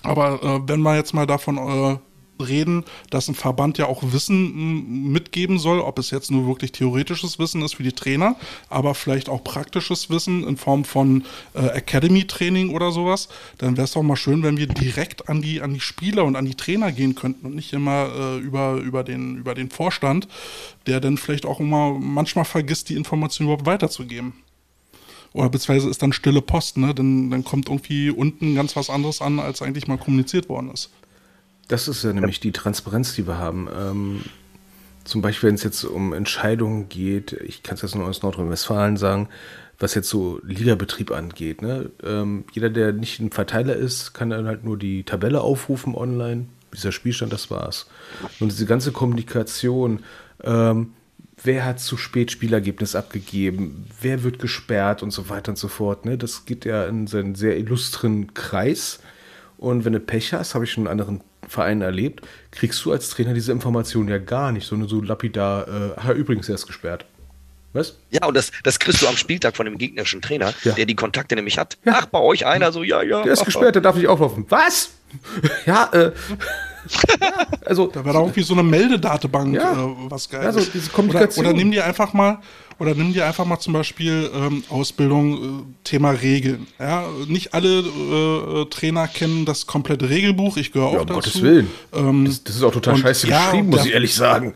[0.04, 1.98] Aber äh, wenn man jetzt mal davon äh,
[2.40, 7.40] reden, dass ein Verband ja auch Wissen mitgeben soll, ob es jetzt nur wirklich theoretisches
[7.40, 8.36] Wissen ist für die Trainer,
[8.70, 11.24] aber vielleicht auch praktisches Wissen in Form von
[11.54, 15.62] äh, Academy-Training oder sowas, dann wäre es doch mal schön, wenn wir direkt an die,
[15.62, 19.04] an die Spieler und an die Trainer gehen könnten und nicht immer äh, über, über,
[19.04, 20.28] den, über den Vorstand,
[20.86, 24.34] der dann vielleicht auch immer manchmal vergisst, die Information überhaupt weiterzugeben.
[25.34, 26.96] Oder beziehungsweise ist dann stille Post, ne?
[26.96, 30.90] Dann, dann kommt irgendwie unten ganz was anderes an, als eigentlich mal kommuniziert worden ist.
[31.68, 33.68] Das ist ja nämlich die Transparenz, die wir haben.
[33.76, 34.22] Ähm,
[35.04, 38.98] zum Beispiel, wenn es jetzt um Entscheidungen geht, ich kann es jetzt nur aus Nordrhein-Westfalen
[38.98, 39.30] sagen,
[39.80, 41.62] was jetzt so Ligabetrieb angeht.
[41.62, 41.92] Ne?
[42.04, 46.48] Ähm, jeder, der nicht ein Verteiler ist, kann dann halt nur die Tabelle aufrufen online.
[46.74, 47.88] Dieser Spielstand, das war's.
[48.40, 50.04] Und diese ganze Kommunikation,
[50.44, 50.94] ähm,
[51.42, 56.06] wer hat zu spät Spielergebnis abgegeben, wer wird gesperrt und so weiter und so fort.
[56.06, 56.18] Ne?
[56.18, 59.00] Das geht ja in seinen sehr illustren Kreis.
[59.58, 63.10] Und wenn du Pech hast, habe ich schon in anderen Vereinen erlebt, kriegst du als
[63.10, 67.06] Trainer diese Information ja gar nicht, sondern so lapidar, äh, hat übrigens erst gesperrt.
[67.74, 67.98] Was?
[68.10, 70.74] Ja, und das, das kriegst du am Spieltag von dem gegnerischen Trainer, ja.
[70.74, 71.78] der die Kontakte nämlich hat.
[71.86, 72.00] Ja.
[72.00, 73.22] Ach, bei euch einer so, ja, ja.
[73.24, 74.46] Der ist gesperrt, der darf nicht auflaufen.
[74.50, 74.92] Was?
[75.66, 76.12] ja, äh.
[77.66, 79.74] also, da wäre da irgendwie so eine Meldedatenbank, ja.
[79.74, 80.44] äh, was geil.
[80.44, 81.46] Ja, so diese Kommunikation.
[81.46, 82.40] Oder, oder nimm dir einfach mal,
[82.80, 86.68] oder nimm dir einfach mal zum Beispiel ähm, Ausbildung, äh, Thema Regeln.
[86.80, 90.58] Ja, nicht alle äh, Trainer kennen das komplette Regelbuch.
[90.58, 91.20] Ich gehöre ja, auch um dazu.
[91.20, 91.70] Gottes Willen.
[91.94, 94.54] Ähm, das, das, ist auch total und, scheiße ja, geschrieben, muss ich ehrlich sagen.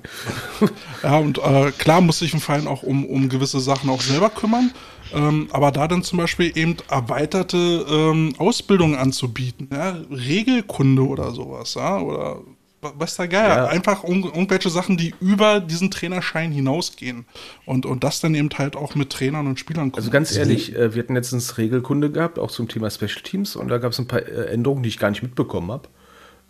[1.03, 4.30] ja, und äh, klar muss sich ein Verein auch um, um gewisse Sachen auch selber
[4.30, 4.72] kümmern.
[5.14, 7.57] Ähm, aber da dann zum Beispiel eben erweiterte
[7.89, 9.98] ähm, Ausbildungen anzubieten, ja?
[10.10, 12.39] Regelkunde oder sowas, ja, oder
[12.81, 13.65] was da geil, ja.
[13.65, 17.25] einfach un irgendwelche Sachen, die über diesen Trainerschein hinausgehen
[17.65, 20.01] und, und das dann eben halt auch mit Trainern und Spielern kommen.
[20.01, 23.67] Also ganz ehrlich, äh, wir hatten letztens Regelkunde gehabt, auch zum Thema Special Teams und
[23.67, 25.89] da gab es ein paar äh, Änderungen, die ich gar nicht mitbekommen habe.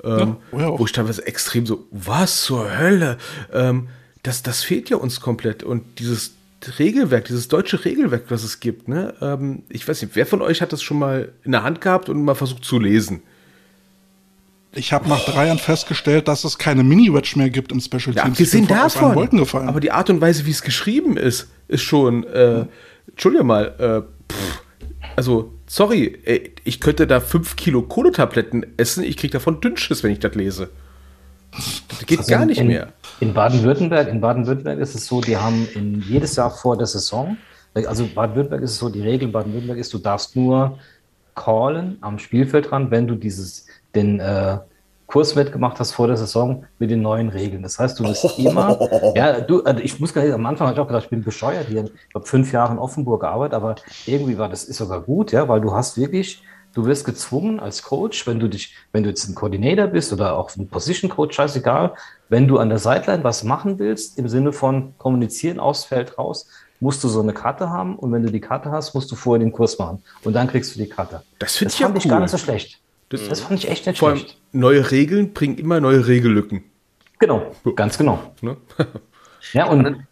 [0.03, 3.17] Ähm, ja, oh ja, wo ich teilweise extrem so, was zur Hölle?
[3.53, 3.89] Ähm,
[4.23, 6.33] das, das fehlt ja uns komplett und dieses
[6.79, 9.15] Regelwerk, dieses deutsche Regelwerk, was es gibt, ne?
[9.19, 12.07] Ähm, ich weiß nicht, wer von euch hat das schon mal in der Hand gehabt
[12.07, 13.23] und mal versucht zu lesen?
[14.73, 18.23] Ich habe nach drei Jahren festgestellt, dass es keine Mini-Wedge mehr gibt im Special ja,
[18.23, 18.38] Teams.
[18.38, 19.68] Abgesehen davon, Wolken gefallen.
[19.68, 22.65] aber die Art und Weise, wie es geschrieben ist, ist schon, äh,
[23.07, 24.61] Entschuldige mal, äh, pff,
[25.18, 30.11] also, sorry, ey, ich könnte da fünf Kilo Kohletabletten essen, ich kriege davon Dünnschiss, wenn
[30.11, 30.69] ich das lese.
[31.52, 32.93] Das geht also gar nicht in, mehr.
[33.19, 37.38] In Baden-Württemberg, in Baden-Württemberg ist es so, die haben in, jedes Jahr vor der Saison,
[37.73, 40.80] also Baden-Württemberg ist es so, die Regel in Baden-Württemberg ist, du darfst nur
[41.35, 43.65] callen am Spielfeld ran, wenn du dieses
[43.95, 44.57] den äh,
[45.11, 47.63] Kurs gemacht hast vor der Saison mit den neuen Regeln.
[47.63, 48.31] Das heißt, du bist oh.
[48.38, 48.80] immer,
[49.15, 51.22] ja, du, also ich muss gar nicht, am Anfang habe ich auch gedacht, ich bin
[51.22, 51.84] bescheuert hier.
[51.84, 55.49] Ich habe fünf Jahre in Offenburg gearbeitet, aber irgendwie war das ist sogar gut, ja,
[55.49, 56.41] weil du hast wirklich,
[56.73, 60.38] du wirst gezwungen als Coach, wenn du dich, wenn du jetzt ein Coordinator bist oder
[60.38, 61.93] auch ein Position Coach, scheißegal,
[62.30, 66.47] wenn du an der Sideline was machen willst, im Sinne von kommunizieren aufs Feld raus,
[66.80, 69.39] musst du so eine Karte haben und wenn du die Karte hast, musst du vorher
[69.39, 71.22] den Kurs machen und dann kriegst du die Karte.
[71.38, 71.97] Das finde ich ja cool.
[71.97, 72.80] ich gar nicht so schlecht.
[73.11, 74.38] Das, Das fand ich echt nicht vor allem schlecht.
[74.53, 76.63] neue Regeln bringen immer neue Regellücken.
[77.19, 78.19] Genau, ganz genau.
[78.41, 78.57] Ne?
[79.53, 80.05] Ja, und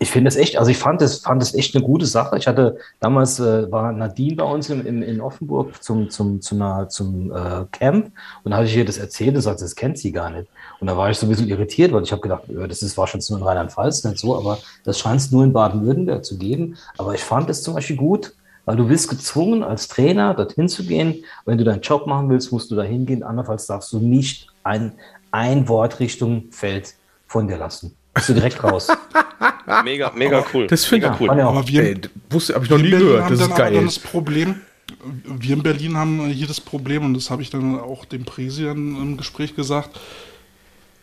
[0.00, 2.36] ich finde es echt, also ich fand es, fand echt eine gute Sache.
[2.38, 6.56] Ich hatte damals äh, war Nadine bei uns in, in, in Offenburg zum, zum, zu
[6.56, 9.96] einer, zum äh, Camp und da hatte ich ihr das erzählt und sagte, das kennt
[9.98, 10.48] sie gar nicht.
[10.80, 13.30] Und da war ich so ein bisschen irritiert, weil ich habe gedacht, das ist wahrscheinlich
[13.30, 16.76] nur in Rheinland-Pfalz nicht so, aber das scheint es nur in Baden-Württemberg zu geben.
[16.96, 18.34] Aber ich fand es zum Beispiel gut,
[18.68, 21.24] weil du bist gezwungen, als Trainer dorthin zu gehen.
[21.46, 23.22] Wenn du deinen Job machen willst, musst du da hingehen.
[23.22, 24.92] Andernfalls darfst du nicht ein,
[25.30, 26.94] ein Wort Richtung Feld
[27.26, 27.96] von dir lassen.
[28.12, 28.88] Bist du direkt raus.
[29.84, 30.66] Mega, mega cool.
[30.66, 31.30] Das finde ich cool.
[31.30, 33.24] Aber wir, Ey, wusste, habe ich noch nie Berlin gehört.
[33.24, 33.72] haben Das ist geil.
[33.72, 34.56] dann das Problem,
[35.24, 38.96] wir in Berlin haben hier das Problem, und das habe ich dann auch dem Präsidenten
[38.96, 39.98] im Gespräch gesagt,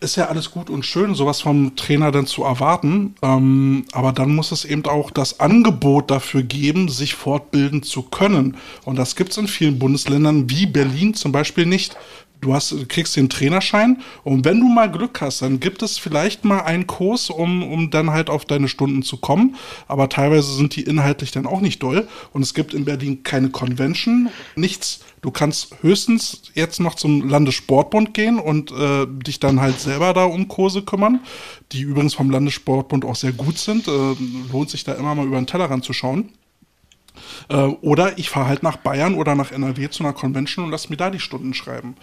[0.06, 4.34] ist ja alles gut und schön, sowas vom Trainer dann zu erwarten, ähm, aber dann
[4.34, 8.56] muss es eben auch das Angebot dafür geben, sich fortbilden zu können.
[8.86, 11.98] Und das gibt es in vielen Bundesländern wie Berlin zum Beispiel nicht.
[12.42, 15.98] Du hast, du kriegst den Trainerschein und wenn du mal Glück hast, dann gibt es
[15.98, 19.56] vielleicht mal einen Kurs, um, um dann halt auf deine Stunden zu kommen.
[19.88, 22.08] Aber teilweise sind die inhaltlich dann auch nicht doll.
[22.34, 25.00] Und es gibt in Berlin keine Convention, nichts.
[25.22, 30.26] Du kannst höchstens jetzt noch zum Landessportbund gehen und äh, dich dann halt selber da
[30.26, 31.22] um Kurse kümmern,
[31.72, 33.88] die übrigens vom Landessportbund auch sehr gut sind.
[33.88, 34.16] Äh,
[34.52, 36.30] lohnt sich da immer mal über den Tellerrand zu schauen.
[37.50, 40.90] Äh, oder ich fahre halt nach Bayern oder nach NRW zu einer Convention und lass
[40.90, 41.96] mir da die Stunden schreiben.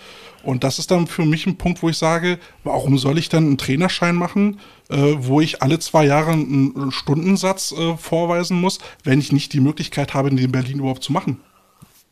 [0.43, 3.45] Und das ist dann für mich ein Punkt, wo ich sage, warum soll ich dann
[3.45, 4.61] einen Trainerschein machen,
[4.91, 9.61] äh, wo ich alle zwei Jahre einen Stundensatz äh, vorweisen muss, wenn ich nicht die
[9.61, 11.41] Möglichkeit habe, den in Berlin überhaupt zu machen?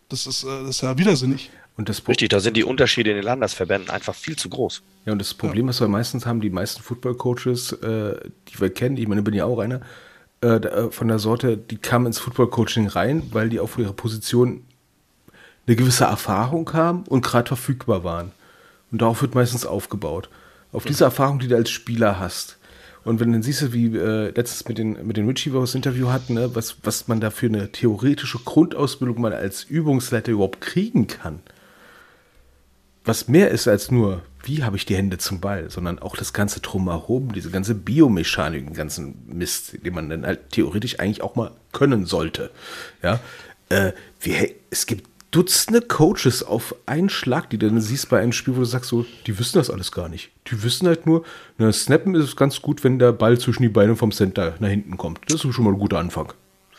[0.08, 1.50] Das ist, äh, das ist ja widersinnig.
[1.76, 4.82] Und das, Pro Richtig, da sind die Unterschiede in den Landesverbänden einfach viel zu groß.
[5.06, 8.16] ja, und das Problem, was wir meistens haben, die meisten Football-Coaches, äh,
[8.48, 9.80] die wir kennen, ich meine, ich bin ja auch einer,
[10.42, 14.64] äh, äh, von der Sorte, die kamen ins Football-Coaching rein, weil die auf ihrer Position
[15.66, 18.32] eine gewisse Erfahrung haben und gerade verfügbar waren.
[18.90, 20.28] Und darauf wird meistens aufgebaut.
[20.72, 22.56] Auf diese Erfahrung, die du als Spieler hast.
[23.04, 25.74] Und wenn du dann siehst, wie äh, letztens mit den, mit den Richie, wo das
[25.74, 30.60] Interview hatten, ne, was, was man da für eine theoretische Grundausbildung mal als Übungsleiter überhaupt
[30.60, 31.40] kriegen kann,
[33.04, 36.32] was mehr ist als nur, wie habe ich die Hände zum Ball, sondern auch das
[36.32, 41.34] ganze Drumherum, diese ganze Biomechanik, den ganzen Mist, den man dann halt theoretisch eigentlich auch
[41.34, 42.50] mal können sollte.
[43.02, 43.20] Ja,
[43.68, 48.32] äh, wie, es gibt Dutzende Coaches auf einen Schlag, die du dann siehst bei einem
[48.32, 50.30] Spiel, wo du sagst, so, die wissen das alles gar nicht.
[50.48, 51.24] Die wissen halt nur,
[51.56, 54.68] na, Snappen ist es ganz gut, wenn der Ball zwischen die Beine vom Center nach
[54.68, 55.20] hinten kommt.
[55.28, 56.32] Das ist schon mal ein guter Anfang.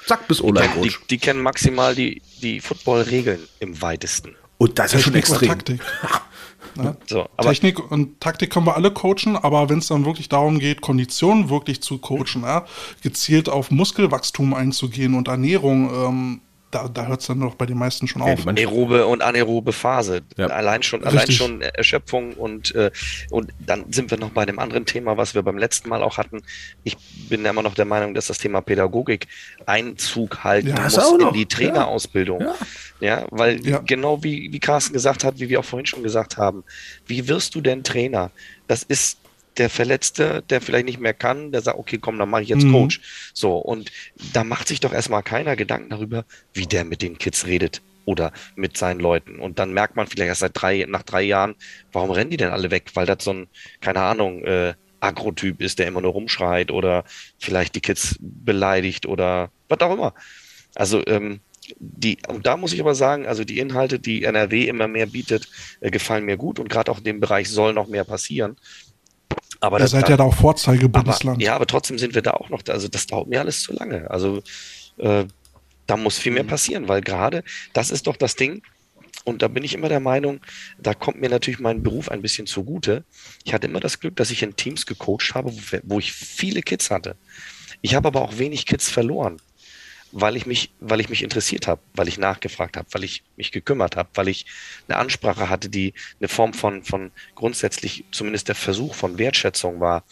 [0.05, 0.99] Zack, bis Die, Online-Coach.
[1.09, 4.35] die kennen maximal die, die Football-Regeln im weitesten.
[4.57, 5.47] Und das ist ja schon extrem.
[5.49, 5.81] Taktik.
[6.75, 6.95] Ja.
[7.05, 10.81] So, Technik und Taktik können wir alle coachen, aber wenn es dann wirklich darum geht,
[10.81, 12.65] Konditionen wirklich zu coachen, ja,
[13.01, 16.41] gezielt auf Muskelwachstum einzugehen und Ernährung, ähm,
[16.71, 18.47] da, da hört es dann doch bei den meisten schon Ja, auf.
[18.47, 20.21] aerobe und anaerobe Phase.
[20.37, 20.47] Ja.
[20.47, 22.91] Allein schon, allein schon Erschöpfung und, äh,
[23.29, 26.17] und dann sind wir noch bei dem anderen Thema, was wir beim letzten Mal auch
[26.17, 26.41] hatten.
[26.83, 26.97] Ich
[27.29, 29.27] bin immer noch der Meinung, dass das Thema Pädagogik
[29.65, 31.33] Einzug halten Ja, muss in noch.
[31.33, 32.41] die Trainerausbildung.
[32.41, 32.55] Ja.
[32.99, 33.79] Ja, weil Ja.
[33.79, 36.63] genau wie, wie Carsten gesagt hat, wie wir auch vorhin schon gesagt haben,
[37.07, 38.31] wie wirst du denn Trainer?
[38.67, 39.17] Das ist
[39.57, 42.65] der Verletzte, der vielleicht nicht mehr kann, der sagt, okay, komm, dann mache ich jetzt
[42.65, 42.71] Mhm.
[42.71, 43.01] Coach.
[43.33, 47.45] So, und da macht sich doch erstmal keiner Gedanken darüber, wie der mit den Kids
[47.45, 49.39] redet oder mit seinen Leuten.
[49.39, 51.55] Und dann merkt man vielleicht erst seit drei, nach drei Jahren,
[51.91, 52.91] warum rennen die denn alle weg?
[52.95, 53.47] Weil das so ein,
[53.81, 57.03] keine Ahnung, äh, Agro-Typ ist, der immer nur rumschreit oder
[57.39, 60.13] vielleicht die Kids beleidigt oder was auch immer.
[60.75, 61.41] Also, ähm,
[61.79, 65.47] die, und da muss ich aber sagen, also die Inhalte, die NRW immer mehr bietet,
[65.79, 68.57] äh, gefallen mir gut und gerade auch in dem Bereich soll noch mehr passieren.
[69.61, 71.37] Aber Ihr das, seid ja da auch Vorzeigebundesland.
[71.37, 73.73] aber, ja, aber trotzdem sind wir da auch noch, also das dauert mir alles zu
[73.73, 74.09] lange.
[74.11, 74.41] Also
[74.97, 75.25] äh,
[75.87, 76.35] da muss viel Mhm.
[76.35, 77.43] mehr passieren, weil gerade
[77.73, 78.63] das ist doch das Ding.
[79.23, 80.41] Und da bin ich immer der Meinung,
[80.79, 83.05] da kommt mir natürlich mein Beruf ein bisschen zugute.
[83.43, 86.61] Ich hatte immer das Glück, dass ich in Teams gecoacht habe, wo, wo ich viele
[86.63, 87.17] Kids hatte.
[87.81, 89.37] Ich habe aber auch wenig Kids verloren,
[90.11, 93.51] weil ich mich, weil ich mich interessiert habe, weil ich nachgefragt habe, weil ich mich
[93.51, 94.45] gekümmert habe, weil ich
[94.87, 100.03] eine Ansprache hatte, die eine Form von, von grundsätzlich zumindest der Versuch von Wertschätzung war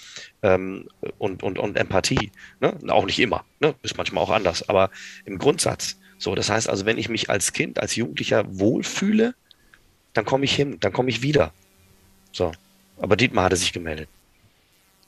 [0.42, 2.32] ähm, und, und, und Empathie.
[2.62, 2.78] Ne?
[2.88, 3.76] Auch nicht immer, ne?
[3.84, 4.90] ist manchmal auch anders, aber
[5.26, 5.98] im Grundsatz.
[6.18, 9.36] So, das heißt also, wenn ich mich als Kind, als Jugendlicher wohlfühle,
[10.14, 11.54] dann komme ich hin, dann komme ich wieder.
[12.32, 12.52] So.
[13.02, 14.10] Aber Dietmar hatte sich gemeldet.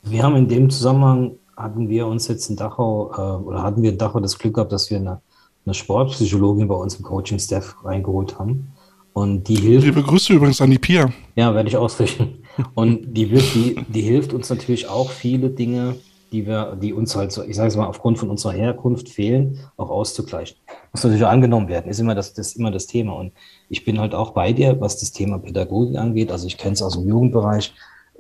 [0.03, 3.91] Wir haben in dem Zusammenhang, hatten wir uns jetzt in Dachau, äh, oder hatten wir
[3.91, 5.21] in Dachau das Glück gehabt, dass wir eine,
[5.65, 8.71] eine Sportpsychologin bei uns im Coaching-Staff reingeholt haben.
[9.13, 11.11] Und die hilft, Liebe Grüße übrigens an die Pia.
[11.35, 12.43] ja, werde ich ausrichten.
[12.75, 15.95] Und die, wird, die, die hilft uns natürlich auch, viele Dinge
[16.31, 19.59] die wir, die uns halt so, ich sage es mal, aufgrund von unserer Herkunft fehlen,
[19.75, 20.57] auch auszugleichen.
[20.93, 23.13] Muss natürlich auch angenommen werden, ist immer das, das, ist immer das Thema.
[23.13, 23.33] Und
[23.69, 26.31] ich bin halt auch bei dir, was das Thema Pädagogik angeht.
[26.31, 27.73] Also ich kenne es aus dem Jugendbereich.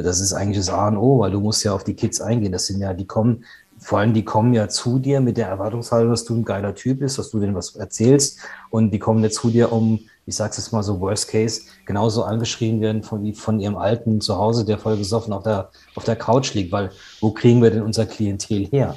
[0.03, 2.51] Das ist eigentlich das A und O, weil du musst ja auf die Kids eingehen.
[2.51, 3.45] Das sind ja, die kommen,
[3.77, 6.99] vor allem die kommen ja zu dir mit der Erwartungshaltung, dass du ein geiler Typ
[6.99, 8.39] bist, dass du denen was erzählst.
[8.69, 12.23] Und die kommen nicht zu dir, um ich sag's jetzt mal so, Worst Case, genauso
[12.23, 16.53] angeschrien werden von, von ihrem alten Zuhause, der voll gesoffen auf der, auf der Couch
[16.53, 18.95] liegt, weil wo kriegen wir denn unser Klientel her?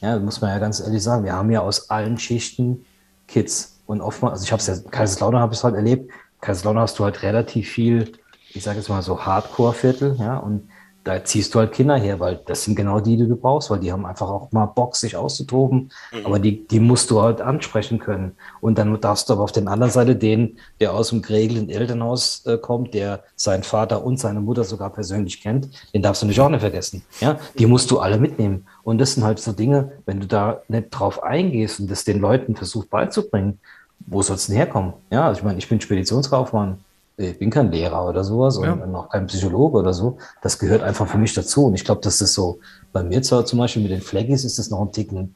[0.00, 1.24] Ja, muss man ja ganz ehrlich sagen.
[1.24, 2.86] Wir haben ja aus allen Schichten
[3.26, 3.80] Kids.
[3.86, 6.10] Und oftmals, also ich habe es ja, Kaiserslautern habe ich es halt erlebt.
[6.40, 8.12] Kaiserslautern hast du halt relativ viel,
[8.52, 10.68] ich sage jetzt mal so Hardcore-Viertel, ja, und
[11.04, 13.80] da ziehst du halt Kinder her, weil das sind genau die, die du brauchst, weil
[13.80, 15.90] die haben einfach auch mal Bock, sich auszutoben.
[16.12, 16.26] Mhm.
[16.26, 18.36] Aber die, die musst du halt ansprechen können.
[18.60, 22.44] Und dann darfst du aber auf der anderen Seite den, der aus dem geregelten Elternhaus
[22.44, 26.40] äh, kommt, der seinen Vater und seine Mutter sogar persönlich kennt, den darfst du nicht
[26.40, 27.02] auch nicht vergessen.
[27.20, 28.66] Ja, die musst du alle mitnehmen.
[28.82, 32.20] Und das sind halt so Dinge, wenn du da nicht drauf eingehst und das den
[32.20, 33.58] Leuten versuchst beizubringen,
[34.06, 34.92] wo soll es denn herkommen?
[35.10, 36.78] Ja, also ich meine, ich bin Speditionskaufmann
[37.20, 38.72] ich bin kein Lehrer oder sowas ja.
[38.72, 40.16] und auch kein Psychologe oder so.
[40.42, 41.66] Das gehört einfach für mich dazu.
[41.66, 42.60] Und ich glaube, das ist so,
[42.92, 45.34] bei mir zwar zum Beispiel mit den Flaggies ist das noch ein Ticken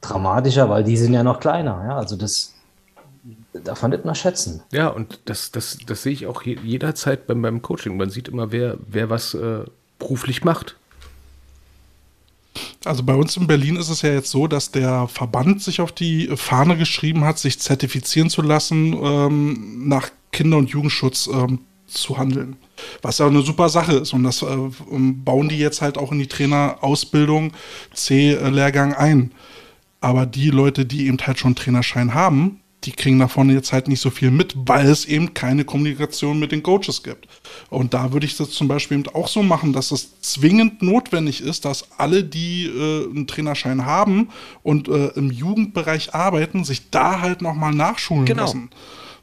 [0.00, 1.82] dramatischer, weil die sind ja noch kleiner.
[1.86, 2.54] Ja, also das
[3.52, 4.62] darf man nicht mal schätzen.
[4.70, 7.96] Ja, und das, das, das sehe ich auch jederzeit beim, beim Coaching.
[7.96, 9.64] Man sieht immer, wer, wer was äh,
[9.98, 10.76] beruflich macht.
[12.84, 15.92] Also bei uns in Berlin ist es ja jetzt so, dass der Verband sich auf
[15.92, 22.18] die Fahne geschrieben hat, sich zertifizieren zu lassen ähm, nach Kinder- und Jugendschutz ähm, zu
[22.18, 22.56] handeln.
[23.02, 24.12] Was ja eine super Sache ist.
[24.12, 24.56] Und das äh,
[24.88, 27.52] bauen die jetzt halt auch in die Trainerausbildung
[27.94, 29.32] C-Lehrgang ein.
[30.00, 34.00] Aber die Leute, die eben halt schon Trainerschein haben, die kriegen davon jetzt halt nicht
[34.00, 37.26] so viel mit, weil es eben keine Kommunikation mit den Coaches gibt.
[37.70, 41.40] Und da würde ich das zum Beispiel eben auch so machen, dass es zwingend notwendig
[41.40, 44.28] ist, dass alle, die äh, einen Trainerschein haben
[44.62, 48.42] und äh, im Jugendbereich arbeiten, sich da halt nochmal nachschulen genau.
[48.42, 48.70] lassen.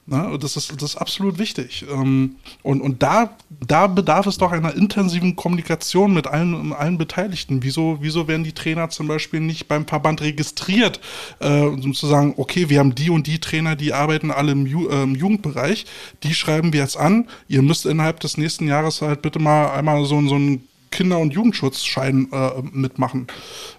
[0.08, 0.38] Ne?
[0.40, 1.84] Das, ist, das ist absolut wichtig.
[1.92, 7.64] Ähm, und und da, da bedarf es doch einer intensiven Kommunikation mit allen, allen Beteiligten.
[7.64, 11.00] Wieso, wieso werden die Trainer zum Beispiel nicht beim Verband registriert,
[11.40, 14.68] äh, um zu sagen, okay, wir haben die und die Trainer, die arbeiten alle im,
[14.68, 15.88] Ju äh, im Jugendbereich,
[16.22, 17.28] die schreiben wir jetzt an.
[17.48, 21.34] Ihr müsst innerhalb des nächsten Jahres halt bitte mal einmal so, so einen Kinder- und
[21.34, 23.26] Jugendschutzschein äh, mitmachen.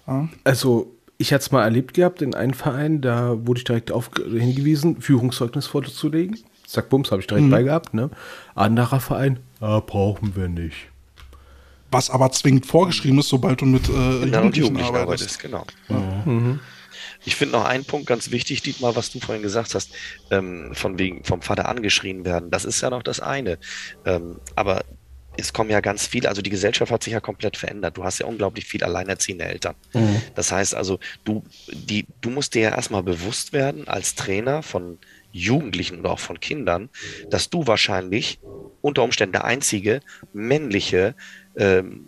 [0.05, 0.27] Ja.
[0.43, 4.11] Also ich hatte es mal erlebt gehabt in einem Verein, da wurde ich direkt auf,
[4.15, 6.37] hingewiesen, Führungszeugnis vorzulegen.
[6.65, 7.51] Zack, bums, habe ich direkt mhm.
[7.51, 7.93] beigehabt.
[7.93, 8.09] Ne?
[8.53, 10.75] Anderer Verein, ah, brauchen wir nicht.
[11.89, 15.39] Was aber zwingend vorgeschrieben ist, sobald du mit äh, Jugendlichen, Jugendlichen arbeitest.
[15.39, 15.39] arbeitest.
[15.39, 15.65] Genau.
[16.25, 16.33] Mhm.
[16.33, 16.59] Mhm.
[17.23, 19.91] Ich finde noch einen Punkt ganz wichtig, Dietmar, was du vorhin gesagt hast,
[20.29, 22.51] ähm, von wegen vom Vater angeschrien werden.
[22.51, 23.57] Das ist ja noch das eine.
[24.05, 24.83] Ähm, aber
[25.37, 27.97] es kommen ja ganz viele, also die Gesellschaft hat sich ja komplett verändert.
[27.97, 29.75] Du hast ja unglaublich viel alleinerziehende Eltern.
[29.93, 30.21] Mhm.
[30.35, 34.97] Das heißt also, du, die, du musst dir ja erstmal bewusst werden als Trainer von
[35.31, 36.89] Jugendlichen oder auch von Kindern,
[37.29, 38.39] dass du wahrscheinlich
[38.81, 40.01] unter Umständen der einzige
[40.33, 41.15] männliche
[41.55, 42.07] ähm,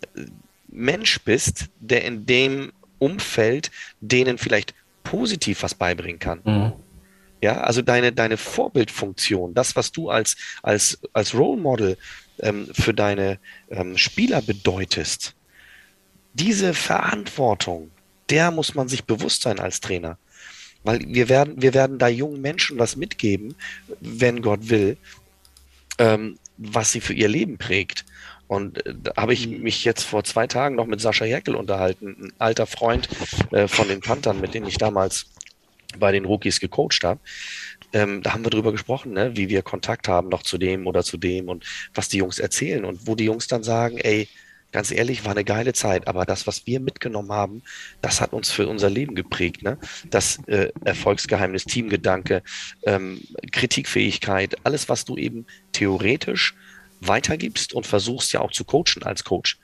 [0.67, 4.73] Mensch bist, der in dem Umfeld denen vielleicht
[5.03, 6.41] positiv was beibringen kann.
[6.43, 6.73] Mhm.
[7.41, 11.97] Ja, also deine, deine Vorbildfunktion, das, was du als, als, als Role Model
[12.41, 13.39] ähm, für deine
[13.69, 15.35] ähm, Spieler bedeutest,
[16.33, 17.91] diese Verantwortung,
[18.29, 20.17] der muss man sich bewusst sein als Trainer.
[20.83, 23.55] Weil wir werden, wir werden da jungen Menschen was mitgeben,
[23.99, 24.97] wenn Gott will,
[25.97, 28.05] ähm, was sie für ihr Leben prägt.
[28.47, 29.61] Und äh, da habe ich mhm.
[29.61, 33.09] mich jetzt vor zwei Tagen noch mit Sascha Jäckel unterhalten, ein alter Freund
[33.51, 35.27] äh, von den Panthern, mit denen ich damals
[35.97, 37.19] bei den Rookies gecoacht habe
[37.93, 41.03] ähm, da haben wir drüber gesprochen, ne, wie wir Kontakt haben noch zu dem oder
[41.03, 44.27] zu dem und was die Jungs erzählen und wo die Jungs dann sagen, ey,
[44.71, 47.63] ganz ehrlich, war eine geile Zeit, aber das, was wir mitgenommen haben,
[48.01, 49.63] das hat uns für unser Leben geprägt.
[49.63, 49.77] Ne?
[50.09, 52.43] Das äh, Erfolgsgeheimnis, Teamgedanke,
[52.83, 53.21] ähm,
[53.51, 56.55] Kritikfähigkeit, alles, was du eben theoretisch
[57.01, 59.57] weitergibst und versuchst ja auch zu coachen als Coach.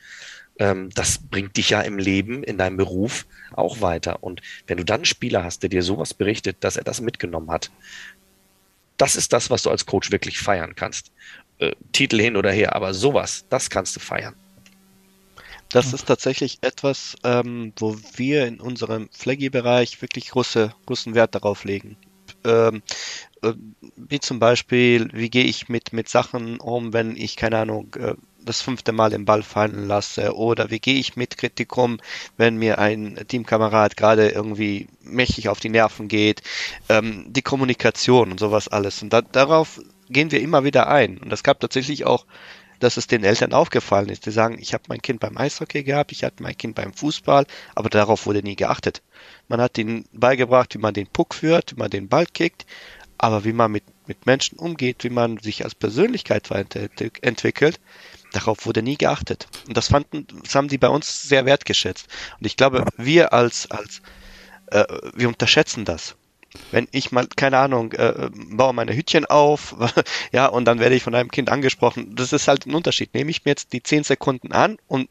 [0.57, 4.23] Ähm, das bringt dich ja im Leben, in deinem Beruf auch weiter.
[4.23, 7.51] Und wenn du dann einen Spieler hast, der dir sowas berichtet, dass er das mitgenommen
[7.51, 7.71] hat,
[8.97, 11.11] das ist das, was du als Coach wirklich feiern kannst.
[11.59, 14.35] Äh, Titel hin oder her, aber sowas, das kannst du feiern.
[15.69, 21.63] Das ist tatsächlich etwas, ähm, wo wir in unserem Flaggy-Bereich wirklich große, großen Wert darauf
[21.65, 21.97] legen.
[22.45, 22.81] Ähm,
[23.41, 23.53] äh,
[23.95, 28.15] wie zum Beispiel, wie gehe ich mit, mit Sachen um, wenn ich, keine Ahnung, äh,
[28.45, 31.99] das fünfte Mal den Ball fallen lasse oder wie gehe ich mit Kritik um,
[32.37, 36.41] wenn mir ein Teamkamerad gerade irgendwie mächtig auf die Nerven geht,
[36.89, 39.01] ähm, die Kommunikation und sowas alles.
[39.01, 41.17] Und da, darauf gehen wir immer wieder ein.
[41.17, 42.25] Und es gab tatsächlich auch
[42.79, 44.25] dass es den Eltern aufgefallen ist.
[44.25, 47.45] Die sagen, ich habe mein Kind beim Eishockey gehabt, ich hatte mein Kind beim Fußball,
[47.73, 49.01] aber darauf wurde nie geachtet.
[49.47, 52.65] Man hat ihnen beigebracht, wie man den Puck führt, wie man den Ball kickt,
[53.17, 57.79] aber wie man mit, mit Menschen umgeht, wie man sich als Persönlichkeit weiterentwickelt,
[58.35, 59.47] darauf wurde nie geachtet.
[59.67, 62.07] Und das fanden, das haben die bei uns sehr wertgeschätzt.
[62.39, 64.01] Und ich glaube, wir als, als,
[64.67, 66.15] äh, wir unterschätzen das.
[66.71, 69.75] Wenn ich mal, keine Ahnung, äh, baue meine Hütchen auf,
[70.31, 72.15] ja, und dann werde ich von einem Kind angesprochen.
[72.15, 73.13] Das ist halt ein Unterschied.
[73.13, 75.07] Nehme ich mir jetzt die zehn Sekunden an, um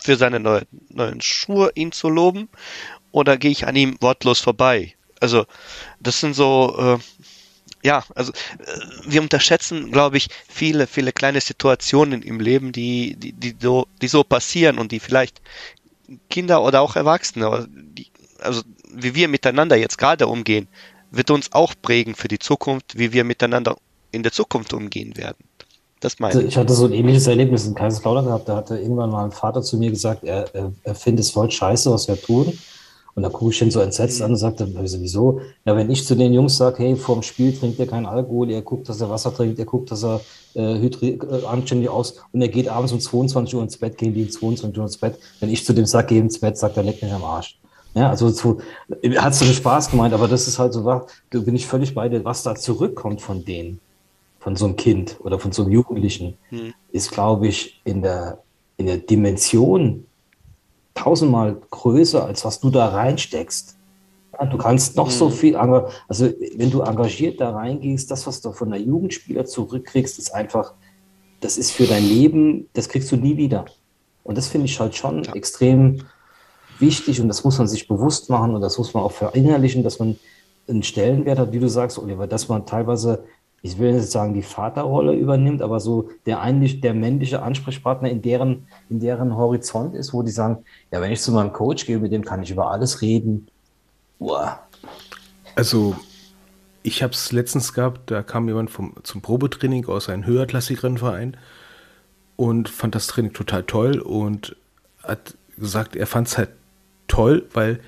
[0.00, 2.48] für seine neue, neuen Schuhe ihn zu loben,
[3.12, 4.94] oder gehe ich an ihm wortlos vorbei?
[5.20, 5.46] Also,
[6.00, 7.24] das sind so, äh,
[7.84, 13.32] ja, also äh, wir unterschätzen, glaube ich, viele, viele kleine Situationen im Leben, die, die,
[13.32, 15.42] die, so, die so passieren und die vielleicht
[16.30, 17.68] Kinder oder auch Erwachsene,
[18.40, 20.66] also wie wir miteinander jetzt gerade umgehen,
[21.10, 23.76] wird uns auch prägen für die Zukunft, wie wir miteinander
[24.10, 25.44] in der Zukunft umgehen werden.
[26.00, 26.56] Das meine also ich.
[26.56, 28.48] hatte so ein ähnliches Erlebnis in Kaiserslautern gehabt.
[28.48, 31.50] Da hatte irgendwann mal ein Vater zu mir gesagt, er, er, er findet es voll
[31.50, 32.58] scheiße, was wir tun.
[33.14, 35.40] Und da gucke ich ihn so entsetzt an und sagte, wieso?
[35.64, 38.62] Ja, wenn ich zu den Jungs sage, hey, vorm Spiel trinkt er keinen Alkohol, er
[38.62, 40.20] guckt, dass er Wasser trinkt, er guckt, dass er
[40.54, 44.14] äh, hydri äh, anständig aus und er geht abends um 22 Uhr ins Bett, gehen
[44.14, 45.18] die um 22 Uhr ins Bett.
[45.38, 47.56] Wenn ich zu dem sage, geh ins Bett, sagt er, leck mich am Arsch.
[47.94, 48.58] Ja, also zu,
[49.16, 52.24] hat so Spaß gemeint, aber das ist halt so, da bin ich völlig bei dir,
[52.24, 53.78] was da zurückkommt von denen,
[54.40, 56.74] von so einem Kind oder von so einem Jugendlichen, hm.
[56.90, 58.38] ist, glaube ich, in der,
[58.76, 60.06] in der Dimension
[60.94, 63.76] tausendmal größer, als was du da reinsteckst.
[64.32, 65.12] Ja, du kannst noch hm.
[65.12, 70.18] so viel, also wenn du engagiert da reingehst, das, was du von der Jugendspieler zurückkriegst,
[70.18, 70.74] ist einfach,
[71.40, 73.66] das ist für dein Leben, das kriegst du nie wieder.
[74.22, 75.34] Und das finde ich halt schon ja.
[75.34, 76.02] extrem
[76.78, 79.98] wichtig und das muss man sich bewusst machen und das muss man auch verinnerlichen, dass
[79.98, 80.18] man
[80.68, 83.24] einen Stellenwert hat, wie du sagst, Oliver, dass man teilweise,
[83.64, 88.20] ich will nicht sagen, die Vaterrolle übernimmt, aber so der eigentlich der männliche Ansprechpartner in
[88.20, 90.58] deren, in deren Horizont ist, wo die sagen,
[90.90, 93.48] ja, wenn ich zu meinem Coach gehe, mit dem kann ich über alles reden.
[94.18, 94.60] Boah.
[95.54, 95.96] Also,
[96.82, 101.34] ich habe es letztens gehabt, da kam jemand vom, zum Probetraining aus einem höherklassigeren Verein
[102.36, 104.56] und fand das Training total toll und
[105.02, 106.50] hat gesagt, er fand es halt
[107.08, 107.80] toll, weil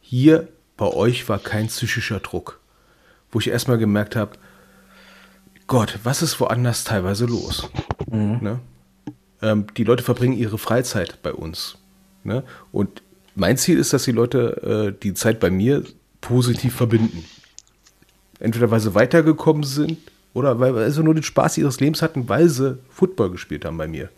[0.00, 2.58] hier bei euch war kein psychischer Druck.
[3.30, 4.32] Wo ich erstmal gemerkt habe,
[5.66, 7.68] Gott, was ist woanders teilweise los?
[8.10, 8.38] Mhm.
[8.40, 8.60] Ne?
[9.40, 11.78] Ähm, die Leute verbringen ihre Freizeit bei uns.
[12.24, 12.44] Ne?
[12.70, 13.02] Und
[13.34, 15.84] mein Ziel ist, dass die Leute äh, die Zeit bei mir
[16.20, 17.24] positiv verbinden.
[18.38, 19.98] Entweder weil sie weitergekommen sind
[20.34, 23.88] oder weil sie nur den Spaß ihres Lebens hatten, weil sie Football gespielt haben bei
[23.88, 24.10] mir.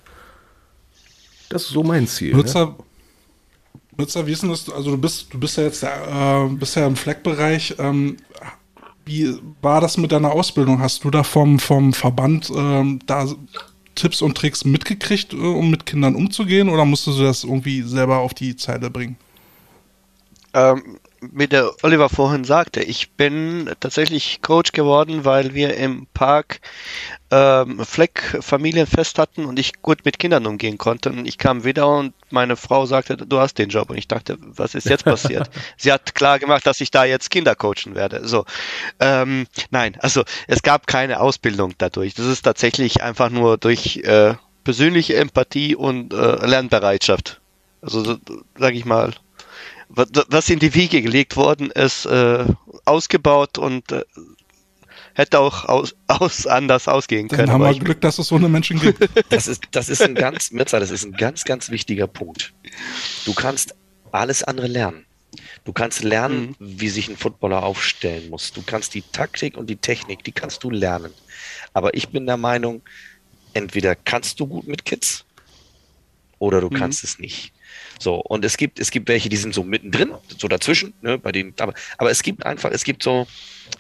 [1.49, 2.35] Das ist so mein Ziel.
[2.35, 2.75] Nutzer, ne?
[3.97, 4.69] Nutzer, wie ist denn das?
[4.71, 7.77] Also du bist, du bist ja jetzt äh, bist ja im Fleckbereich.
[7.79, 8.17] Ähm,
[9.05, 10.81] wie war das mit deiner Ausbildung?
[10.81, 13.27] Hast du da vom, vom Verband ähm, da
[13.95, 18.19] Tipps und Tricks mitgekriegt, äh, um mit Kindern umzugehen, oder musstest du das irgendwie selber
[18.19, 19.17] auf die Zeile bringen?
[20.53, 20.99] Ähm,
[21.33, 26.61] wie der Oliver vorhin sagte, ich bin tatsächlich Coach geworden, weil wir im Park
[27.31, 31.11] ähm, Fleck Familienfest hatten und ich gut mit Kindern umgehen konnte.
[31.11, 33.91] Und ich kam wieder und meine Frau sagte, du hast den Job.
[33.91, 35.51] Und ich dachte, was ist jetzt passiert?
[35.77, 38.27] Sie hat klar gemacht, dass ich da jetzt Kinder coachen werde.
[38.27, 38.45] So,
[39.01, 42.15] ähm, nein, also es gab keine Ausbildung dadurch.
[42.15, 44.35] Das ist tatsächlich einfach nur durch äh,
[44.65, 47.41] persönliche Empathie und äh, Lernbereitschaft.
[47.83, 48.17] Also
[48.57, 49.13] sage ich mal,
[49.97, 52.45] was in die Wiege gelegt worden ist, äh,
[52.85, 54.05] ausgebaut und äh,
[55.15, 57.47] hätte auch aus, aus anders ausgehen können.
[57.47, 59.09] Dann haben wir Glück, dass es so eine Menschen gibt.
[59.31, 62.53] Das ist, das ist ein ganz, Mirza, das ist ein ganz, ganz wichtiger Punkt.
[63.25, 63.75] Du kannst
[64.13, 65.07] alles andere lernen.
[65.65, 66.81] Du kannst lernen, mhm.
[66.81, 68.53] wie sich ein Footballer aufstellen muss.
[68.53, 71.13] Du kannst die Taktik und die Technik, die kannst du lernen.
[71.73, 72.83] Aber ich bin der Meinung,
[73.55, 75.25] entweder kannst du gut mit Kids
[76.39, 76.75] oder du mhm.
[76.75, 77.54] kannst es nicht.
[78.05, 81.33] So, und es gibt, es gibt welche, die sind so mittendrin, so dazwischen, ne, bei
[81.33, 83.27] denen, aber, aber es gibt einfach, es gibt so,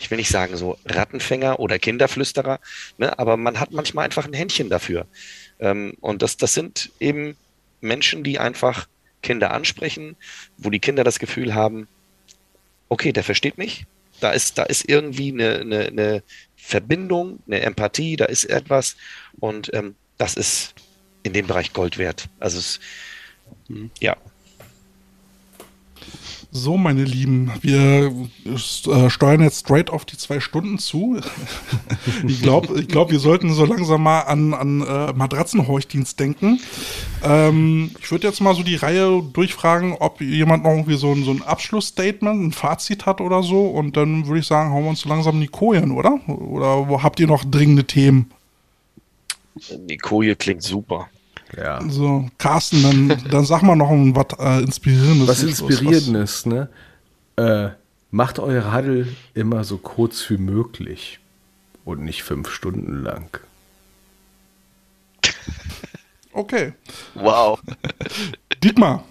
[0.01, 2.59] ich will nicht sagen so Rattenfänger oder Kinderflüsterer,
[2.97, 5.07] ne, aber man hat manchmal einfach ein Händchen dafür.
[5.61, 7.37] Ähm, und das, das sind eben
[7.83, 8.89] Menschen, die einfach
[9.21, 10.17] Kinder ansprechen,
[10.57, 11.87] wo die Kinder das Gefühl haben,
[12.89, 13.85] okay, der versteht mich,
[14.21, 16.23] da ist, da ist irgendwie eine, eine, eine
[16.57, 18.97] Verbindung, eine Empathie, da ist etwas
[19.39, 20.73] und ähm, das ist
[21.25, 22.31] in dem Bereich Gold wert.
[22.41, 22.81] Also es,
[24.01, 24.17] ja.
[26.57, 28.13] So, meine Lieben, wir
[28.47, 31.19] äh, steuern jetzt straight auf die zwei Stunden zu.
[32.29, 36.61] ich glaube, ich glaub, wir sollten so langsam mal an, an äh, Matratzenhorchdienst denken.
[37.25, 41.25] Ähm, ich würde jetzt mal so die Reihe durchfragen, ob jemand noch irgendwie so ein,
[41.25, 43.67] so ein Abschlussstatement, ein Fazit hat oder so.
[43.67, 46.21] Und dann würde ich sagen, hauen wir uns so langsam in die Kojen, oder?
[46.29, 48.31] Oder wo habt ihr noch dringende Themen?
[49.57, 51.09] Die Koje klingt super.
[51.57, 51.81] Ja.
[51.89, 55.29] So, Carsten, dann, dann sag mal noch ein was äh, Inspirierendes.
[55.29, 55.43] Was.
[55.43, 56.69] Inspirierendes, ne?
[57.37, 57.71] Äh,
[58.11, 61.21] macht eure Huddle immer so kurz wie möglich
[61.85, 63.39] und nicht fünf Stunden lang.
[66.37, 66.73] Okay.
[67.15, 67.61] Wow.
[68.65, 69.05] Dietmar,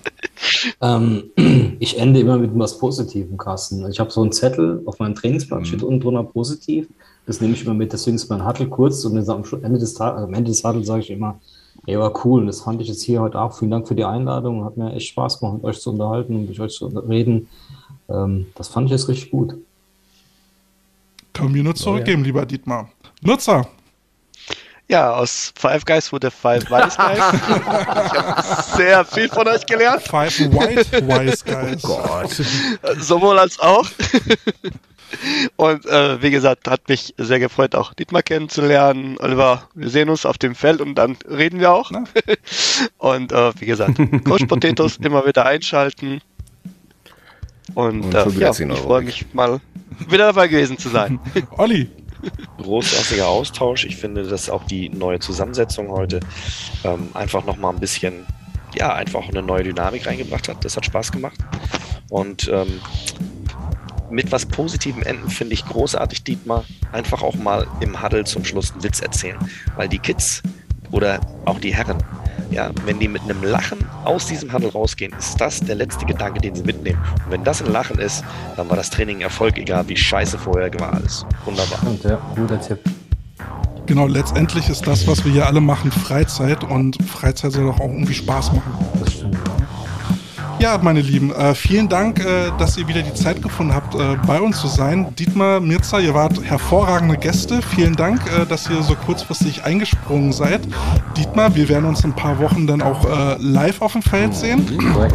[0.82, 1.32] Ähm,
[1.80, 3.90] ich ende immer mit was Positivem, Carsten.
[3.90, 6.88] Ich habe so einen Zettel auf meinem Trainingsplan, steht unten drunter positiv.
[7.26, 9.94] Das nehme ich immer mit, deswegen ist mein Huddle kurz und dann am Ende des,
[9.94, 11.40] Tages, am Ende des Huddle sage ich immer,
[11.86, 12.42] ey, war cool.
[12.42, 13.58] Und das fand ich jetzt hier heute auch.
[13.58, 14.64] Vielen Dank für die Einladung.
[14.66, 17.48] Hat mir echt Spaß gemacht, mit euch zu unterhalten und mit euch zu reden.
[18.10, 19.56] Ähm, das fand ich jetzt richtig gut.
[21.34, 22.90] können wir nur zurückgeben, lieber Dietmar.
[23.22, 23.68] Nutzer,
[24.90, 27.18] Ja, aus Five Guys wurde Five Wise Guys.
[28.12, 31.82] ich habe sehr viel von euch gelernt, Five White Wise Guys.
[31.82, 32.30] Gott.
[33.00, 33.88] sowohl als auch.
[35.56, 39.18] Und äh, wie gesagt, hat mich sehr gefreut, auch Dietmar kennenzulernen.
[39.20, 41.92] Oliver, wir sehen uns auf dem Feld und dann reden wir auch.
[42.98, 46.22] Und äh, wie gesagt, Coach Potatoes immer wieder einschalten.
[47.76, 49.60] Und, Und äh, ja, 10 ich freue mich mal
[50.10, 51.20] wieder dabei gewesen zu sein.
[51.58, 51.90] Olli,
[52.58, 53.86] großartiger Austausch.
[53.86, 56.20] Ich finde, dass auch die neue Zusammensetzung heute
[56.84, 58.26] ähm, einfach nochmal ein bisschen,
[58.76, 60.64] ja, einfach eine neue Dynamik reingebracht hat.
[60.66, 61.40] Das hat Spaß gemacht.
[62.10, 62.80] Und ähm,
[64.14, 66.64] mit was Positivem enden finde ich großartig, Dietmar.
[66.92, 69.38] Einfach auch mal im Huddle zum Schluss einen Witz erzählen.
[69.76, 70.44] Weil die Kids
[70.92, 71.98] oder auch die Herren,
[72.52, 76.40] ja, wenn die mit einem Lachen aus diesem Huddle rausgehen, ist das der letzte Gedanke,
[76.40, 77.02] den sie mitnehmen.
[77.26, 78.24] Und wenn das ein Lachen ist,
[78.56, 81.26] dann war das Training ein Erfolg, egal wie scheiße vorher war alles.
[81.46, 81.80] Wunderbar.
[81.84, 82.80] Und ja, guter Tipp.
[83.88, 87.90] genau, letztendlich ist das, was wir hier alle machen, Freizeit und Freizeit soll doch auch
[87.90, 88.74] irgendwie Spaß machen.
[89.04, 89.36] Das stimmt.
[89.36, 89.83] Ja,
[90.82, 94.40] meine Lieben, äh, vielen Dank, äh, dass ihr wieder die Zeit gefunden habt, äh, bei
[94.40, 95.14] uns zu sein.
[95.20, 97.62] Dietmar, Mirza, ihr wart hervorragende Gäste.
[97.62, 100.62] Vielen Dank, äh, dass ihr so kurzfristig eingesprungen seid.
[101.18, 104.34] Dietmar, wir werden uns in ein paar Wochen dann auch äh, live auf dem Feld
[104.36, 104.66] sehen.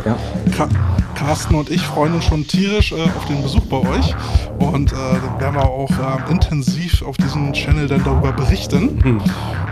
[0.05, 0.17] Ja.
[0.55, 0.69] Ka
[1.15, 4.15] Carsten und ich freuen uns schon tierisch äh, auf den Besuch bei euch.
[4.59, 5.91] Und dann werden wir auch
[6.31, 9.21] intensiv auf diesem Channel dann darüber berichten.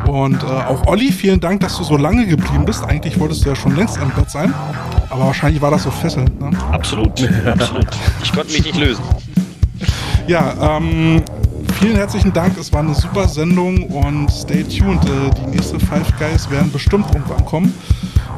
[0.07, 2.83] Und äh, auch Olli, vielen Dank, dass du so lange geblieben bist.
[2.83, 4.55] Eigentlich wolltest du ja schon längst am Bett sein.
[5.11, 6.41] Aber wahrscheinlich war das so fesselnd.
[6.41, 6.51] Ne?
[6.73, 7.87] Absolut, absolut.
[8.23, 9.03] Ich konnte mich nicht lösen.
[10.27, 11.23] Ja, ähm,
[11.81, 12.59] vielen herzlichen Dank.
[12.59, 15.05] Es war eine super Sendung und stay tuned.
[15.05, 17.75] Äh, die nächste Five Guys werden bestimmt irgendwann kommen.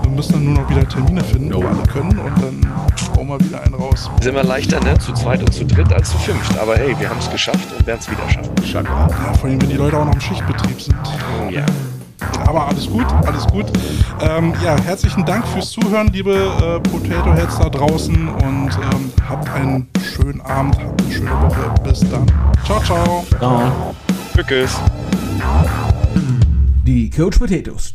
[0.02, 2.60] Wir müssen dann nur noch wieder Termine finden, wo alle können und dann
[3.14, 4.10] bauen wir wieder einen raus.
[4.20, 4.98] Ist immer leichter, ne?
[4.98, 6.58] Zu zweit und zu dritt als zu fünft.
[6.58, 8.52] Aber hey, wir haben es geschafft und werden es wieder schaffen.
[8.64, 9.08] Schaka.
[9.08, 10.96] Ja, vor allem, wenn die Leute auch noch im Schichtbetrieb sind.
[11.04, 11.64] Oh, ja.
[12.46, 13.66] Aber alles gut, alles gut.
[14.20, 19.48] Ähm, ja, herzlichen Dank fürs Zuhören, liebe äh, Potato Heads da draußen und ähm, habt
[19.50, 21.74] einen schönen Abend, habt eine schöne Woche.
[21.84, 22.26] Bis dann.
[22.64, 23.26] Ciao, ciao.
[23.40, 23.72] Ja.
[24.46, 24.78] Tschüss.
[26.84, 27.94] Die Coach Potatoes